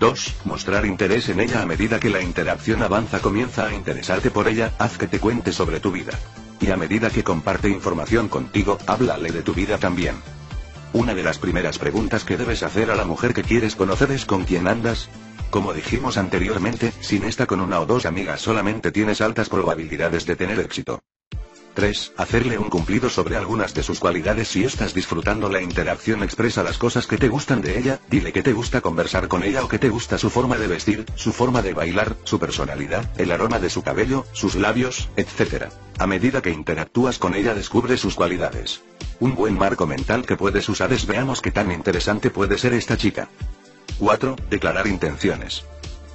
2. 0.00 0.34
Mostrar 0.44 0.86
interés 0.86 1.28
en 1.28 1.40
ella 1.40 1.60
a 1.60 1.66
medida 1.66 2.00
que 2.00 2.08
la 2.08 2.22
interacción 2.22 2.82
avanza 2.82 3.20
comienza 3.20 3.66
a 3.66 3.74
interesarte 3.74 4.30
por 4.30 4.48
ella, 4.48 4.72
haz 4.78 4.96
que 4.96 5.06
te 5.06 5.20
cuente 5.20 5.52
sobre 5.52 5.78
tu 5.78 5.92
vida. 5.92 6.12
Y 6.60 6.70
a 6.70 6.76
medida 6.76 7.10
que 7.10 7.22
comparte 7.22 7.68
información 7.68 8.28
contigo, 8.28 8.78
háblale 8.86 9.30
de 9.30 9.42
tu 9.42 9.52
vida 9.52 9.78
también. 9.78 10.16
Una 10.92 11.14
de 11.14 11.22
las 11.22 11.38
primeras 11.38 11.78
preguntas 11.78 12.24
que 12.24 12.36
debes 12.36 12.62
hacer 12.62 12.90
a 12.90 12.96
la 12.96 13.04
mujer 13.04 13.32
que 13.32 13.44
quieres 13.44 13.76
conocer 13.76 14.10
es 14.10 14.24
con 14.24 14.44
quién 14.44 14.66
andas. 14.66 15.08
Como 15.50 15.74
dijimos 15.74 16.16
anteriormente, 16.16 16.92
sin 17.00 17.24
esta 17.24 17.46
con 17.46 17.60
una 17.60 17.80
o 17.80 17.86
dos 17.86 18.06
amigas 18.06 18.40
solamente 18.40 18.92
tienes 18.92 19.20
altas 19.20 19.48
probabilidades 19.48 20.24
de 20.24 20.36
tener 20.36 20.60
éxito. 20.60 21.02
3. 21.74 22.12
Hacerle 22.16 22.58
un 22.58 22.68
cumplido 22.68 23.08
sobre 23.08 23.36
algunas 23.36 23.74
de 23.74 23.82
sus 23.82 24.00
cualidades 24.00 24.48
si 24.48 24.64
estás 24.64 24.94
disfrutando 24.94 25.48
la 25.48 25.60
interacción 25.60 26.22
expresa 26.22 26.62
las 26.62 26.78
cosas 26.78 27.06
que 27.06 27.16
te 27.16 27.28
gustan 27.28 27.62
de 27.62 27.78
ella, 27.78 28.00
dile 28.08 28.32
que 28.32 28.42
te 28.42 28.52
gusta 28.52 28.80
conversar 28.80 29.28
con 29.28 29.42
ella 29.42 29.64
o 29.64 29.68
que 29.68 29.78
te 29.78 29.88
gusta 29.88 30.18
su 30.18 30.30
forma 30.30 30.56
de 30.56 30.66
vestir, 30.66 31.06
su 31.14 31.32
forma 31.32 31.62
de 31.62 31.74
bailar, 31.74 32.16
su 32.24 32.38
personalidad, 32.38 33.08
el 33.18 33.32
aroma 33.32 33.58
de 33.58 33.70
su 33.70 33.82
cabello, 33.82 34.26
sus 34.32 34.54
labios, 34.56 35.08
etc. 35.16 35.66
A 35.98 36.06
medida 36.06 36.42
que 36.42 36.50
interactúas 36.50 37.18
con 37.18 37.34
ella 37.34 37.54
descubre 37.54 37.96
sus 37.96 38.14
cualidades. 38.14 38.82
Un 39.18 39.34
buen 39.34 39.56
marco 39.56 39.86
mental 39.86 40.26
que 40.26 40.36
puedes 40.36 40.68
usar 40.68 40.92
es 40.92 41.06
veamos 41.06 41.40
qué 41.40 41.50
tan 41.50 41.70
interesante 41.72 42.30
puede 42.30 42.58
ser 42.58 42.72
esta 42.72 42.96
chica. 42.96 43.28
4. 44.00 44.34
Declarar 44.48 44.86
intenciones. 44.86 45.62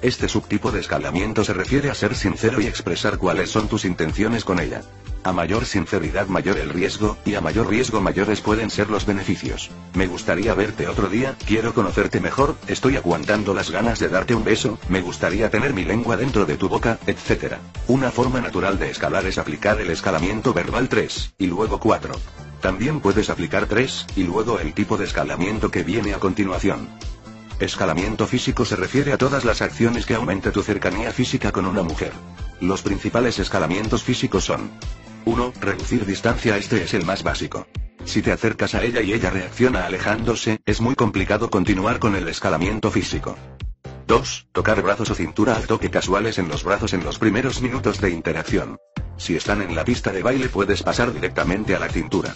Este 0.02 0.28
subtipo 0.28 0.72
de 0.72 0.80
escalamiento 0.80 1.44
se 1.44 1.54
refiere 1.54 1.88
a 1.88 1.94
ser 1.94 2.16
sincero 2.16 2.60
y 2.60 2.66
expresar 2.66 3.16
cuáles 3.16 3.50
son 3.50 3.68
tus 3.68 3.84
intenciones 3.84 4.44
con 4.44 4.58
ella. 4.58 4.82
A 5.22 5.32
mayor 5.32 5.64
sinceridad 5.66 6.26
mayor 6.26 6.58
el 6.58 6.70
riesgo, 6.70 7.16
y 7.24 7.36
a 7.36 7.40
mayor 7.40 7.68
riesgo 7.68 8.00
mayores 8.00 8.40
pueden 8.40 8.70
ser 8.70 8.90
los 8.90 9.06
beneficios. 9.06 9.70
Me 9.94 10.08
gustaría 10.08 10.52
verte 10.54 10.88
otro 10.88 11.08
día, 11.08 11.36
quiero 11.46 11.74
conocerte 11.74 12.20
mejor, 12.20 12.56
estoy 12.66 12.96
aguantando 12.96 13.54
las 13.54 13.70
ganas 13.70 14.00
de 14.00 14.08
darte 14.08 14.34
un 14.34 14.42
beso, 14.42 14.80
me 14.88 15.00
gustaría 15.00 15.48
tener 15.48 15.72
mi 15.72 15.84
lengua 15.84 16.16
dentro 16.16 16.44
de 16.44 16.56
tu 16.56 16.68
boca, 16.68 16.98
etc. 17.06 17.54
Una 17.86 18.10
forma 18.10 18.40
natural 18.40 18.80
de 18.80 18.90
escalar 18.90 19.26
es 19.26 19.38
aplicar 19.38 19.80
el 19.80 19.90
escalamiento 19.90 20.52
verbal 20.52 20.88
3, 20.88 21.34
y 21.38 21.46
luego 21.46 21.78
4. 21.78 22.14
También 22.60 23.00
puedes 23.00 23.30
aplicar 23.30 23.66
3, 23.66 24.06
y 24.16 24.24
luego 24.24 24.58
el 24.58 24.74
tipo 24.74 24.96
de 24.96 25.04
escalamiento 25.04 25.70
que 25.70 25.84
viene 25.84 26.14
a 26.14 26.18
continuación. 26.18 26.88
Escalamiento 27.58 28.26
físico 28.26 28.66
se 28.66 28.76
refiere 28.76 29.14
a 29.14 29.18
todas 29.18 29.46
las 29.46 29.62
acciones 29.62 30.04
que 30.04 30.14
aumente 30.14 30.50
tu 30.50 30.62
cercanía 30.62 31.10
física 31.10 31.52
con 31.52 31.64
una 31.64 31.82
mujer. 31.82 32.12
Los 32.60 32.82
principales 32.82 33.38
escalamientos 33.38 34.02
físicos 34.02 34.44
son 34.44 34.70
1. 35.24 35.52
Reducir 35.62 36.04
distancia. 36.04 36.58
Este 36.58 36.84
es 36.84 36.92
el 36.92 37.06
más 37.06 37.22
básico. 37.22 37.66
Si 38.04 38.20
te 38.20 38.30
acercas 38.30 38.74
a 38.74 38.84
ella 38.84 39.00
y 39.00 39.14
ella 39.14 39.30
reacciona 39.30 39.86
alejándose, 39.86 40.60
es 40.66 40.82
muy 40.82 40.94
complicado 40.94 41.48
continuar 41.48 41.98
con 41.98 42.14
el 42.14 42.28
escalamiento 42.28 42.90
físico. 42.90 43.36
2. 44.06 44.48
Tocar 44.52 44.82
brazos 44.82 45.10
o 45.10 45.14
cintura 45.14 45.56
al 45.56 45.66
toque 45.66 45.90
casuales 45.90 46.38
en 46.38 46.48
los 46.48 46.62
brazos 46.62 46.92
en 46.92 47.04
los 47.04 47.18
primeros 47.18 47.62
minutos 47.62 48.02
de 48.02 48.10
interacción. 48.10 48.76
Si 49.16 49.34
están 49.34 49.62
en 49.62 49.74
la 49.74 49.84
pista 49.84 50.12
de 50.12 50.22
baile 50.22 50.50
puedes 50.50 50.82
pasar 50.82 51.10
directamente 51.12 51.74
a 51.74 51.78
la 51.78 51.88
cintura. 51.88 52.34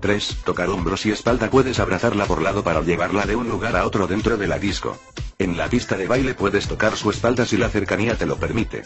3. 0.00 0.38
Tocar 0.44 0.68
hombros 0.68 1.06
y 1.06 1.10
espalda 1.10 1.50
puedes 1.50 1.78
abrazarla 1.78 2.24
por 2.26 2.42
lado 2.42 2.64
para 2.64 2.80
llevarla 2.80 3.26
de 3.26 3.36
un 3.36 3.48
lugar 3.48 3.76
a 3.76 3.86
otro 3.86 4.06
dentro 4.06 4.36
de 4.36 4.48
la 4.48 4.58
disco. 4.58 4.98
En 5.38 5.56
la 5.56 5.68
pista 5.68 5.96
de 5.96 6.06
baile 6.06 6.34
puedes 6.34 6.66
tocar 6.66 6.96
su 6.96 7.10
espalda 7.10 7.46
si 7.46 7.56
la 7.56 7.68
cercanía 7.68 8.16
te 8.16 8.26
lo 8.26 8.36
permite. 8.36 8.82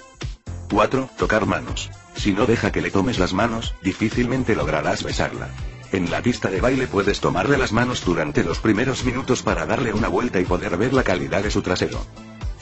4. 0.71 1.11
Tocar 1.17 1.47
manos. 1.47 1.91
Si 2.17 2.33
no 2.33 2.47
deja 2.47 2.73
que 2.73 2.81
le 2.81 2.91
tomes 2.91 3.19
las 3.19 3.33
manos, 3.33 3.75
difícilmente 3.83 4.57
lograrás 4.57 5.03
besarla. 5.03 5.49
En 5.93 6.11
la 6.11 6.21
pista 6.23 6.51
de 6.51 6.61
baile 6.61 6.89
puedes 6.89 7.21
tomarle 7.21 7.57
las 7.57 7.73
manos 7.73 8.05
durante 8.05 8.43
los 8.43 8.59
primeros 8.59 9.05
minutos 9.05 9.43
para 9.43 9.67
darle 9.67 9.93
una 9.93 10.09
vuelta 10.09 10.41
y 10.41 10.45
poder 10.45 10.77
ver 10.77 10.93
la 10.93 11.05
calidad 11.05 11.43
de 11.43 11.51
su 11.51 11.63
trasero. 11.63 12.05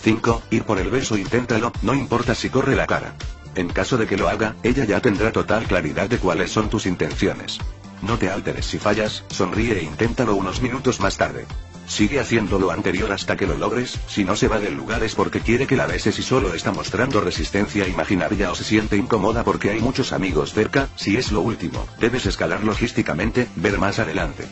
5. 0.02 0.42
Ir 0.50 0.64
por 0.64 0.78
el 0.78 0.90
beso 0.90 1.16
inténtalo, 1.16 1.72
no 1.80 1.94
importa 1.94 2.34
si 2.34 2.50
corre 2.50 2.76
la 2.76 2.86
cara. 2.86 3.14
En 3.54 3.68
caso 3.68 3.96
de 3.96 4.06
que 4.06 4.16
lo 4.16 4.28
haga, 4.28 4.56
ella 4.62 4.84
ya 4.84 5.00
tendrá 5.00 5.32
total 5.32 5.64
claridad 5.64 6.08
de 6.08 6.18
cuáles 6.18 6.50
son 6.50 6.68
tus 6.68 6.86
intenciones. 6.86 7.58
No 8.02 8.18
te 8.18 8.30
alteres 8.30 8.66
si 8.66 8.78
fallas, 8.78 9.24
sonríe 9.30 9.78
e 9.78 9.82
inténtalo 9.84 10.34
unos 10.34 10.60
minutos 10.60 11.00
más 11.00 11.16
tarde. 11.16 11.46
Sigue 11.86 12.20
haciendo 12.20 12.58
lo 12.58 12.70
anterior 12.70 13.12
hasta 13.12 13.36
que 13.36 13.46
lo 13.46 13.56
logres, 13.56 13.98
si 14.06 14.24
no 14.24 14.36
se 14.36 14.48
va 14.48 14.58
del 14.58 14.74
lugar 14.74 15.02
es 15.02 15.14
porque 15.14 15.40
quiere 15.40 15.66
que 15.66 15.76
la 15.76 15.86
beses 15.86 16.18
y 16.18 16.22
solo 16.22 16.54
está 16.54 16.72
mostrando 16.72 17.20
resistencia 17.20 17.86
imaginaria 17.86 18.50
o 18.50 18.54
se 18.54 18.64
siente 18.64 18.96
incómoda 18.96 19.44
porque 19.44 19.70
hay 19.70 19.80
muchos 19.80 20.12
amigos 20.12 20.52
cerca, 20.52 20.88
si 20.96 21.16
es 21.16 21.32
lo 21.32 21.40
último, 21.40 21.86
debes 22.00 22.26
escalar 22.26 22.64
logísticamente, 22.64 23.48
ver 23.56 23.78
más 23.78 23.98
adelante. 23.98 24.46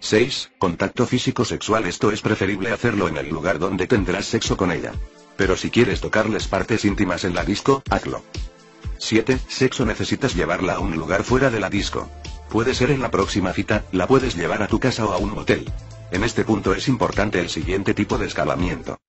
6. 0.00 0.50
Contacto 0.58 1.06
físico 1.06 1.46
sexual 1.46 1.86
Esto 1.86 2.10
es 2.10 2.20
preferible 2.20 2.72
hacerlo 2.72 3.08
en 3.08 3.16
el 3.16 3.30
lugar 3.30 3.58
donde 3.58 3.86
tendrás 3.86 4.26
sexo 4.26 4.56
con 4.56 4.70
ella. 4.70 4.92
Pero 5.36 5.56
si 5.56 5.70
quieres 5.70 6.00
tocarles 6.00 6.46
partes 6.46 6.84
íntimas 6.84 7.24
en 7.24 7.34
la 7.34 7.44
disco, 7.44 7.82
hazlo. 7.88 8.22
7. 8.98 9.38
Sexo 9.48 9.86
necesitas 9.86 10.34
llevarla 10.34 10.74
a 10.74 10.78
un 10.80 10.94
lugar 10.94 11.24
fuera 11.24 11.50
de 11.50 11.60
la 11.60 11.70
disco. 11.70 12.10
Puede 12.54 12.72
ser 12.72 12.92
en 12.92 13.02
la 13.02 13.10
próxima 13.10 13.52
cita, 13.52 13.84
la 13.90 14.06
puedes 14.06 14.36
llevar 14.36 14.62
a 14.62 14.68
tu 14.68 14.78
casa 14.78 15.04
o 15.04 15.12
a 15.12 15.16
un 15.16 15.36
hotel. 15.36 15.68
En 16.12 16.22
este 16.22 16.44
punto 16.44 16.72
es 16.72 16.86
importante 16.86 17.40
el 17.40 17.48
siguiente 17.48 17.94
tipo 17.94 18.16
de 18.16 18.28
escalamiento. 18.28 19.00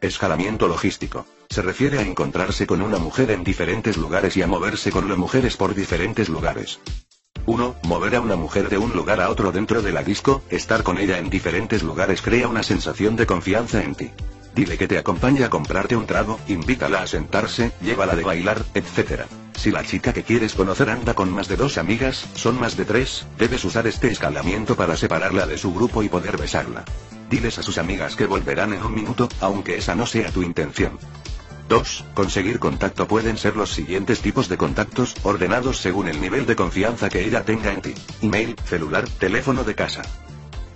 Escalamiento 0.00 0.68
logístico. 0.68 1.26
Se 1.50 1.60
refiere 1.60 1.98
a 1.98 2.02
encontrarse 2.02 2.66
con 2.66 2.80
una 2.80 2.96
mujer 2.96 3.30
en 3.30 3.44
diferentes 3.44 3.98
lugares 3.98 4.38
y 4.38 4.42
a 4.42 4.46
moverse 4.46 4.90
con 4.90 5.06
las 5.06 5.18
mujeres 5.18 5.58
por 5.58 5.74
diferentes 5.74 6.30
lugares. 6.30 6.80
1. 7.44 7.76
Mover 7.82 8.14
a 8.16 8.22
una 8.22 8.36
mujer 8.36 8.70
de 8.70 8.78
un 8.78 8.94
lugar 8.94 9.20
a 9.20 9.28
otro 9.28 9.52
dentro 9.52 9.82
de 9.82 9.92
la 9.92 10.02
disco, 10.02 10.40
estar 10.48 10.82
con 10.82 10.96
ella 10.96 11.18
en 11.18 11.28
diferentes 11.28 11.82
lugares 11.82 12.22
crea 12.22 12.48
una 12.48 12.62
sensación 12.62 13.16
de 13.16 13.26
confianza 13.26 13.82
en 13.82 13.96
ti. 13.96 14.10
Dile 14.54 14.78
que 14.78 14.88
te 14.88 14.96
acompañe 14.96 15.44
a 15.44 15.50
comprarte 15.50 15.94
un 15.94 16.06
trago, 16.06 16.40
invítala 16.48 17.02
a 17.02 17.06
sentarse, 17.06 17.70
llévala 17.82 18.16
de 18.16 18.24
bailar, 18.24 18.64
etc. 18.72 19.26
Si 19.58 19.72
la 19.72 19.82
chica 19.82 20.12
que 20.12 20.22
quieres 20.22 20.54
conocer 20.54 20.88
anda 20.88 21.14
con 21.14 21.32
más 21.32 21.48
de 21.48 21.56
dos 21.56 21.78
amigas, 21.78 22.28
son 22.36 22.60
más 22.60 22.76
de 22.76 22.84
tres, 22.84 23.26
debes 23.38 23.64
usar 23.64 23.88
este 23.88 24.06
escalamiento 24.06 24.76
para 24.76 24.96
separarla 24.96 25.48
de 25.48 25.58
su 25.58 25.74
grupo 25.74 26.04
y 26.04 26.08
poder 26.08 26.36
besarla. 26.36 26.84
Diles 27.28 27.58
a 27.58 27.64
sus 27.64 27.76
amigas 27.76 28.14
que 28.14 28.26
volverán 28.26 28.72
en 28.72 28.84
un 28.84 28.94
minuto, 28.94 29.28
aunque 29.40 29.76
esa 29.76 29.96
no 29.96 30.06
sea 30.06 30.30
tu 30.30 30.42
intención. 30.42 30.96
2. 31.68 32.04
Conseguir 32.14 32.60
contacto 32.60 33.08
pueden 33.08 33.36
ser 33.36 33.56
los 33.56 33.70
siguientes 33.70 34.20
tipos 34.20 34.48
de 34.48 34.56
contactos, 34.56 35.16
ordenados 35.24 35.78
según 35.78 36.06
el 36.06 36.20
nivel 36.20 36.46
de 36.46 36.54
confianza 36.54 37.08
que 37.08 37.26
ella 37.26 37.44
tenga 37.44 37.72
en 37.72 37.82
ti. 37.82 37.94
Email, 38.22 38.54
celular, 38.64 39.08
teléfono 39.18 39.64
de 39.64 39.74
casa. 39.74 40.02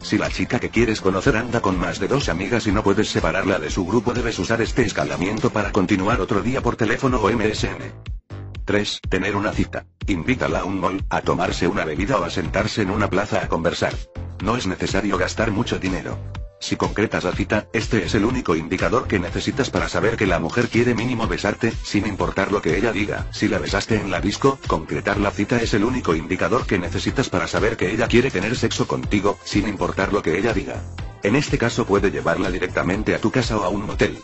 Si 0.01 0.18
la 0.18 0.29
chica 0.29 0.59
que 0.59 0.71
quieres 0.71 1.01
conocer 1.01 1.37
anda 1.37 1.61
con 1.61 1.79
más 1.79 2.01
de 2.01 2.09
dos 2.09 2.29
amigas 2.29 2.66
y 2.66 2.73
no 2.73 2.83
puedes 2.83 3.09
separarla 3.09 3.61
de 3.61 3.71
su 3.71 3.87
grupo, 3.87 4.12
debes 4.12 4.40
usar 4.40 4.61
este 4.61 4.83
escalamiento 4.83 5.51
para 5.51 5.71
continuar 5.71 6.21
otro 6.21 6.42
día 6.42 6.61
por 6.61 6.75
teléfono 6.75 7.18
o 7.18 7.31
MSN. 7.31 8.21
3. 8.64 9.01
Tener 9.09 9.37
una 9.37 9.53
cita. 9.53 9.87
Invítala 10.07 10.61
a 10.61 10.64
un 10.64 10.81
mall, 10.81 11.05
a 11.11 11.20
tomarse 11.20 11.68
una 11.68 11.85
bebida 11.85 12.18
o 12.18 12.25
a 12.25 12.31
sentarse 12.31 12.83
en 12.83 12.90
una 12.90 13.09
plaza 13.09 13.42
a 13.42 13.48
conversar. 13.48 13.94
No 14.42 14.57
es 14.57 14.66
necesario 14.66 15.18
gastar 15.18 15.51
mucho 15.51 15.79
dinero. 15.79 16.18
Si 16.61 16.77
concretas 16.77 17.25
la 17.25 17.33
cita, 17.33 17.66
este 17.72 18.05
es 18.05 18.14
el 18.14 18.25
único 18.25 18.55
indicador 18.55 19.09
que 19.09 19.18
necesitas 19.18 19.68
para 19.70 19.88
saber 19.88 20.16
que 20.16 20.29
la 20.29 20.38
mujer 20.38 20.68
quiere 20.68 20.94
mínimo 20.94 21.27
besarte, 21.27 21.72
sin 21.83 22.07
importar 22.07 22.53
lo 22.53 22.62
que 22.62 22.79
ella 22.79 22.92
diga. 22.92 23.27
Si 23.33 23.48
la 23.48 23.59
besaste 23.59 23.96
en 23.96 24.12
la 24.12 24.20
disco, 24.20 24.61
concretar 24.68 25.18
la 25.18 25.33
cita 25.33 25.61
es 25.61 25.75
el 25.75 25.83
único 25.83 26.14
indicador 26.14 26.64
que 26.64 26.79
necesitas 26.79 27.29
para 27.29 27.48
saber 27.48 27.77
que 27.77 27.90
ella 27.92 28.07
quiere 28.07 28.31
tener 28.31 28.55
sexo 28.55 28.87
contigo, 28.87 29.38
sin 29.42 29.66
importar 29.66 30.12
lo 30.12 30.22
que 30.22 30.38
ella 30.38 30.53
diga. 30.53 30.81
En 31.25 31.35
este 31.35 31.59
caso 31.59 31.85
puede 31.85 32.12
llevarla 32.12 32.48
directamente 32.48 33.16
a 33.16 33.18
tu 33.18 33.33
casa 33.33 33.57
o 33.59 33.64
a 33.64 33.68
un 33.68 33.85
motel. 33.85 34.18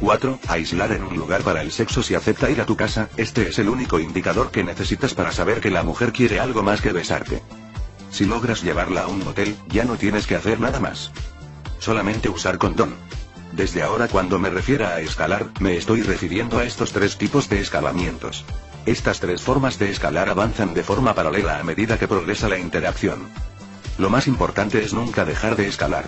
4. 0.00 0.38
Aislar 0.48 0.92
en 0.92 1.02
un 1.02 1.16
lugar 1.16 1.42
para 1.42 1.62
el 1.62 1.72
sexo 1.72 2.02
si 2.02 2.14
acepta 2.14 2.50
ir 2.50 2.60
a 2.60 2.66
tu 2.66 2.76
casa, 2.76 3.08
este 3.16 3.48
es 3.48 3.58
el 3.58 3.68
único 3.68 3.98
indicador 3.98 4.50
que 4.50 4.62
necesitas 4.62 5.14
para 5.14 5.32
saber 5.32 5.60
que 5.60 5.70
la 5.70 5.82
mujer 5.82 6.12
quiere 6.12 6.38
algo 6.40 6.62
más 6.62 6.80
que 6.80 6.92
besarte. 6.92 7.42
Si 8.10 8.24
logras 8.24 8.62
llevarla 8.62 9.02
a 9.02 9.06
un 9.08 9.24
motel, 9.24 9.56
ya 9.68 9.84
no 9.84 9.96
tienes 9.96 10.26
que 10.26 10.36
hacer 10.36 10.60
nada 10.60 10.80
más. 10.80 11.10
Solamente 11.78 12.28
usar 12.28 12.58
condón. 12.58 12.94
Desde 13.52 13.82
ahora 13.82 14.08
cuando 14.08 14.38
me 14.38 14.50
refiera 14.50 14.90
a 14.90 15.00
escalar, 15.00 15.46
me 15.60 15.76
estoy 15.76 16.02
refiriendo 16.02 16.58
a 16.58 16.64
estos 16.64 16.92
tres 16.92 17.16
tipos 17.16 17.48
de 17.48 17.60
escalamientos. 17.60 18.44
Estas 18.86 19.20
tres 19.20 19.42
formas 19.42 19.78
de 19.78 19.90
escalar 19.90 20.28
avanzan 20.28 20.74
de 20.74 20.84
forma 20.84 21.14
paralela 21.14 21.58
a 21.58 21.64
medida 21.64 21.98
que 21.98 22.08
progresa 22.08 22.48
la 22.48 22.58
interacción. 22.58 23.28
Lo 23.98 24.10
más 24.10 24.26
importante 24.28 24.82
es 24.82 24.94
nunca 24.94 25.24
dejar 25.24 25.56
de 25.56 25.66
escalar. 25.66 26.04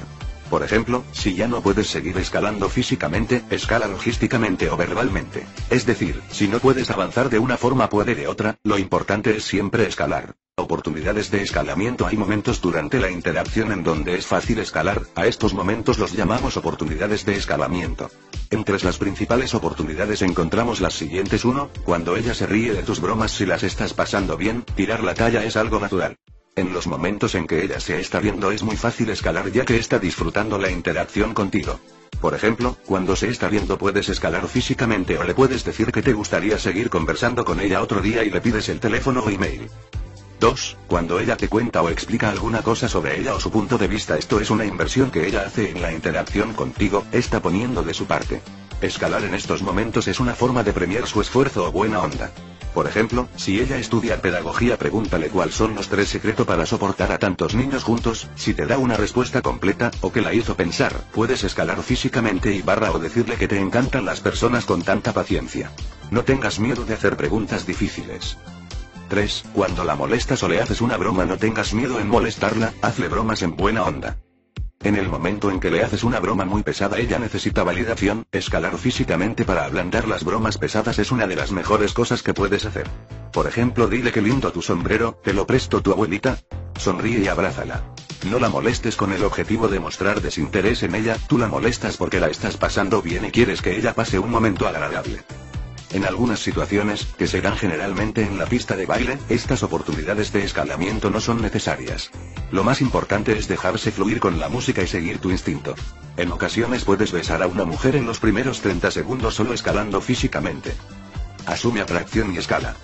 Por 0.51 0.64
ejemplo, 0.64 1.05
si 1.12 1.36
ya 1.36 1.46
no 1.46 1.62
puedes 1.62 1.86
seguir 1.86 2.18
escalando 2.18 2.68
físicamente, 2.68 3.44
escala 3.51 3.86
logísticamente 3.86 4.68
o 4.68 4.76
verbalmente. 4.76 5.46
Es 5.70 5.86
decir, 5.86 6.20
si 6.28 6.48
no 6.48 6.59
puedes 6.59 6.90
avanzar 6.90 7.30
de 7.30 7.38
una 7.38 7.57
forma 7.57 7.88
puede 7.88 8.16
de 8.16 8.26
otra, 8.26 8.57
lo 8.64 8.76
importante 8.76 9.36
es 9.36 9.44
siempre 9.44 9.86
escalar. 9.86 10.34
Oportunidades 10.57 11.30
de 11.30 11.40
escalamiento 11.42 12.07
Hay 12.07 12.16
momentos 12.16 12.61
durante 12.61 12.98
la 12.98 13.11
interacción 13.11 13.72
en 13.72 13.82
donde 13.82 14.16
es 14.16 14.26
fácil 14.26 14.59
escalar, 14.59 15.03
a 15.14 15.26
estos 15.26 15.55
momentos 15.55 15.98
los 15.98 16.12
llamamos 16.12 16.57
oportunidades 16.57 17.24
de 17.24 17.36
escalamiento. 17.36 18.11
Entre 18.51 18.76
las 18.82 18.98
principales 18.98 19.55
oportunidades 19.55 20.20
encontramos 20.20 20.80
las 20.80 20.94
siguientes 20.94 21.44
1, 21.44 21.70
cuando 21.84 22.16
ella 22.16 22.34
se 22.34 22.46
ríe 22.46 22.74
de 22.74 22.82
tus 22.82 23.01
bromas 23.01 23.30
si 23.30 23.46
las 23.46 23.62
estás 23.62 23.94
pasando 23.94 24.36
bien, 24.36 24.64
tirar 24.74 25.05
la 25.05 25.14
talla 25.14 25.44
es 25.44 25.57
algo 25.57 25.78
natural. 25.78 26.16
En 26.61 26.74
los 26.74 26.86
momentos 26.86 27.34
en 27.36 27.46
que 27.46 27.64
ella 27.64 27.80
se 27.80 27.98
está 27.98 28.20
viendo 28.20 28.50
es 28.50 28.62
muy 28.62 28.76
fácil 28.76 29.08
escalar 29.08 29.50
ya 29.50 29.64
que 29.64 29.78
está 29.78 29.98
disfrutando 29.98 30.58
la 30.58 30.70
interacción 30.70 31.32
contigo. 31.32 31.80
Por 32.20 32.34
ejemplo, 32.34 32.76
cuando 32.84 33.16
se 33.16 33.30
está 33.30 33.48
viendo 33.48 33.78
puedes 33.78 34.11
escalar 34.11 34.46
físicamente 34.46 35.16
o 35.16 35.24
le 35.24 35.32
puedes 35.32 35.64
decir 35.64 35.90
que 35.90 36.02
te 36.02 36.12
gustaría 36.12 36.58
seguir 36.58 36.90
conversando 36.90 37.46
con 37.46 37.61
ella 37.61 37.80
otro 37.80 38.02
día 38.02 38.24
y 38.24 38.30
le 38.30 38.42
pides 38.42 38.68
el 38.68 38.78
teléfono 38.78 39.20
o 39.20 39.30
email. 39.30 39.70
2. 40.38 40.76
Cuando 40.86 41.18
ella 41.18 41.34
te 41.34 41.48
cuenta 41.48 41.80
o 41.80 41.88
explica 41.88 42.28
alguna 42.28 42.61
cosa 42.61 42.90
sobre 42.90 43.18
ella 43.18 43.34
o 43.34 43.40
su 43.40 43.50
punto 43.50 43.78
de 43.78 43.88
vista 43.88 44.18
esto 44.18 44.38
es 44.38 44.50
una 44.50 44.66
inversión 44.66 45.11
que 45.11 45.26
ella 45.26 45.44
hace 45.46 45.70
en 45.70 45.80
la 45.80 45.94
interacción 45.94 46.52
contigo, 46.52 47.06
está 47.11 47.40
poniendo 47.40 47.82
de 47.82 47.94
su 47.94 48.04
parte. 48.04 48.42
Escalar 48.82 49.24
en 49.24 49.34
estos 49.34 49.62
momentos 49.62 50.08
es 50.08 50.20
una 50.20 50.34
forma 50.34 50.62
de 50.62 50.74
premiar 50.74 51.06
su 51.06 51.22
esfuerzo 51.22 51.66
o 51.66 51.72
buena 51.72 52.00
onda. 52.00 52.30
Por 52.74 52.86
ejemplo, 52.86 53.28
si 53.36 53.60
ella 53.60 53.78
estudia 53.78 54.22
pedagogía 54.22 54.78
pregúntale 54.78 55.28
cuáles 55.28 55.54
son 55.54 55.74
los 55.74 55.88
tres 55.88 56.08
secretos 56.08 56.46
para 56.46 56.66
soportar 56.66 57.10
a 57.10 57.18
tantos 57.18 57.54
niños 57.54 57.82
juntos, 57.82 58.28
si 58.36 58.54
te 58.54 58.66
da 58.66 58.78
una 58.78 58.96
respuesta 58.96 59.42
completa, 59.42 59.90
o 60.00 60.12
que 60.12 60.20
la 60.20 60.32
hizo 60.32 60.56
pensar, 60.56 60.94
puedes 61.12 61.42
escalar 61.42 61.82
físicamente 61.82 62.52
y 62.52 62.62
barra 62.62 62.92
o 62.92 62.98
decirle 62.98 63.36
que 63.36 63.48
te 63.48 63.58
encantan 63.58 64.04
las 64.04 64.20
personas 64.20 64.64
con 64.64 64.82
tanta 64.82 65.12
paciencia. 65.12 65.72
No 66.10 66.22
tengas 66.22 66.60
miedo 66.60 66.84
de 66.84 66.94
hacer 66.94 67.16
preguntas 67.16 67.66
difíciles. 67.66 68.36
3. 69.08 69.44
Cuando 69.52 69.82
la 69.82 69.96
molestas 69.96 70.42
o 70.44 70.48
le 70.48 70.60
haces 70.60 70.80
una 70.80 70.96
broma 70.96 71.24
no 71.24 71.36
tengas 71.36 71.74
miedo 71.74 71.98
en 71.98 72.08
molestarla, 72.08 72.72
hazle 72.80 73.08
bromas 73.08 73.42
en 73.42 73.56
buena 73.56 73.82
onda. 73.82 74.16
En 74.82 74.96
el 74.96 75.10
momento 75.10 75.50
en 75.50 75.60
que 75.60 75.70
le 75.70 75.84
haces 75.84 76.04
una 76.04 76.20
broma 76.20 76.46
muy 76.46 76.62
pesada 76.62 76.98
ella 76.98 77.18
necesita 77.18 77.62
validación, 77.62 78.24
escalar 78.32 78.78
físicamente 78.78 79.44
para 79.44 79.66
ablandar 79.66 80.08
las 80.08 80.24
bromas 80.24 80.56
pesadas 80.56 80.98
es 80.98 81.12
una 81.12 81.26
de 81.26 81.36
las 81.36 81.52
mejores 81.52 81.92
cosas 81.92 82.22
que 82.22 82.32
puedes 82.32 82.64
hacer. 82.64 82.88
Por 83.30 83.46
ejemplo 83.46 83.88
dile 83.88 84.10
que 84.10 84.22
lindo 84.22 84.50
tu 84.52 84.62
sombrero, 84.62 85.20
te 85.22 85.34
lo 85.34 85.46
presto 85.46 85.82
tu 85.82 85.92
abuelita. 85.92 86.38
Sonríe 86.78 87.18
y 87.18 87.28
abrázala. 87.28 87.84
No 88.30 88.38
la 88.38 88.48
molestes 88.48 88.96
con 88.96 89.12
el 89.12 89.22
objetivo 89.22 89.68
de 89.68 89.80
mostrar 89.80 90.22
desinterés 90.22 90.82
en 90.82 90.94
ella, 90.94 91.18
tú 91.28 91.36
la 91.36 91.48
molestas 91.48 91.98
porque 91.98 92.18
la 92.18 92.28
estás 92.28 92.56
pasando 92.56 93.02
bien 93.02 93.26
y 93.26 93.30
quieres 93.30 93.60
que 93.60 93.76
ella 93.76 93.94
pase 93.94 94.18
un 94.18 94.30
momento 94.30 94.66
agradable. 94.66 95.20
En 95.93 96.05
algunas 96.05 96.38
situaciones, 96.38 97.07
que 97.18 97.26
se 97.26 97.41
dan 97.41 97.57
generalmente 97.57 98.22
en 98.22 98.38
la 98.38 98.47
pista 98.47 98.76
de 98.76 98.86
baile, 98.86 99.18
estas 99.28 99.64
oportunidades 99.64 100.32
de 100.32 100.45
escalamiento 100.45 101.11
no 101.11 101.20
son 101.20 101.43
necesarias. 101.43 102.11
Lo 102.53 102.62
más 102.62 102.80
importante 102.80 103.36
es 103.36 103.49
dejarse 103.49 103.91
fluir 103.91 104.20
con 104.20 104.38
la 104.38 104.49
música 104.49 104.82
y 104.82 104.86
seguir 104.86 105.18
tu 105.18 105.30
instinto. 105.30 105.74
En 106.16 106.30
ocasiones 106.30 106.84
puedes 106.84 107.11
besar 107.11 107.43
a 107.43 107.49
una 107.49 107.64
mujer 107.64 107.97
en 107.97 108.07
los 108.07 108.20
primeros 108.20 108.61
30 108.61 108.91
segundos 108.93 109.34
solo 109.34 109.53
escalando 109.53 110.01
físicamente. 110.01 110.74
Asume 111.47 111.80
atracción 111.80 112.32
y 112.34 112.38
escala. 112.38 112.76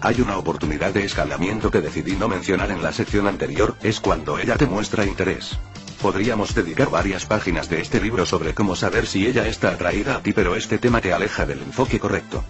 Hay 0.00 0.20
una 0.20 0.36
oportunidad 0.36 0.94
de 0.94 1.04
escalamiento 1.04 1.72
que 1.72 1.80
decidí 1.80 2.14
no 2.14 2.28
mencionar 2.28 2.70
en 2.70 2.82
la 2.82 2.92
sección 2.92 3.26
anterior, 3.26 3.74
es 3.82 3.98
cuando 3.98 4.38
ella 4.38 4.56
te 4.56 4.66
muestra 4.66 5.04
interés. 5.04 5.58
Podríamos 6.06 6.54
dedicar 6.54 6.88
varias 6.88 7.26
páginas 7.26 7.68
de 7.68 7.80
este 7.80 8.00
libro 8.00 8.24
sobre 8.26 8.54
cómo 8.54 8.76
saber 8.76 9.08
si 9.08 9.26
ella 9.26 9.48
está 9.48 9.70
atraída 9.70 10.14
a 10.14 10.22
ti, 10.22 10.32
pero 10.32 10.54
este 10.54 10.78
tema 10.78 11.00
te 11.00 11.12
aleja 11.12 11.44
del 11.46 11.58
enfoque 11.58 11.98
correcto. 11.98 12.44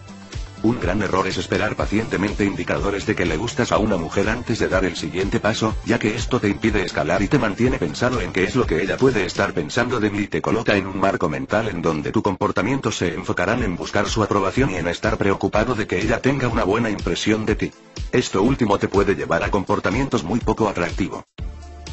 Un 0.63 0.79
gran 0.79 1.01
error 1.01 1.27
es 1.27 1.39
esperar 1.39 1.75
pacientemente 1.75 2.45
indicadores 2.45 3.07
de 3.07 3.15
que 3.15 3.25
le 3.25 3.39
gustas 3.39 3.73
a 3.73 3.79
una 3.79 3.97
mujer 3.97 4.29
antes 4.29 4.59
de 4.59 4.69
dar 4.69 4.85
el 4.85 4.95
siguiente 4.95 5.41
paso, 5.41 5.75
ya 5.87 5.99
que 5.99 6.15
esto 6.15 6.39
te 6.39 6.51
impide 6.51 6.83
escalar 6.83 7.23
y 7.23 7.29
te 7.29 7.39
mantiene 7.39 7.79
pensado 7.79 8.21
en 8.21 8.31
qué 8.35 8.45
es 8.45 8.57
lo 8.57 8.67
que 8.67 8.83
ella 8.83 8.99
puede 8.99 9.25
estar 9.25 9.55
pensando 9.55 10.01
de 10.01 10.11
mí 10.11 10.19
y 10.25 10.29
te 10.29 10.43
coloca 10.43 10.77
en 10.77 10.87
un 10.87 11.01
marco 11.01 11.31
mental 11.31 11.69
en 11.69 11.81
donde 11.81 12.13
tu 12.13 12.21
comportamiento 12.21 12.93
se 12.93 13.15
enfocarán 13.15 13.63
en 13.63 13.75
buscar 13.75 14.07
su 14.07 14.23
aprobación 14.23 14.73
y 14.73 14.77
en 14.77 14.89
estar 14.89 15.17
preocupado 15.17 15.75
de 15.75 15.87
que 15.87 15.99
ella 15.99 16.21
tenga 16.21 16.49
una 16.49 16.65
buena 16.65 16.91
impresión 16.91 17.47
de 17.47 17.57
ti. 17.57 17.73
Esto 18.13 18.43
último 18.43 18.77
te 18.79 18.89
puede 18.89 19.15
llevar 19.15 19.43
a 19.45 19.51
comportamientos 19.51 20.25
muy 20.25 20.41
poco 20.41 20.69
atractivos. 20.69 21.25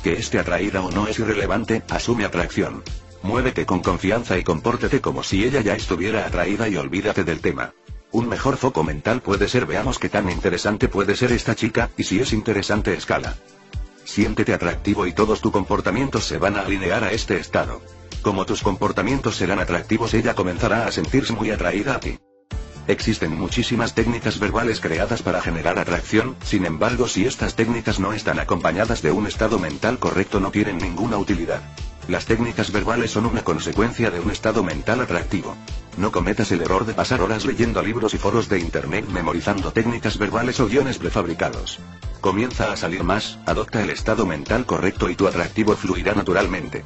Que 0.03 0.13
esté 0.13 0.37
atraída 0.37 0.81
o 0.81 0.91
no 0.91 1.07
es 1.07 1.17
irrelevante, 1.17 1.81
asume 1.89 2.25
atracción. 2.25 2.83
Muévete 3.21 3.65
con 3.65 3.79
confianza 3.79 4.37
y 4.37 4.43
compórtate 4.43 4.99
como 4.99 5.23
si 5.23 5.45
ella 5.45 5.61
ya 5.61 5.75
estuviera 5.75 6.25
atraída 6.25 6.67
y 6.67 6.75
olvídate 6.75 7.23
del 7.23 7.39
tema. 7.39 7.73
Un 8.11 8.27
mejor 8.27 8.57
foco 8.57 8.83
mental 8.83 9.21
puede 9.21 9.47
ser 9.47 9.65
veamos 9.65 9.97
qué 9.97 10.09
tan 10.09 10.29
interesante 10.29 10.89
puede 10.89 11.15
ser 11.15 11.31
esta 11.31 11.55
chica, 11.55 11.89
y 11.97 12.03
si 12.03 12.19
es 12.19 12.33
interesante 12.33 12.93
escala. 12.93 13.35
Siéntete 14.03 14.53
atractivo 14.53 15.07
y 15.07 15.13
todos 15.13 15.39
tus 15.39 15.53
comportamientos 15.53 16.25
se 16.25 16.37
van 16.37 16.57
a 16.57 16.61
alinear 16.61 17.05
a 17.05 17.13
este 17.13 17.37
estado. 17.37 17.81
Como 18.21 18.45
tus 18.45 18.61
comportamientos 18.61 19.37
serán 19.37 19.59
atractivos 19.59 20.13
ella 20.13 20.35
comenzará 20.35 20.85
a 20.85 20.91
sentirse 20.91 21.33
muy 21.33 21.49
atraída 21.49 21.95
a 21.95 21.99
ti. 22.01 22.19
Existen 22.87 23.37
muchísimas 23.37 23.95
técnicas 23.95 24.39
verbales 24.39 24.81
creadas 24.81 25.21
para 25.21 25.41
generar 25.41 25.79
atracción, 25.79 26.35
sin 26.43 26.65
embargo 26.65 27.07
si 27.07 27.25
estas 27.25 27.55
técnicas 27.55 27.99
no 27.99 28.11
están 28.11 28.39
acompañadas 28.39 29.01
de 29.01 29.11
un 29.11 29.25
estado 29.25 29.57
mental 29.57 29.99
correcto 29.99 30.41
no 30.41 30.51
tienen 30.51 30.79
ninguna 30.79 31.17
utilidad. 31.17 31.61
Las 32.09 32.25
técnicas 32.25 32.73
verbales 32.73 33.11
son 33.11 33.25
una 33.25 33.43
consecuencia 33.43 34.11
de 34.11 34.19
un 34.19 34.31
estado 34.31 34.61
mental 34.63 34.99
atractivo. 34.99 35.55
No 35.95 36.11
cometas 36.11 36.51
el 36.51 36.61
error 36.61 36.85
de 36.85 36.93
pasar 36.93 37.21
horas 37.21 37.45
leyendo 37.45 37.81
libros 37.81 38.13
y 38.13 38.17
foros 38.17 38.49
de 38.49 38.59
internet 38.59 39.05
memorizando 39.07 39.71
técnicas 39.71 40.17
verbales 40.17 40.59
o 40.59 40.67
guiones 40.67 40.97
prefabricados. 40.97 41.79
Comienza 42.19 42.73
a 42.73 42.75
salir 42.75 43.05
más, 43.05 43.39
adopta 43.45 43.81
el 43.81 43.91
estado 43.91 44.25
mental 44.25 44.65
correcto 44.65 45.09
y 45.09 45.15
tu 45.15 45.27
atractivo 45.27 45.77
fluirá 45.77 46.13
naturalmente. 46.13 46.83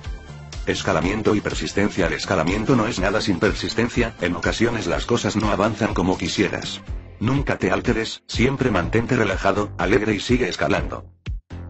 Escalamiento 0.68 1.34
y 1.34 1.40
persistencia. 1.40 2.08
El 2.08 2.14
escalamiento 2.14 2.76
no 2.76 2.88
es 2.88 3.00
nada 3.00 3.22
sin 3.22 3.40
persistencia, 3.40 4.14
en 4.20 4.36
ocasiones 4.36 4.86
las 4.86 5.06
cosas 5.06 5.38
no 5.38 5.50
avanzan 5.50 5.94
como 5.94 6.18
quisieras. 6.18 6.82
Nunca 7.22 7.58
te 7.58 7.72
alteres, 7.72 8.24
siempre 8.28 8.70
mantente 8.70 9.16
relajado, 9.16 9.72
alegre 9.78 10.14
y 10.14 10.20
sigue 10.20 10.50
escalando. 10.50 11.06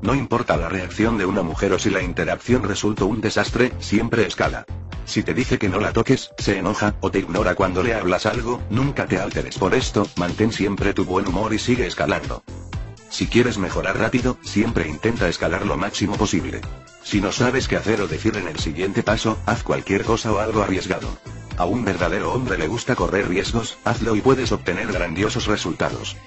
No 0.01 0.15
importa 0.15 0.57
la 0.57 0.67
reacción 0.67 1.19
de 1.19 1.27
una 1.27 1.43
mujer 1.43 1.73
o 1.73 1.79
si 1.79 1.91
la 1.91 2.01
interacción 2.01 2.63
resultó 2.63 3.05
un 3.05 3.21
desastre, 3.21 3.71
siempre 3.79 4.25
escala. 4.25 4.65
Si 5.05 5.21
te 5.21 5.35
dice 5.35 5.59
que 5.59 5.69
no 5.69 5.79
la 5.79 5.93
toques, 5.93 6.31
se 6.39 6.57
enoja, 6.57 6.95
o 6.99 7.11
te 7.11 7.19
ignora 7.19 7.53
cuando 7.53 7.83
le 7.83 7.93
hablas 7.93 8.25
algo, 8.25 8.63
nunca 8.71 9.05
te 9.05 9.19
alteres 9.19 9.59
por 9.59 9.75
esto, 9.75 10.07
mantén 10.15 10.51
siempre 10.51 10.95
tu 10.95 11.05
buen 11.05 11.27
humor 11.27 11.53
y 11.53 11.59
sigue 11.59 11.85
escalando. 11.85 12.43
Si 13.09 13.27
quieres 13.27 13.57
mejorar 13.57 13.97
rápido, 13.97 14.37
siempre 14.41 14.87
intenta 14.87 15.27
escalar 15.27 15.65
lo 15.65 15.77
máximo 15.77 16.15
posible. 16.15 16.61
Si 17.03 17.21
no 17.21 17.31
sabes 17.31 17.67
qué 17.67 17.77
hacer 17.77 18.01
o 18.01 18.07
decir 18.07 18.35
en 18.37 18.47
el 18.47 18.59
siguiente 18.59 19.03
paso, 19.03 19.39
haz 19.45 19.63
cualquier 19.63 20.03
cosa 20.03 20.31
o 20.33 20.39
algo 20.39 20.61
arriesgado. 20.61 21.07
A 21.57 21.65
un 21.65 21.85
verdadero 21.85 22.33
hombre 22.33 22.57
le 22.57 22.67
gusta 22.67 22.95
correr 22.95 23.29
riesgos, 23.29 23.77
hazlo 23.85 24.15
y 24.15 24.21
puedes 24.21 24.51
obtener 24.51 24.91
grandiosos 24.91 25.47
resultados. 25.47 26.17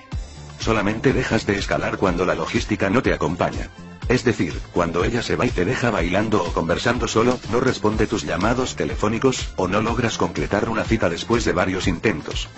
Solamente 0.58 1.12
dejas 1.12 1.46
de 1.46 1.58
escalar 1.58 1.98
cuando 1.98 2.24
la 2.24 2.34
logística 2.34 2.90
no 2.90 3.02
te 3.02 3.14
acompaña. 3.14 3.70
Es 4.08 4.24
decir, 4.24 4.58
cuando 4.72 5.04
ella 5.04 5.22
se 5.22 5.36
va 5.36 5.46
y 5.46 5.50
te 5.50 5.64
deja 5.64 5.90
bailando 5.90 6.42
o 6.42 6.52
conversando 6.52 7.06
solo, 7.06 7.38
no 7.52 7.60
responde 7.60 8.08
tus 8.08 8.24
llamados 8.24 8.74
telefónicos, 8.74 9.52
o 9.54 9.68
no 9.68 9.80
logras 9.82 10.18
concretar 10.18 10.68
una 10.68 10.82
cita 10.82 11.08
después 11.08 11.44
de 11.44 11.52
varios 11.52 11.86
intentos. 11.86 12.48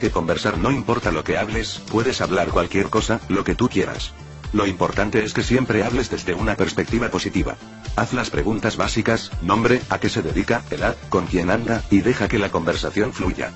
Que 0.00 0.10
conversar 0.10 0.58
no 0.58 0.70
importa 0.70 1.10
lo 1.10 1.24
que 1.24 1.38
hables, 1.38 1.80
puedes 1.90 2.20
hablar 2.20 2.48
cualquier 2.48 2.90
cosa, 2.90 3.20
lo 3.28 3.44
que 3.44 3.54
tú 3.54 3.68
quieras. 3.68 4.12
Lo 4.52 4.66
importante 4.66 5.24
es 5.24 5.32
que 5.32 5.42
siempre 5.42 5.82
hables 5.82 6.10
desde 6.10 6.34
una 6.34 6.54
perspectiva 6.54 7.08
positiva. 7.08 7.56
Haz 7.96 8.12
las 8.12 8.30
preguntas 8.30 8.76
básicas, 8.76 9.30
nombre, 9.42 9.82
a 9.88 9.98
qué 9.98 10.08
se 10.08 10.22
dedica, 10.22 10.62
edad, 10.70 10.96
con 11.08 11.26
quién 11.26 11.50
anda, 11.50 11.82
y 11.90 12.00
deja 12.00 12.28
que 12.28 12.38
la 12.38 12.50
conversación 12.50 13.12
fluya. 13.12 13.52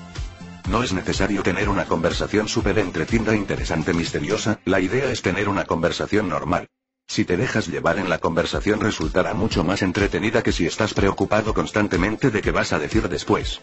No 0.69 0.83
es 0.83 0.93
necesario 0.93 1.43
tener 1.43 1.69
una 1.69 1.85
conversación 1.85 2.47
súper 2.47 2.79
entretenida, 2.79 3.35
interesante, 3.35 3.93
misteriosa, 3.93 4.59
la 4.65 4.79
idea 4.79 5.11
es 5.11 5.21
tener 5.21 5.49
una 5.49 5.65
conversación 5.65 6.29
normal. 6.29 6.67
Si 7.07 7.25
te 7.25 7.35
dejas 7.35 7.67
llevar 7.67 7.99
en 7.99 8.09
la 8.09 8.19
conversación 8.19 8.79
resultará 8.79 9.33
mucho 9.33 9.63
más 9.63 9.81
entretenida 9.81 10.43
que 10.43 10.51
si 10.51 10.65
estás 10.65 10.93
preocupado 10.93 11.53
constantemente 11.53 12.31
de 12.31 12.41
qué 12.41 12.51
vas 12.51 12.73
a 12.73 12.79
decir 12.79 13.09
después. 13.09 13.61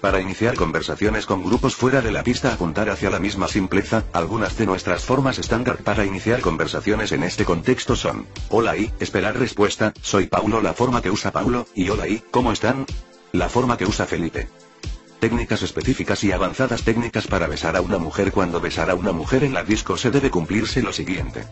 Para 0.00 0.20
iniciar 0.20 0.54
conversaciones 0.54 1.26
con 1.26 1.44
grupos 1.44 1.76
fuera 1.76 2.00
de 2.00 2.10
la 2.10 2.22
pista 2.22 2.54
apuntar 2.54 2.88
hacia 2.88 3.10
la 3.10 3.18
misma 3.18 3.48
simpleza, 3.48 4.04
algunas 4.14 4.56
de 4.56 4.64
nuestras 4.64 5.04
formas 5.04 5.38
estándar 5.38 5.76
para 5.78 6.06
iniciar 6.06 6.40
conversaciones 6.40 7.12
en 7.12 7.22
este 7.22 7.44
contexto 7.44 7.96
son, 7.96 8.26
hola 8.48 8.78
y, 8.78 8.90
esperar 8.98 9.38
respuesta, 9.38 9.92
soy 10.00 10.26
Paulo 10.26 10.62
la 10.62 10.72
forma 10.72 11.02
que 11.02 11.10
usa 11.10 11.32
Paulo, 11.32 11.66
y 11.74 11.90
hola 11.90 12.08
y, 12.08 12.22
¿cómo 12.30 12.50
están? 12.50 12.86
La 13.32 13.50
forma 13.50 13.76
que 13.76 13.84
usa 13.84 14.06
Felipe. 14.06 14.48
Técnicas 15.18 15.60
específicas 15.60 16.24
y 16.24 16.32
avanzadas 16.32 16.82
técnicas 16.82 17.26
para 17.26 17.46
besar 17.46 17.76
a 17.76 17.82
una 17.82 17.98
mujer 17.98 18.32
Cuando 18.32 18.58
besar 18.58 18.88
a 18.88 18.94
una 18.94 19.12
mujer 19.12 19.44
en 19.44 19.52
la 19.52 19.64
disco 19.64 19.98
se 19.98 20.10
debe 20.10 20.30
cumplirse 20.30 20.80
lo 20.80 20.94
siguiente. 20.94 21.44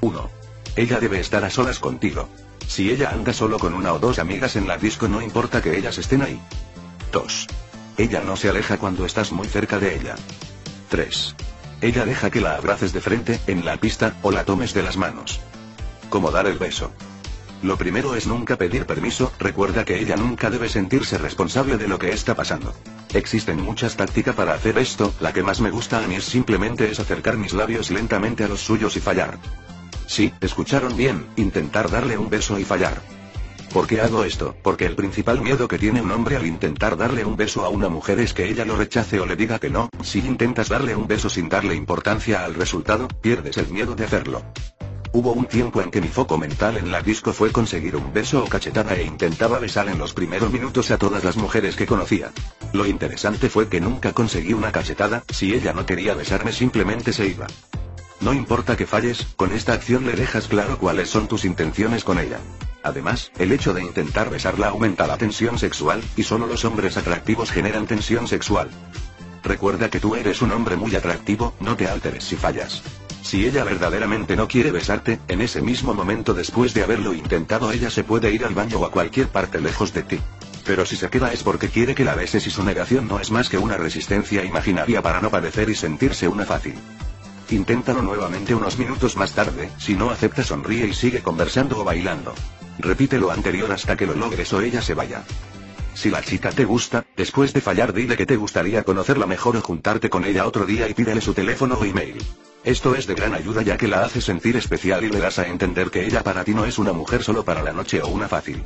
1. 0.00 0.30
Ella 0.74 0.98
debe 0.98 1.20
estar 1.20 1.44
a 1.44 1.50
solas 1.50 1.78
contigo. 1.78 2.28
Si 2.66 2.90
ella 2.90 3.10
anda 3.10 3.32
solo 3.32 3.60
con 3.60 3.74
una 3.74 3.92
o 3.92 4.00
dos 4.00 4.18
amigas 4.18 4.56
en 4.56 4.66
la 4.66 4.76
disco 4.76 5.06
no 5.06 5.22
importa 5.22 5.62
que 5.62 5.78
ellas 5.78 5.98
estén 5.98 6.22
ahí. 6.22 6.40
2. 7.12 7.46
Ella 7.96 8.22
no 8.24 8.36
se 8.36 8.48
aleja 8.48 8.78
cuando 8.78 9.04
estás 9.04 9.32
muy 9.32 9.48
cerca 9.48 9.78
de 9.78 9.96
ella. 9.96 10.14
3. 10.88 11.34
Ella 11.80 12.04
deja 12.04 12.30
que 12.30 12.40
la 12.40 12.56
abraces 12.56 12.92
de 12.92 13.00
frente, 13.00 13.40
en 13.46 13.64
la 13.64 13.76
pista, 13.76 14.14
o 14.22 14.30
la 14.30 14.44
tomes 14.44 14.72
de 14.72 14.82
las 14.82 14.96
manos. 14.96 15.40
Como 16.08 16.30
dar 16.30 16.46
el 16.46 16.58
beso. 16.58 16.92
Lo 17.62 17.76
primero 17.76 18.16
es 18.16 18.26
nunca 18.26 18.56
pedir 18.56 18.86
permiso, 18.86 19.32
recuerda 19.38 19.84
que 19.84 20.00
ella 20.00 20.16
nunca 20.16 20.50
debe 20.50 20.68
sentirse 20.68 21.16
responsable 21.16 21.76
de 21.76 21.86
lo 21.86 21.98
que 21.98 22.10
está 22.10 22.34
pasando. 22.34 22.74
Existen 23.14 23.62
muchas 23.62 23.96
tácticas 23.96 24.34
para 24.34 24.54
hacer 24.54 24.78
esto, 24.78 25.14
la 25.20 25.32
que 25.32 25.42
más 25.42 25.60
me 25.60 25.70
gusta 25.70 26.02
a 26.02 26.08
mí 26.08 26.20
simplemente 26.20 26.90
es 26.90 26.98
acercar 26.98 27.36
mis 27.36 27.52
labios 27.52 27.90
lentamente 27.90 28.42
a 28.42 28.48
los 28.48 28.60
suyos 28.60 28.96
y 28.96 29.00
fallar. 29.00 29.38
Sí, 30.06 30.32
escucharon 30.40 30.96
bien, 30.96 31.26
intentar 31.36 31.90
darle 31.90 32.18
un 32.18 32.30
beso 32.30 32.58
y 32.58 32.64
fallar. 32.64 33.00
¿Por 33.72 33.86
qué 33.86 34.02
hago 34.02 34.24
esto? 34.24 34.54
Porque 34.62 34.84
el 34.84 34.94
principal 34.96 35.40
miedo 35.40 35.66
que 35.66 35.78
tiene 35.78 36.02
un 36.02 36.10
hombre 36.10 36.36
al 36.36 36.44
intentar 36.44 36.98
darle 36.98 37.24
un 37.24 37.38
beso 37.38 37.64
a 37.64 37.70
una 37.70 37.88
mujer 37.88 38.20
es 38.20 38.34
que 38.34 38.46
ella 38.46 38.66
lo 38.66 38.76
rechace 38.76 39.18
o 39.18 39.24
le 39.24 39.34
diga 39.34 39.58
que 39.58 39.70
no. 39.70 39.88
Si 40.02 40.18
intentas 40.18 40.68
darle 40.68 40.94
un 40.94 41.08
beso 41.08 41.30
sin 41.30 41.48
darle 41.48 41.74
importancia 41.74 42.44
al 42.44 42.54
resultado, 42.54 43.08
pierdes 43.08 43.56
el 43.56 43.68
miedo 43.68 43.94
de 43.94 44.04
hacerlo. 44.04 44.42
Hubo 45.14 45.32
un 45.32 45.46
tiempo 45.46 45.80
en 45.80 45.90
que 45.90 46.02
mi 46.02 46.08
foco 46.08 46.36
mental 46.36 46.76
en 46.76 46.92
la 46.92 47.00
disco 47.00 47.32
fue 47.32 47.50
conseguir 47.50 47.96
un 47.96 48.12
beso 48.12 48.44
o 48.44 48.46
cachetada 48.46 48.94
e 48.94 49.04
intentaba 49.04 49.58
besar 49.58 49.88
en 49.88 49.98
los 49.98 50.12
primeros 50.12 50.52
minutos 50.52 50.90
a 50.90 50.98
todas 50.98 51.24
las 51.24 51.38
mujeres 51.38 51.74
que 51.74 51.86
conocía. 51.86 52.30
Lo 52.74 52.84
interesante 52.84 53.48
fue 53.48 53.68
que 53.68 53.80
nunca 53.80 54.12
conseguí 54.12 54.52
una 54.52 54.70
cachetada, 54.70 55.24
si 55.30 55.54
ella 55.54 55.72
no 55.72 55.86
quería 55.86 56.12
besarme 56.12 56.52
simplemente 56.52 57.14
se 57.14 57.26
iba. 57.26 57.46
No 58.20 58.34
importa 58.34 58.76
que 58.76 58.86
falles, 58.86 59.26
con 59.36 59.50
esta 59.52 59.72
acción 59.72 60.04
le 60.04 60.12
dejas 60.12 60.46
claro 60.46 60.76
cuáles 60.78 61.08
son 61.08 61.26
tus 61.26 61.46
intenciones 61.46 62.04
con 62.04 62.18
ella. 62.18 62.38
Además, 62.82 63.30
el 63.38 63.52
hecho 63.52 63.74
de 63.74 63.82
intentar 63.82 64.30
besarla 64.30 64.68
aumenta 64.68 65.06
la 65.06 65.16
tensión 65.16 65.58
sexual, 65.58 66.02
y 66.16 66.24
solo 66.24 66.46
los 66.46 66.64
hombres 66.64 66.96
atractivos 66.96 67.50
generan 67.50 67.86
tensión 67.86 68.26
sexual. 68.26 68.70
Recuerda 69.42 69.90
que 69.90 70.00
tú 70.00 70.14
eres 70.14 70.42
un 70.42 70.52
hombre 70.52 70.76
muy 70.76 70.94
atractivo, 70.94 71.54
no 71.60 71.76
te 71.76 71.88
alteres 71.88 72.24
si 72.24 72.36
fallas. 72.36 72.82
Si 73.22 73.46
ella 73.46 73.64
verdaderamente 73.64 74.36
no 74.36 74.48
quiere 74.48 74.72
besarte, 74.72 75.20
en 75.28 75.40
ese 75.40 75.62
mismo 75.62 75.94
momento 75.94 76.34
después 76.34 76.74
de 76.74 76.82
haberlo 76.82 77.14
intentado 77.14 77.70
ella 77.70 77.88
se 77.88 78.04
puede 78.04 78.32
ir 78.32 78.44
al 78.44 78.54
baño 78.54 78.78
o 78.78 78.84
a 78.84 78.90
cualquier 78.90 79.28
parte 79.28 79.60
lejos 79.60 79.92
de 79.94 80.02
ti. 80.02 80.20
Pero 80.64 80.86
si 80.86 80.96
se 80.96 81.08
queda 81.08 81.32
es 81.32 81.42
porque 81.42 81.68
quiere 81.68 81.94
que 81.94 82.04
la 82.04 82.14
beses 82.14 82.46
y 82.46 82.50
su 82.50 82.62
negación 82.62 83.08
no 83.08 83.20
es 83.20 83.30
más 83.30 83.48
que 83.48 83.58
una 83.58 83.76
resistencia 83.76 84.44
imaginaria 84.44 85.02
para 85.02 85.20
no 85.20 85.30
padecer 85.30 85.70
y 85.70 85.74
sentirse 85.74 86.28
una 86.28 86.44
fácil. 86.44 86.74
Inténtalo 87.52 88.00
nuevamente 88.00 88.54
unos 88.54 88.78
minutos 88.78 89.14
más 89.18 89.34
tarde, 89.34 89.68
si 89.76 89.94
no 89.94 90.08
acepta 90.08 90.42
sonríe 90.42 90.86
y 90.86 90.94
sigue 90.94 91.20
conversando 91.20 91.78
o 91.78 91.84
bailando. 91.84 92.32
Repite 92.78 93.18
lo 93.18 93.30
anterior 93.30 93.70
hasta 93.70 93.94
que 93.94 94.06
lo 94.06 94.14
logres 94.14 94.50
o 94.54 94.62
ella 94.62 94.80
se 94.80 94.94
vaya. 94.94 95.22
Si 95.92 96.08
la 96.08 96.22
chica 96.22 96.50
te 96.50 96.64
gusta, 96.64 97.04
después 97.14 97.52
de 97.52 97.60
fallar 97.60 97.92
dile 97.92 98.16
que 98.16 98.24
te 98.24 98.36
gustaría 98.36 98.84
conocerla 98.84 99.26
mejor 99.26 99.58
o 99.58 99.60
juntarte 99.60 100.08
con 100.08 100.24
ella 100.24 100.46
otro 100.46 100.64
día 100.64 100.88
y 100.88 100.94
pídele 100.94 101.20
su 101.20 101.34
teléfono 101.34 101.74
o 101.74 101.84
email. 101.84 102.24
Esto 102.64 102.94
es 102.94 103.06
de 103.06 103.14
gran 103.14 103.34
ayuda 103.34 103.60
ya 103.60 103.76
que 103.76 103.86
la 103.88 104.02
hace 104.02 104.22
sentir 104.22 104.56
especial 104.56 105.04
y 105.04 105.10
le 105.10 105.18
das 105.18 105.38
a 105.38 105.46
entender 105.46 105.90
que 105.90 106.06
ella 106.06 106.22
para 106.22 106.44
ti 106.44 106.54
no 106.54 106.64
es 106.64 106.78
una 106.78 106.94
mujer 106.94 107.22
solo 107.22 107.44
para 107.44 107.62
la 107.62 107.74
noche 107.74 108.00
o 108.00 108.08
una 108.08 108.28
fácil. 108.28 108.62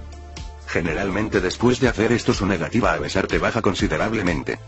Generalmente 0.69 1.41
después 1.41 1.81
de 1.81 1.89
hacer 1.89 2.13
esto 2.13 2.33
su 2.33 2.47
negativa 2.47 2.93
a 2.93 2.99
besarte 2.99 3.39
baja 3.39 3.63
considerablemente. 3.63 4.61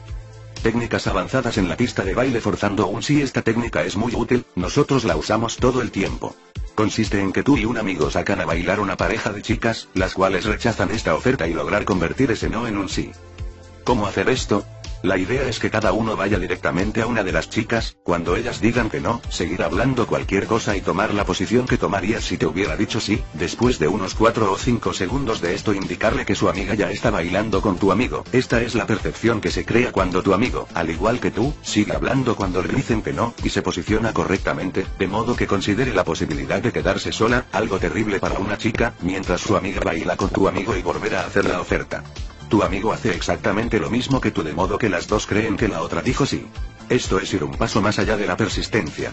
Técnicas 0.62 1.06
avanzadas 1.06 1.56
en 1.56 1.68
la 1.68 1.76
pista 1.76 2.04
de 2.04 2.14
baile 2.14 2.40
forzando 2.40 2.86
un 2.88 3.02
sí. 3.02 3.22
Esta 3.22 3.42
técnica 3.42 3.82
es 3.84 3.96
muy 3.96 4.14
útil, 4.14 4.44
nosotros 4.54 5.04
la 5.04 5.16
usamos 5.16 5.56
todo 5.56 5.82
el 5.82 5.90
tiempo. 5.90 6.34
Consiste 6.74 7.20
en 7.20 7.32
que 7.32 7.42
tú 7.42 7.56
y 7.56 7.64
un 7.64 7.78
amigo 7.78 8.10
sacan 8.10 8.40
a 8.40 8.44
bailar 8.44 8.80
una 8.80 8.96
pareja 8.96 9.32
de 9.32 9.42
chicas, 9.42 9.88
las 9.94 10.14
cuales 10.14 10.44
rechazan 10.44 10.90
esta 10.90 11.14
oferta 11.14 11.46
y 11.48 11.54
lograr 11.54 11.84
convertir 11.84 12.30
ese 12.30 12.48
no 12.48 12.66
en 12.66 12.76
un 12.76 12.88
sí. 12.88 13.10
¿Cómo 13.84 14.06
hacer 14.06 14.28
esto? 14.28 14.64
La 15.02 15.16
idea 15.16 15.48
es 15.48 15.60
que 15.60 15.70
cada 15.70 15.92
uno 15.92 16.16
vaya 16.16 16.40
directamente 16.40 17.02
a 17.02 17.06
una 17.06 17.22
de 17.22 17.30
las 17.30 17.48
chicas, 17.48 17.96
cuando 18.02 18.34
ellas 18.34 18.60
digan 18.60 18.90
que 18.90 19.00
no, 19.00 19.20
seguir 19.28 19.62
hablando 19.62 20.08
cualquier 20.08 20.46
cosa 20.46 20.76
y 20.76 20.80
tomar 20.80 21.14
la 21.14 21.24
posición 21.24 21.66
que 21.66 21.78
tomarías 21.78 22.24
si 22.24 22.36
te 22.36 22.46
hubiera 22.46 22.76
dicho 22.76 22.98
sí, 22.98 23.22
después 23.34 23.78
de 23.78 23.86
unos 23.86 24.16
4 24.16 24.50
o 24.50 24.58
5 24.58 24.92
segundos 24.92 25.40
de 25.40 25.54
esto 25.54 25.72
indicarle 25.72 26.26
que 26.26 26.34
su 26.34 26.48
amiga 26.48 26.74
ya 26.74 26.90
está 26.90 27.10
bailando 27.10 27.60
con 27.60 27.78
tu 27.78 27.92
amigo. 27.92 28.24
Esta 28.32 28.60
es 28.60 28.74
la 28.74 28.86
percepción 28.86 29.40
que 29.40 29.52
se 29.52 29.64
crea 29.64 29.92
cuando 29.92 30.22
tu 30.22 30.34
amigo, 30.34 30.66
al 30.74 30.90
igual 30.90 31.20
que 31.20 31.30
tú, 31.30 31.54
sigue 31.62 31.94
hablando 31.94 32.34
cuando 32.34 32.60
le 32.60 32.72
dicen 32.72 33.00
que 33.00 33.12
no, 33.12 33.34
y 33.44 33.50
se 33.50 33.62
posiciona 33.62 34.12
correctamente, 34.12 34.84
de 34.98 35.06
modo 35.06 35.36
que 35.36 35.46
considere 35.46 35.94
la 35.94 36.02
posibilidad 36.02 36.60
de 36.60 36.72
quedarse 36.72 37.12
sola, 37.12 37.46
algo 37.52 37.78
terrible 37.78 38.18
para 38.18 38.40
una 38.40 38.58
chica, 38.58 38.94
mientras 39.02 39.42
su 39.42 39.56
amiga 39.56 39.80
baila 39.84 40.16
con 40.16 40.30
tu 40.30 40.48
amigo 40.48 40.76
y 40.76 40.82
volverá 40.82 41.22
a 41.22 41.26
hacer 41.26 41.44
la 41.44 41.60
oferta. 41.60 42.02
Tu 42.48 42.62
amigo 42.62 42.92
hace 42.92 43.14
exactamente 43.14 43.78
lo 43.78 43.90
mismo 43.90 44.20
que 44.20 44.30
tú 44.30 44.42
de 44.42 44.54
modo 44.54 44.78
que 44.78 44.88
las 44.88 45.06
dos 45.06 45.26
creen 45.26 45.56
que 45.56 45.68
la 45.68 45.82
otra 45.82 46.00
dijo 46.00 46.24
sí. 46.24 46.46
Esto 46.88 47.18
es 47.18 47.32
ir 47.34 47.44
un 47.44 47.52
paso 47.52 47.82
más 47.82 47.98
allá 47.98 48.16
de 48.16 48.26
la 48.26 48.36
persistencia. 48.36 49.12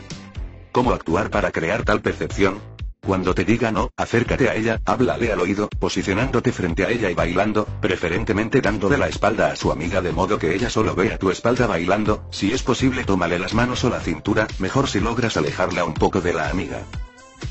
¿Cómo 0.71 0.93
actuar 0.93 1.29
para 1.29 1.51
crear 1.51 1.83
tal 1.83 2.01
percepción? 2.01 2.59
Cuando 3.05 3.35
te 3.35 3.45
diga 3.45 3.71
no, 3.71 3.91
acércate 3.97 4.49
a 4.49 4.55
ella, 4.55 4.81
háblale 4.83 5.31
al 5.31 5.39
oído, 5.39 5.69
posicionándote 5.79 6.51
frente 6.51 6.85
a 6.85 6.89
ella 6.89 7.11
y 7.11 7.13
bailando, 7.13 7.67
preferentemente 7.79 8.61
dándole 8.61 8.97
la 8.97 9.09
espalda 9.09 9.51
a 9.51 9.55
su 9.55 9.71
amiga 9.71 10.01
de 10.01 10.11
modo 10.11 10.39
que 10.39 10.55
ella 10.55 10.71
solo 10.71 10.95
vea 10.95 11.19
tu 11.19 11.29
espalda 11.29 11.67
bailando, 11.67 12.25
si 12.31 12.51
es 12.51 12.63
posible 12.63 13.03
tómale 13.03 13.37
las 13.37 13.53
manos 13.53 13.83
o 13.83 13.89
la 13.89 13.99
cintura, 13.99 14.47
mejor 14.57 14.87
si 14.87 15.01
logras 15.01 15.37
alejarla 15.37 15.83
un 15.83 15.93
poco 15.93 16.19
de 16.19 16.33
la 16.33 16.49
amiga. 16.49 16.81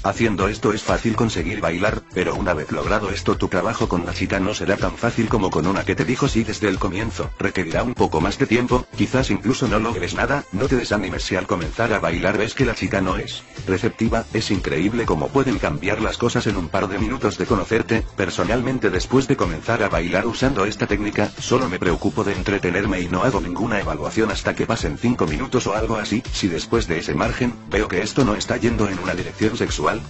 Haciendo 0.02 0.48
esto 0.48 0.72
es 0.72 0.82
fácil 0.82 1.16
conseguir 1.16 1.60
bailar, 1.60 2.02
pero 2.12 2.34
una 2.34 2.52
vez 2.52 2.70
logrado 2.70 3.10
esto 3.10 3.36
tu 3.36 3.48
trabajo 3.48 3.88
con 3.88 4.04
la 4.04 4.12
chica 4.12 4.38
no 4.38 4.52
será 4.52 4.76
tan 4.76 4.96
fácil 4.96 5.28
como 5.28 5.50
con 5.50 5.66
una 5.66 5.84
que 5.84 5.94
te 5.94 6.04
dijo 6.04 6.28
sí 6.28 6.44
desde 6.44 6.68
el 6.68 6.78
comienzo, 6.78 7.30
requerirá 7.38 7.82
un 7.82 7.94
poco 7.94 8.20
más 8.20 8.38
de 8.38 8.46
tiempo, 8.46 8.86
quizás 8.96 9.30
incluso 9.30 9.66
no 9.66 9.78
logres 9.78 10.14
nada, 10.14 10.44
no 10.52 10.68
te 10.68 10.76
desanimes 10.76 11.22
si 11.22 11.36
al 11.36 11.46
comenzar 11.46 11.92
a 11.92 12.00
bailar 12.00 12.36
ves 12.36 12.54
que 12.54 12.66
la 12.66 12.74
chica 12.74 13.00
no 13.00 13.16
es 13.16 13.42
receptiva, 13.66 14.26
es 14.34 14.50
increíble 14.50 15.06
cómo 15.06 15.28
pueden 15.28 15.58
cambiar 15.58 16.00
las 16.00 16.18
cosas 16.18 16.46
en 16.46 16.56
un 16.56 16.68
par 16.68 16.88
de 16.88 16.98
minutos 16.98 17.38
de 17.38 17.46
conocerte, 17.46 18.04
personalmente 18.16 18.90
después 18.90 19.26
de 19.26 19.36
comenzar 19.36 19.82
a 19.82 19.88
bailar 19.88 20.26
usando 20.26 20.66
esta 20.66 20.86
técnica, 20.86 21.30
solo 21.38 21.68
me 21.68 21.78
preocupo 21.78 22.24
de 22.24 22.34
entretenerme 22.34 23.00
y 23.00 23.08
no 23.08 23.22
hago 23.22 23.40
ninguna 23.40 23.80
evaluación 23.80 24.30
hasta 24.30 24.54
que 24.54 24.66
pasen 24.66 24.98
5 24.98 25.26
minutos 25.26 25.66
o 25.66 25.74
algo 25.74 25.96
así, 25.96 26.22
si 26.32 26.48
después 26.48 26.86
de 26.86 26.98
ese 26.98 27.14
margen, 27.14 27.54
veo 27.70 27.88
que 27.88 28.02
esto 28.02 28.24
no 28.24 28.34
está 28.34 28.56
yendo 28.56 28.88
en 28.88 28.98
una 28.98 29.14
dirección 29.14 29.56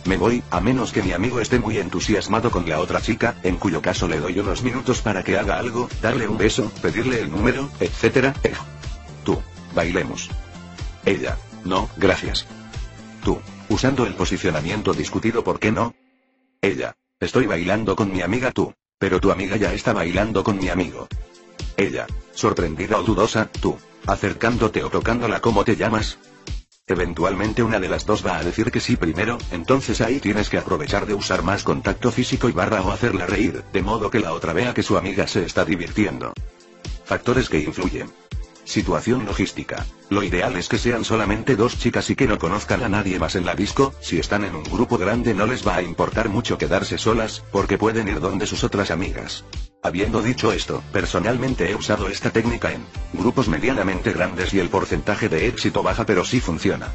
me 0.05 0.17
voy, 0.17 0.43
a 0.51 0.61
menos 0.61 0.93
que 0.93 1.03
mi 1.03 1.13
amigo 1.13 1.41
esté 1.41 1.59
muy 1.59 1.79
entusiasmado 1.79 2.51
con 2.51 2.69
la 2.69 2.81
otra 2.81 3.01
chica, 3.01 3.37
en 3.43 3.57
cuyo 3.57 3.81
caso 3.81 4.07
le 4.07 4.21
doy 4.21 4.39
unos 4.39 4.63
minutos 4.63 5.01
para 5.01 5.23
que 5.23 5.39
haga 5.39 5.59
algo, 5.59 5.89
darle 6.03 6.29
un 6.29 6.37
beso, 6.37 6.71
pedirle 6.83 7.21
el 7.21 7.31
número, 7.31 7.71
etc. 7.81 8.37
Eh. 8.43 8.53
Tú, 9.25 9.41
bailemos. 9.75 10.29
Ella, 11.07 11.39
no, 11.65 11.89
gracias. 11.97 12.47
Tú, 13.23 13.39
usando 13.69 14.07
el 14.07 14.15
posicionamiento 14.15 14.93
discutido, 14.93 15.43
¿por 15.43 15.59
qué 15.59 15.73
no? 15.73 15.95
Ella, 16.61 16.95
estoy 17.19 17.47
bailando 17.47 17.97
con 17.97 18.13
mi 18.13 18.21
amiga 18.21 18.51
tú, 18.51 18.75
pero 18.99 19.19
tu 19.21 19.31
amiga 19.31 19.57
ya 19.57 19.73
está 19.73 19.95
bailando 19.95 20.45
con 20.45 20.59
mi 20.59 20.69
amigo. 20.69 21.09
Ella, 21.77 22.07
sorprendida 22.33 22.99
o 22.99 23.03
dudosa, 23.03 23.51
tú, 23.61 23.79
acercándote 24.07 24.85
o 24.85 24.91
tocándola, 24.91 25.41
¿cómo 25.41 25.65
te 25.65 25.77
llamas? 25.77 26.19
Eventualmente 26.87 27.63
una 27.63 27.81
de 27.81 27.89
las 27.89 28.05
dos 28.05 28.27
va 28.27 28.37
a 28.37 28.45
decir 28.45 28.71
que 28.71 28.79
sí 28.79 28.97
primero, 28.97 29.39
entonces 29.53 30.03
ahí 30.03 30.21
tienes 30.21 30.51
que 30.51 30.59
aprovechar 30.59 31.07
de 31.07 31.15
usar 31.15 31.43
más 31.43 31.63
contacto 31.63 32.13
físico 32.13 32.51
y 32.51 32.53
barra 32.53 32.83
o 32.83 32.93
hacerla 32.93 33.25
reír, 33.27 33.65
de 33.73 33.83
modo 33.83 34.11
que 34.11 34.21
la 34.21 34.35
otra 34.35 34.53
vea 34.53 34.75
que 34.75 34.83
su 34.83 34.99
amiga 34.99 35.27
se 35.27 35.47
está 35.47 35.65
divirtiendo. 35.65 36.35
Factores 37.07 37.49
que 37.49 37.61
influyen. 37.61 38.11
Situación 38.65 39.27
logística. 39.27 39.85
Lo 40.11 40.23
ideal 40.23 40.57
es 40.57 40.69
que 40.69 40.79
sean 40.79 41.05
solamente 41.05 41.55
dos 41.55 41.79
chicas 41.79 42.09
y 42.11 42.17
que 42.17 42.27
no 42.27 42.39
conozcan 42.39 42.83
a 42.83 42.89
nadie 42.89 43.19
más 43.19 43.37
en 43.37 43.45
la 43.45 43.55
disco, 43.55 43.95
si 44.01 44.19
están 44.19 44.45
en 44.45 44.55
un 44.55 44.65
grupo 44.65 44.99
grande 44.99 45.35
no 45.35 45.47
les 45.47 45.67
va 45.67 45.77
a 45.77 45.83
importar 45.83 46.29
mucho 46.29 46.59
quedarse 46.59 46.99
solas, 46.99 47.43
porque 47.53 47.79
pueden 47.79 48.09
ir 48.09 48.21
donde 48.21 48.47
sus 48.47 48.65
otras 48.65 48.91
amigas. 48.91 49.45
Habiendo 49.83 50.23
dicho 50.23 50.51
esto, 50.53 50.83
personalmente 50.93 51.71
he 51.71 51.75
usado 51.75 52.09
esta 52.09 52.31
técnica 52.31 52.73
en 52.73 52.87
grupos 53.13 53.49
medianamente 53.49 54.13
grandes 54.13 54.55
y 54.55 54.59
el 54.59 54.71
porcentaje 54.71 55.29
de 55.29 55.47
éxito 55.47 55.83
baja 55.83 56.07
pero 56.07 56.25
sí 56.25 56.41
funciona. 56.41 56.89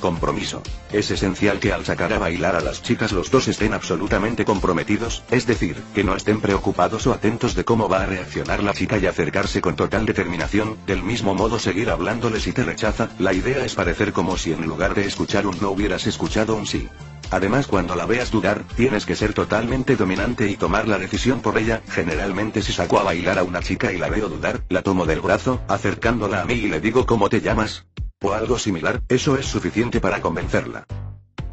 Compromiso. 0.00 0.62
Es 0.92 1.10
esencial 1.10 1.58
que 1.58 1.72
al 1.72 1.84
sacar 1.84 2.12
a 2.12 2.18
bailar 2.18 2.56
a 2.56 2.60
las 2.60 2.82
chicas 2.82 3.12
los 3.12 3.30
dos 3.30 3.48
estén 3.48 3.74
absolutamente 3.74 4.44
comprometidos, 4.44 5.24
es 5.30 5.46
decir, 5.46 5.82
que 5.94 6.04
no 6.04 6.14
estén 6.14 6.40
preocupados 6.40 7.06
o 7.06 7.12
atentos 7.12 7.54
de 7.54 7.64
cómo 7.64 7.88
va 7.88 8.02
a 8.02 8.06
reaccionar 8.06 8.62
la 8.62 8.72
chica 8.72 8.98
y 8.98 9.06
acercarse 9.06 9.60
con 9.60 9.76
total 9.76 10.06
determinación, 10.06 10.76
del 10.86 11.02
mismo 11.02 11.34
modo 11.34 11.58
seguir 11.58 11.90
hablándole 11.90 12.40
si 12.40 12.52
te 12.52 12.64
rechaza, 12.64 13.08
la 13.18 13.32
idea 13.32 13.64
es 13.64 13.74
parecer 13.74 14.12
como 14.12 14.36
si 14.36 14.52
en 14.52 14.66
lugar 14.66 14.94
de 14.94 15.06
escuchar 15.06 15.46
un 15.46 15.58
no 15.60 15.70
hubieras 15.70 16.06
escuchado 16.06 16.54
un 16.54 16.66
sí. 16.66 16.88
Además 17.30 17.66
cuando 17.66 17.94
la 17.94 18.06
veas 18.06 18.30
dudar, 18.30 18.64
tienes 18.76 19.04
que 19.04 19.14
ser 19.14 19.34
totalmente 19.34 19.96
dominante 19.96 20.48
y 20.48 20.56
tomar 20.56 20.88
la 20.88 20.98
decisión 20.98 21.40
por 21.40 21.58
ella, 21.58 21.82
generalmente 21.88 22.62
si 22.62 22.72
saco 22.72 22.98
a 22.98 23.02
bailar 23.02 23.38
a 23.38 23.42
una 23.42 23.60
chica 23.60 23.92
y 23.92 23.98
la 23.98 24.08
veo 24.08 24.28
dudar, 24.28 24.62
la 24.70 24.82
tomo 24.82 25.04
del 25.04 25.20
brazo, 25.20 25.60
acercándola 25.68 26.42
a 26.42 26.44
mí 26.46 26.54
y 26.54 26.68
le 26.68 26.80
digo 26.80 27.04
cómo 27.04 27.28
te 27.28 27.40
llamas. 27.40 27.84
O 28.20 28.32
algo 28.32 28.58
similar, 28.58 29.00
eso 29.08 29.36
es 29.36 29.46
suficiente 29.46 30.00
para 30.00 30.20
convencerla. 30.20 30.86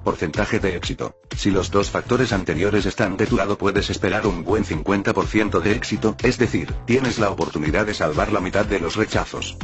Porcentaje 0.03 0.59
de 0.59 0.75
éxito. 0.75 1.15
Si 1.37 1.51
los 1.51 1.69
dos 1.69 1.91
factores 1.91 2.33
anteriores 2.33 2.87
están 2.87 3.17
de 3.17 3.27
tu 3.27 3.35
lado 3.35 3.55
puedes 3.55 3.91
esperar 3.91 4.25
un 4.25 4.43
buen 4.43 4.65
50% 4.65 5.61
de 5.61 5.71
éxito, 5.73 6.15
es 6.23 6.39
decir, 6.39 6.73
tienes 6.85 7.19
la 7.19 7.29
oportunidad 7.29 7.85
de 7.85 7.93
salvar 7.93 8.31
la 8.31 8.39
mitad 8.39 8.65
de 8.65 8.79
los 8.79 8.95
rechazos. 8.95 9.57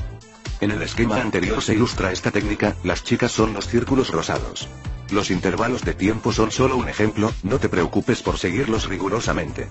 En 0.59 0.69
el 0.69 0.83
esquema 0.83 1.19
anterior 1.19 1.63
se 1.63 1.73
ilustra 1.73 2.11
esta 2.11 2.29
técnica, 2.29 2.75
las 2.83 3.03
chicas 3.03 3.31
son 3.31 3.53
los 3.53 3.67
círculos 3.67 4.09
rosados. 4.09 4.67
Los 5.09 5.31
intervalos 5.31 5.83
de 5.83 5.95
tiempo 5.95 6.31
son 6.31 6.51
solo 6.51 6.77
un 6.77 6.87
ejemplo, 6.87 7.33
no 7.41 7.57
te 7.57 7.67
preocupes 7.67 8.21
por 8.21 8.37
seguirlos 8.37 8.87
rigurosamente. 8.87 9.69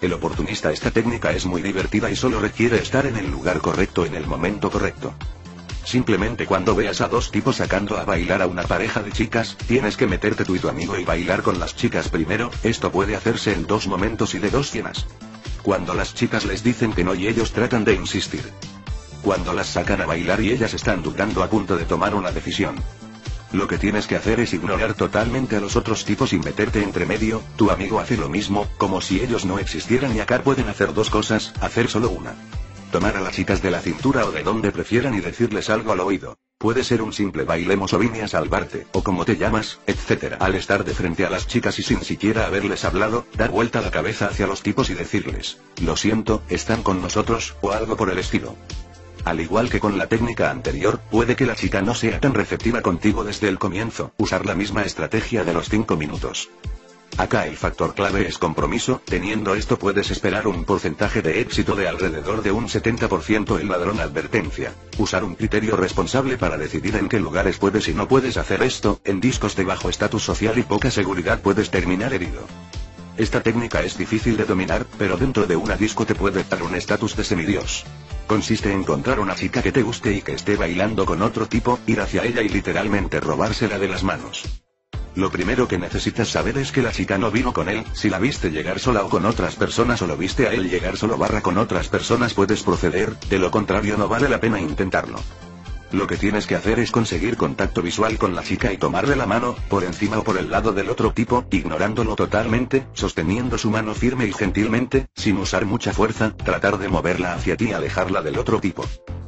El 0.00 0.14
oportunista 0.14 0.72
esta 0.72 0.90
técnica 0.90 1.32
es 1.32 1.44
muy 1.44 1.60
divertida 1.60 2.10
y 2.10 2.16
solo 2.16 2.40
requiere 2.40 2.78
estar 2.78 3.04
en 3.04 3.16
el 3.16 3.30
lugar 3.30 3.60
correcto 3.60 4.06
en 4.06 4.14
el 4.14 4.26
momento 4.26 4.70
correcto. 4.70 5.12
Simplemente 5.84 6.46
cuando 6.46 6.74
veas 6.74 7.02
a 7.02 7.08
dos 7.08 7.30
tipos 7.30 7.56
sacando 7.56 7.98
a 7.98 8.04
bailar 8.04 8.40
a 8.40 8.46
una 8.46 8.62
pareja 8.62 9.02
de 9.02 9.12
chicas, 9.12 9.56
tienes 9.68 9.96
que 9.96 10.06
meterte 10.06 10.44
tú 10.44 10.56
y 10.56 10.58
tu 10.58 10.68
amigo 10.68 10.98
y 10.98 11.04
bailar 11.04 11.42
con 11.42 11.60
las 11.60 11.76
chicas 11.76 12.08
primero, 12.08 12.50
esto 12.62 12.90
puede 12.90 13.14
hacerse 13.14 13.52
en 13.52 13.66
dos 13.66 13.86
momentos 13.86 14.34
y 14.34 14.38
de 14.38 14.50
dos 14.50 14.72
llenas. 14.72 15.06
Cuando 15.62 15.94
las 15.94 16.14
chicas 16.14 16.46
les 16.46 16.64
dicen 16.64 16.92
que 16.92 17.04
no 17.04 17.14
y 17.14 17.28
ellos 17.28 17.52
tratan 17.52 17.84
de 17.84 17.94
insistir. 17.94 18.50
Cuando 19.22 19.52
las 19.52 19.68
sacan 19.68 20.00
a 20.00 20.06
bailar 20.06 20.40
y 20.40 20.52
ellas 20.52 20.74
están 20.74 21.02
dudando 21.02 21.42
a 21.42 21.48
punto 21.48 21.76
de 21.76 21.84
tomar 21.84 22.14
una 22.14 22.32
decisión. 22.32 22.76
Lo 23.52 23.68
que 23.68 23.78
tienes 23.78 24.06
que 24.06 24.16
hacer 24.16 24.40
es 24.40 24.52
ignorar 24.52 24.94
totalmente 24.94 25.56
a 25.56 25.60
los 25.60 25.76
otros 25.76 26.04
tipos 26.04 26.32
y 26.32 26.38
meterte 26.38 26.82
entre 26.82 27.06
medio, 27.06 27.42
tu 27.56 27.70
amigo 27.70 28.00
hace 28.00 28.16
lo 28.16 28.28
mismo, 28.28 28.66
como 28.78 29.00
si 29.00 29.20
ellos 29.20 29.44
no 29.44 29.58
existieran 29.58 30.16
y 30.16 30.20
acá 30.20 30.42
pueden 30.42 30.68
hacer 30.68 30.92
dos 30.92 31.08
cosas, 31.08 31.52
hacer 31.60 31.88
solo 31.88 32.10
una 32.10 32.34
tomar 32.94 33.16
a 33.16 33.20
las 33.20 33.34
chicas 33.34 33.60
de 33.60 33.72
la 33.72 33.80
cintura 33.80 34.24
o 34.24 34.30
de 34.30 34.44
donde 34.44 34.70
prefieran 34.70 35.14
y 35.14 35.20
decirles 35.20 35.68
algo 35.68 35.90
al 35.90 35.98
oído. 35.98 36.38
Puede 36.58 36.84
ser 36.84 37.02
un 37.02 37.12
simple 37.12 37.42
bailemos 37.42 37.92
o 37.92 37.98
vine 37.98 38.28
salvarte, 38.28 38.86
o 38.92 39.02
como 39.02 39.24
te 39.24 39.36
llamas, 39.36 39.80
etc. 39.88 40.36
Al 40.38 40.54
estar 40.54 40.84
de 40.84 40.94
frente 40.94 41.26
a 41.26 41.30
las 41.30 41.48
chicas 41.48 41.76
y 41.80 41.82
sin 41.82 42.02
siquiera 42.02 42.46
haberles 42.46 42.84
hablado, 42.84 43.26
dar 43.36 43.50
vuelta 43.50 43.80
la 43.80 43.90
cabeza 43.90 44.26
hacia 44.26 44.46
los 44.46 44.62
tipos 44.62 44.90
y 44.90 44.94
decirles, 44.94 45.58
lo 45.82 45.96
siento, 45.96 46.44
están 46.48 46.84
con 46.84 47.02
nosotros, 47.02 47.56
o 47.62 47.72
algo 47.72 47.96
por 47.96 48.10
el 48.10 48.18
estilo. 48.18 48.54
Al 49.24 49.40
igual 49.40 49.70
que 49.70 49.80
con 49.80 49.98
la 49.98 50.06
técnica 50.06 50.52
anterior, 50.52 51.00
puede 51.10 51.34
que 51.34 51.46
la 51.46 51.56
chica 51.56 51.82
no 51.82 51.96
sea 51.96 52.20
tan 52.20 52.32
receptiva 52.32 52.80
contigo 52.80 53.24
desde 53.24 53.48
el 53.48 53.58
comienzo, 53.58 54.12
usar 54.18 54.46
la 54.46 54.54
misma 54.54 54.84
estrategia 54.84 55.42
de 55.42 55.52
los 55.52 55.68
5 55.68 55.96
minutos. 55.96 56.48
Acá 57.16 57.46
el 57.46 57.56
factor 57.56 57.94
clave 57.94 58.26
es 58.26 58.38
compromiso, 58.38 59.00
teniendo 59.04 59.54
esto 59.54 59.78
puedes 59.78 60.10
esperar 60.10 60.48
un 60.48 60.64
porcentaje 60.64 61.22
de 61.22 61.40
éxito 61.40 61.76
de 61.76 61.86
alrededor 61.86 62.42
de 62.42 62.50
un 62.50 62.66
70% 62.66 63.60
el 63.60 63.68
ladrón 63.68 64.00
advertencia. 64.00 64.72
Usar 64.98 65.22
un 65.22 65.36
criterio 65.36 65.76
responsable 65.76 66.36
para 66.38 66.58
decidir 66.58 66.96
en 66.96 67.08
qué 67.08 67.20
lugares 67.20 67.58
puedes 67.58 67.86
y 67.86 67.94
no 67.94 68.08
puedes 68.08 68.36
hacer 68.36 68.64
esto, 68.64 69.00
en 69.04 69.20
discos 69.20 69.54
de 69.54 69.64
bajo 69.64 69.88
estatus 69.88 70.24
social 70.24 70.58
y 70.58 70.64
poca 70.64 70.90
seguridad 70.90 71.40
puedes 71.40 71.70
terminar 71.70 72.12
herido. 72.12 72.40
Esta 73.16 73.40
técnica 73.42 73.82
es 73.82 73.96
difícil 73.96 74.36
de 74.36 74.44
dominar, 74.44 74.84
pero 74.98 75.16
dentro 75.16 75.46
de 75.46 75.54
una 75.54 75.76
disco 75.76 76.04
te 76.04 76.16
puede 76.16 76.42
dar 76.42 76.64
un 76.64 76.74
estatus 76.74 77.14
de 77.14 77.22
semidios. 77.22 77.84
Consiste 78.26 78.72
en 78.72 78.80
encontrar 78.80 79.20
una 79.20 79.36
chica 79.36 79.62
que 79.62 79.70
te 79.70 79.82
guste 79.82 80.12
y 80.12 80.22
que 80.22 80.32
esté 80.32 80.56
bailando 80.56 81.06
con 81.06 81.22
otro 81.22 81.46
tipo, 81.46 81.78
ir 81.86 82.00
hacia 82.00 82.24
ella 82.24 82.42
y 82.42 82.48
literalmente 82.48 83.20
robársela 83.20 83.78
de 83.78 83.86
las 83.86 84.02
manos. 84.02 84.63
Lo 85.16 85.30
primero 85.30 85.68
que 85.68 85.78
necesitas 85.78 86.28
saber 86.28 86.58
es 86.58 86.72
que 86.72 86.82
la 86.82 86.90
chica 86.90 87.18
no 87.18 87.30
vino 87.30 87.52
con 87.52 87.68
él, 87.68 87.84
si 87.92 88.10
la 88.10 88.18
viste 88.18 88.50
llegar 88.50 88.80
sola 88.80 89.04
o 89.04 89.08
con 89.08 89.26
otras 89.26 89.54
personas 89.54 90.02
o 90.02 90.08
lo 90.08 90.16
viste 90.16 90.48
a 90.48 90.52
él 90.52 90.68
llegar 90.68 90.96
solo 90.96 91.16
barra 91.16 91.40
con 91.40 91.56
otras 91.56 91.88
personas 91.88 92.34
puedes 92.34 92.64
proceder, 92.64 93.16
de 93.28 93.38
lo 93.38 93.52
contrario 93.52 93.96
no 93.96 94.08
vale 94.08 94.28
la 94.28 94.40
pena 94.40 94.60
intentarlo. 94.60 95.20
Lo 95.92 96.08
que 96.08 96.16
tienes 96.16 96.48
que 96.48 96.56
hacer 96.56 96.80
es 96.80 96.90
conseguir 96.90 97.36
contacto 97.36 97.80
visual 97.80 98.18
con 98.18 98.34
la 98.34 98.42
chica 98.42 98.72
y 98.72 98.76
tomarle 98.76 99.14
la 99.14 99.26
mano, 99.26 99.54
por 99.68 99.84
encima 99.84 100.18
o 100.18 100.24
por 100.24 100.36
el 100.36 100.50
lado 100.50 100.72
del 100.72 100.90
otro 100.90 101.12
tipo, 101.12 101.44
ignorándolo 101.52 102.16
totalmente, 102.16 102.88
sosteniendo 102.94 103.58
su 103.58 103.70
mano 103.70 103.94
firme 103.94 104.26
y 104.26 104.32
gentilmente, 104.32 105.06
sin 105.14 105.36
usar 105.36 105.64
mucha 105.64 105.92
fuerza, 105.92 106.36
tratar 106.36 106.78
de 106.78 106.88
moverla 106.88 107.34
hacia 107.34 107.56
ti 107.56 107.68
y 107.68 107.72
alejarla 107.72 108.22
del 108.22 108.38
otro 108.38 108.60
tipo. 108.60 108.84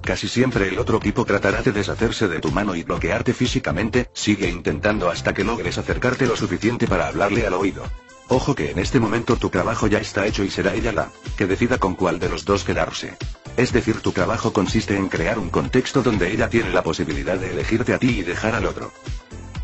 Casi 0.06 0.28
siempre 0.28 0.68
el 0.68 0.78
otro 0.78 1.00
tipo 1.00 1.24
tratará 1.24 1.62
de 1.62 1.72
deshacerse 1.72 2.28
de 2.28 2.38
tu 2.38 2.52
mano 2.52 2.76
y 2.76 2.84
bloquearte 2.84 3.34
físicamente, 3.34 4.08
sigue 4.12 4.48
intentando 4.48 5.10
hasta 5.10 5.34
que 5.34 5.42
logres 5.42 5.78
acercarte 5.78 6.26
lo 6.26 6.36
suficiente 6.36 6.86
para 6.86 7.08
hablarle 7.08 7.44
al 7.44 7.54
oído. 7.54 7.82
Ojo 8.28 8.54
que 8.54 8.70
en 8.70 8.78
este 8.78 9.00
momento 9.00 9.34
tu 9.34 9.50
trabajo 9.50 9.88
ya 9.88 9.98
está 9.98 10.24
hecho 10.24 10.44
y 10.44 10.50
será 10.50 10.74
ella 10.74 10.92
la 10.92 11.08
que 11.36 11.46
decida 11.46 11.78
con 11.78 11.96
cuál 11.96 12.20
de 12.20 12.28
los 12.28 12.44
dos 12.44 12.62
quedarse. 12.62 13.16
Es 13.56 13.72
decir, 13.72 14.00
tu 14.00 14.12
trabajo 14.12 14.52
consiste 14.52 14.96
en 14.96 15.08
crear 15.08 15.40
un 15.40 15.50
contexto 15.50 16.04
donde 16.04 16.30
ella 16.30 16.48
tiene 16.48 16.70
la 16.70 16.84
posibilidad 16.84 17.36
de 17.36 17.50
elegirte 17.50 17.92
a 17.92 17.98
ti 17.98 18.20
y 18.20 18.22
dejar 18.22 18.54
al 18.54 18.66
otro. 18.66 18.92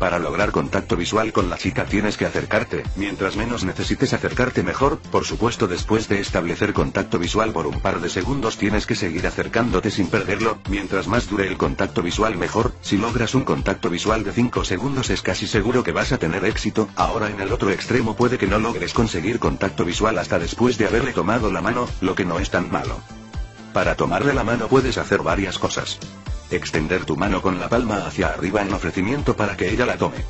Para 0.03 0.19
lograr 0.19 0.51
contacto 0.51 0.97
visual 0.97 1.31
con 1.31 1.49
la 1.49 1.57
chica 1.57 1.85
tienes 1.85 2.17
que 2.17 2.25
acercarte, 2.25 2.83
mientras 2.97 3.37
menos 3.37 3.63
necesites 3.63 4.11
acercarte 4.11 4.61
mejor, 4.61 4.99
por 4.99 5.23
supuesto 5.23 5.65
después 5.65 6.09
de 6.09 6.19
establecer 6.19 6.73
contacto 6.73 7.17
visual 7.17 7.53
por 7.53 7.67
un 7.67 7.79
par 7.79 8.01
de 8.01 8.09
segundos 8.09 8.57
tienes 8.57 8.85
que 8.85 8.95
seguir 8.95 9.25
acercándote 9.25 9.91
sin 9.91 10.07
perderlo, 10.07 10.57
mientras 10.69 11.07
más 11.07 11.29
dure 11.29 11.47
el 11.47 11.55
contacto 11.55 12.01
visual 12.01 12.35
mejor, 12.35 12.73
si 12.81 12.97
logras 12.97 13.33
un 13.33 13.45
contacto 13.45 13.89
visual 13.89 14.25
de 14.25 14.33
5 14.33 14.65
segundos 14.65 15.09
es 15.09 15.21
casi 15.21 15.47
seguro 15.47 15.85
que 15.85 15.93
vas 15.93 16.11
a 16.11 16.17
tener 16.17 16.43
éxito, 16.43 16.89
ahora 16.97 17.29
en 17.29 17.39
el 17.39 17.53
otro 17.53 17.69
extremo 17.69 18.13
puede 18.13 18.37
que 18.37 18.47
no 18.47 18.59
logres 18.59 18.93
conseguir 18.93 19.39
contacto 19.39 19.85
visual 19.85 20.17
hasta 20.19 20.37
después 20.37 20.77
de 20.77 20.85
haberle 20.85 21.13
tomado 21.13 21.49
la 21.49 21.61
mano, 21.61 21.87
lo 22.01 22.13
que 22.13 22.25
no 22.25 22.39
es 22.39 22.49
tan 22.49 22.69
malo. 22.69 22.99
Para 23.71 23.95
tomarle 23.95 24.33
la 24.33 24.43
mano 24.43 24.67
puedes 24.67 24.97
hacer 24.97 25.21
varias 25.21 25.57
cosas. 25.57 25.97
Extender 26.53 27.03
tu 27.03 27.17
mano 27.17 27.41
con 27.41 27.59
la 27.59 27.67
palma 27.67 28.05
hacia 28.05 28.27
arriba 28.27 28.61
en 28.61 28.71
ofrecimiento 28.71 29.35
para 29.35 29.57
que 29.57 29.71
ella 29.71 29.87
la 29.87 29.97
tome. 29.97 30.23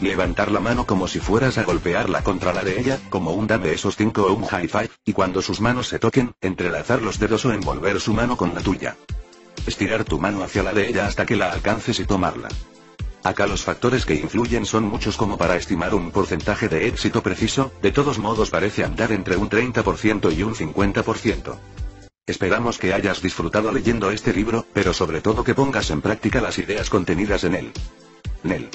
Levantar 0.00 0.50
la 0.50 0.58
mano 0.58 0.86
como 0.86 1.06
si 1.06 1.20
fueras 1.20 1.56
a 1.56 1.62
golpearla 1.62 2.24
contra 2.24 2.52
la 2.52 2.64
de 2.64 2.80
ella, 2.80 2.98
como 3.10 3.30
un 3.30 3.46
dame 3.46 3.72
esos 3.72 3.94
cinco 3.94 4.22
o 4.24 4.32
un 4.32 4.44
high 4.44 4.66
five, 4.66 4.90
y 5.04 5.12
cuando 5.12 5.40
sus 5.40 5.60
manos 5.60 5.86
se 5.86 6.00
toquen, 6.00 6.34
entrelazar 6.40 7.00
los 7.00 7.20
dedos 7.20 7.44
o 7.44 7.52
envolver 7.52 8.00
su 8.00 8.12
mano 8.12 8.36
con 8.36 8.56
la 8.56 8.60
tuya. 8.60 8.96
Estirar 9.64 10.02
tu 10.02 10.18
mano 10.18 10.42
hacia 10.42 10.64
la 10.64 10.72
de 10.72 10.88
ella 10.88 11.06
hasta 11.06 11.24
que 11.24 11.36
la 11.36 11.52
alcances 11.52 12.00
y 12.00 12.06
tomarla. 12.06 12.48
Acá 13.22 13.46
los 13.46 13.62
factores 13.62 14.04
que 14.04 14.16
influyen 14.16 14.66
son 14.66 14.82
muchos 14.82 15.16
como 15.16 15.38
para 15.38 15.54
estimar 15.54 15.94
un 15.94 16.10
porcentaje 16.10 16.68
de 16.68 16.88
éxito 16.88 17.22
preciso, 17.22 17.70
de 17.80 17.92
todos 17.92 18.18
modos 18.18 18.50
parece 18.50 18.82
andar 18.82 19.12
entre 19.12 19.36
un 19.36 19.48
30% 19.48 20.36
y 20.36 20.42
un 20.42 20.56
50%. 20.56 21.56
Esperamos 22.32 22.78
que 22.78 22.94
hayas 22.94 23.20
disfrutado 23.20 23.70
leyendo 23.70 24.10
este 24.10 24.32
libro, 24.32 24.64
pero 24.72 24.94
sobre 24.94 25.20
todo 25.20 25.44
que 25.44 25.54
pongas 25.54 25.90
en 25.90 26.00
práctica 26.00 26.40
las 26.40 26.58
ideas 26.58 26.88
contenidas 26.88 27.44
en 27.44 27.54
él. 27.54 27.72
Nel. 28.42 28.70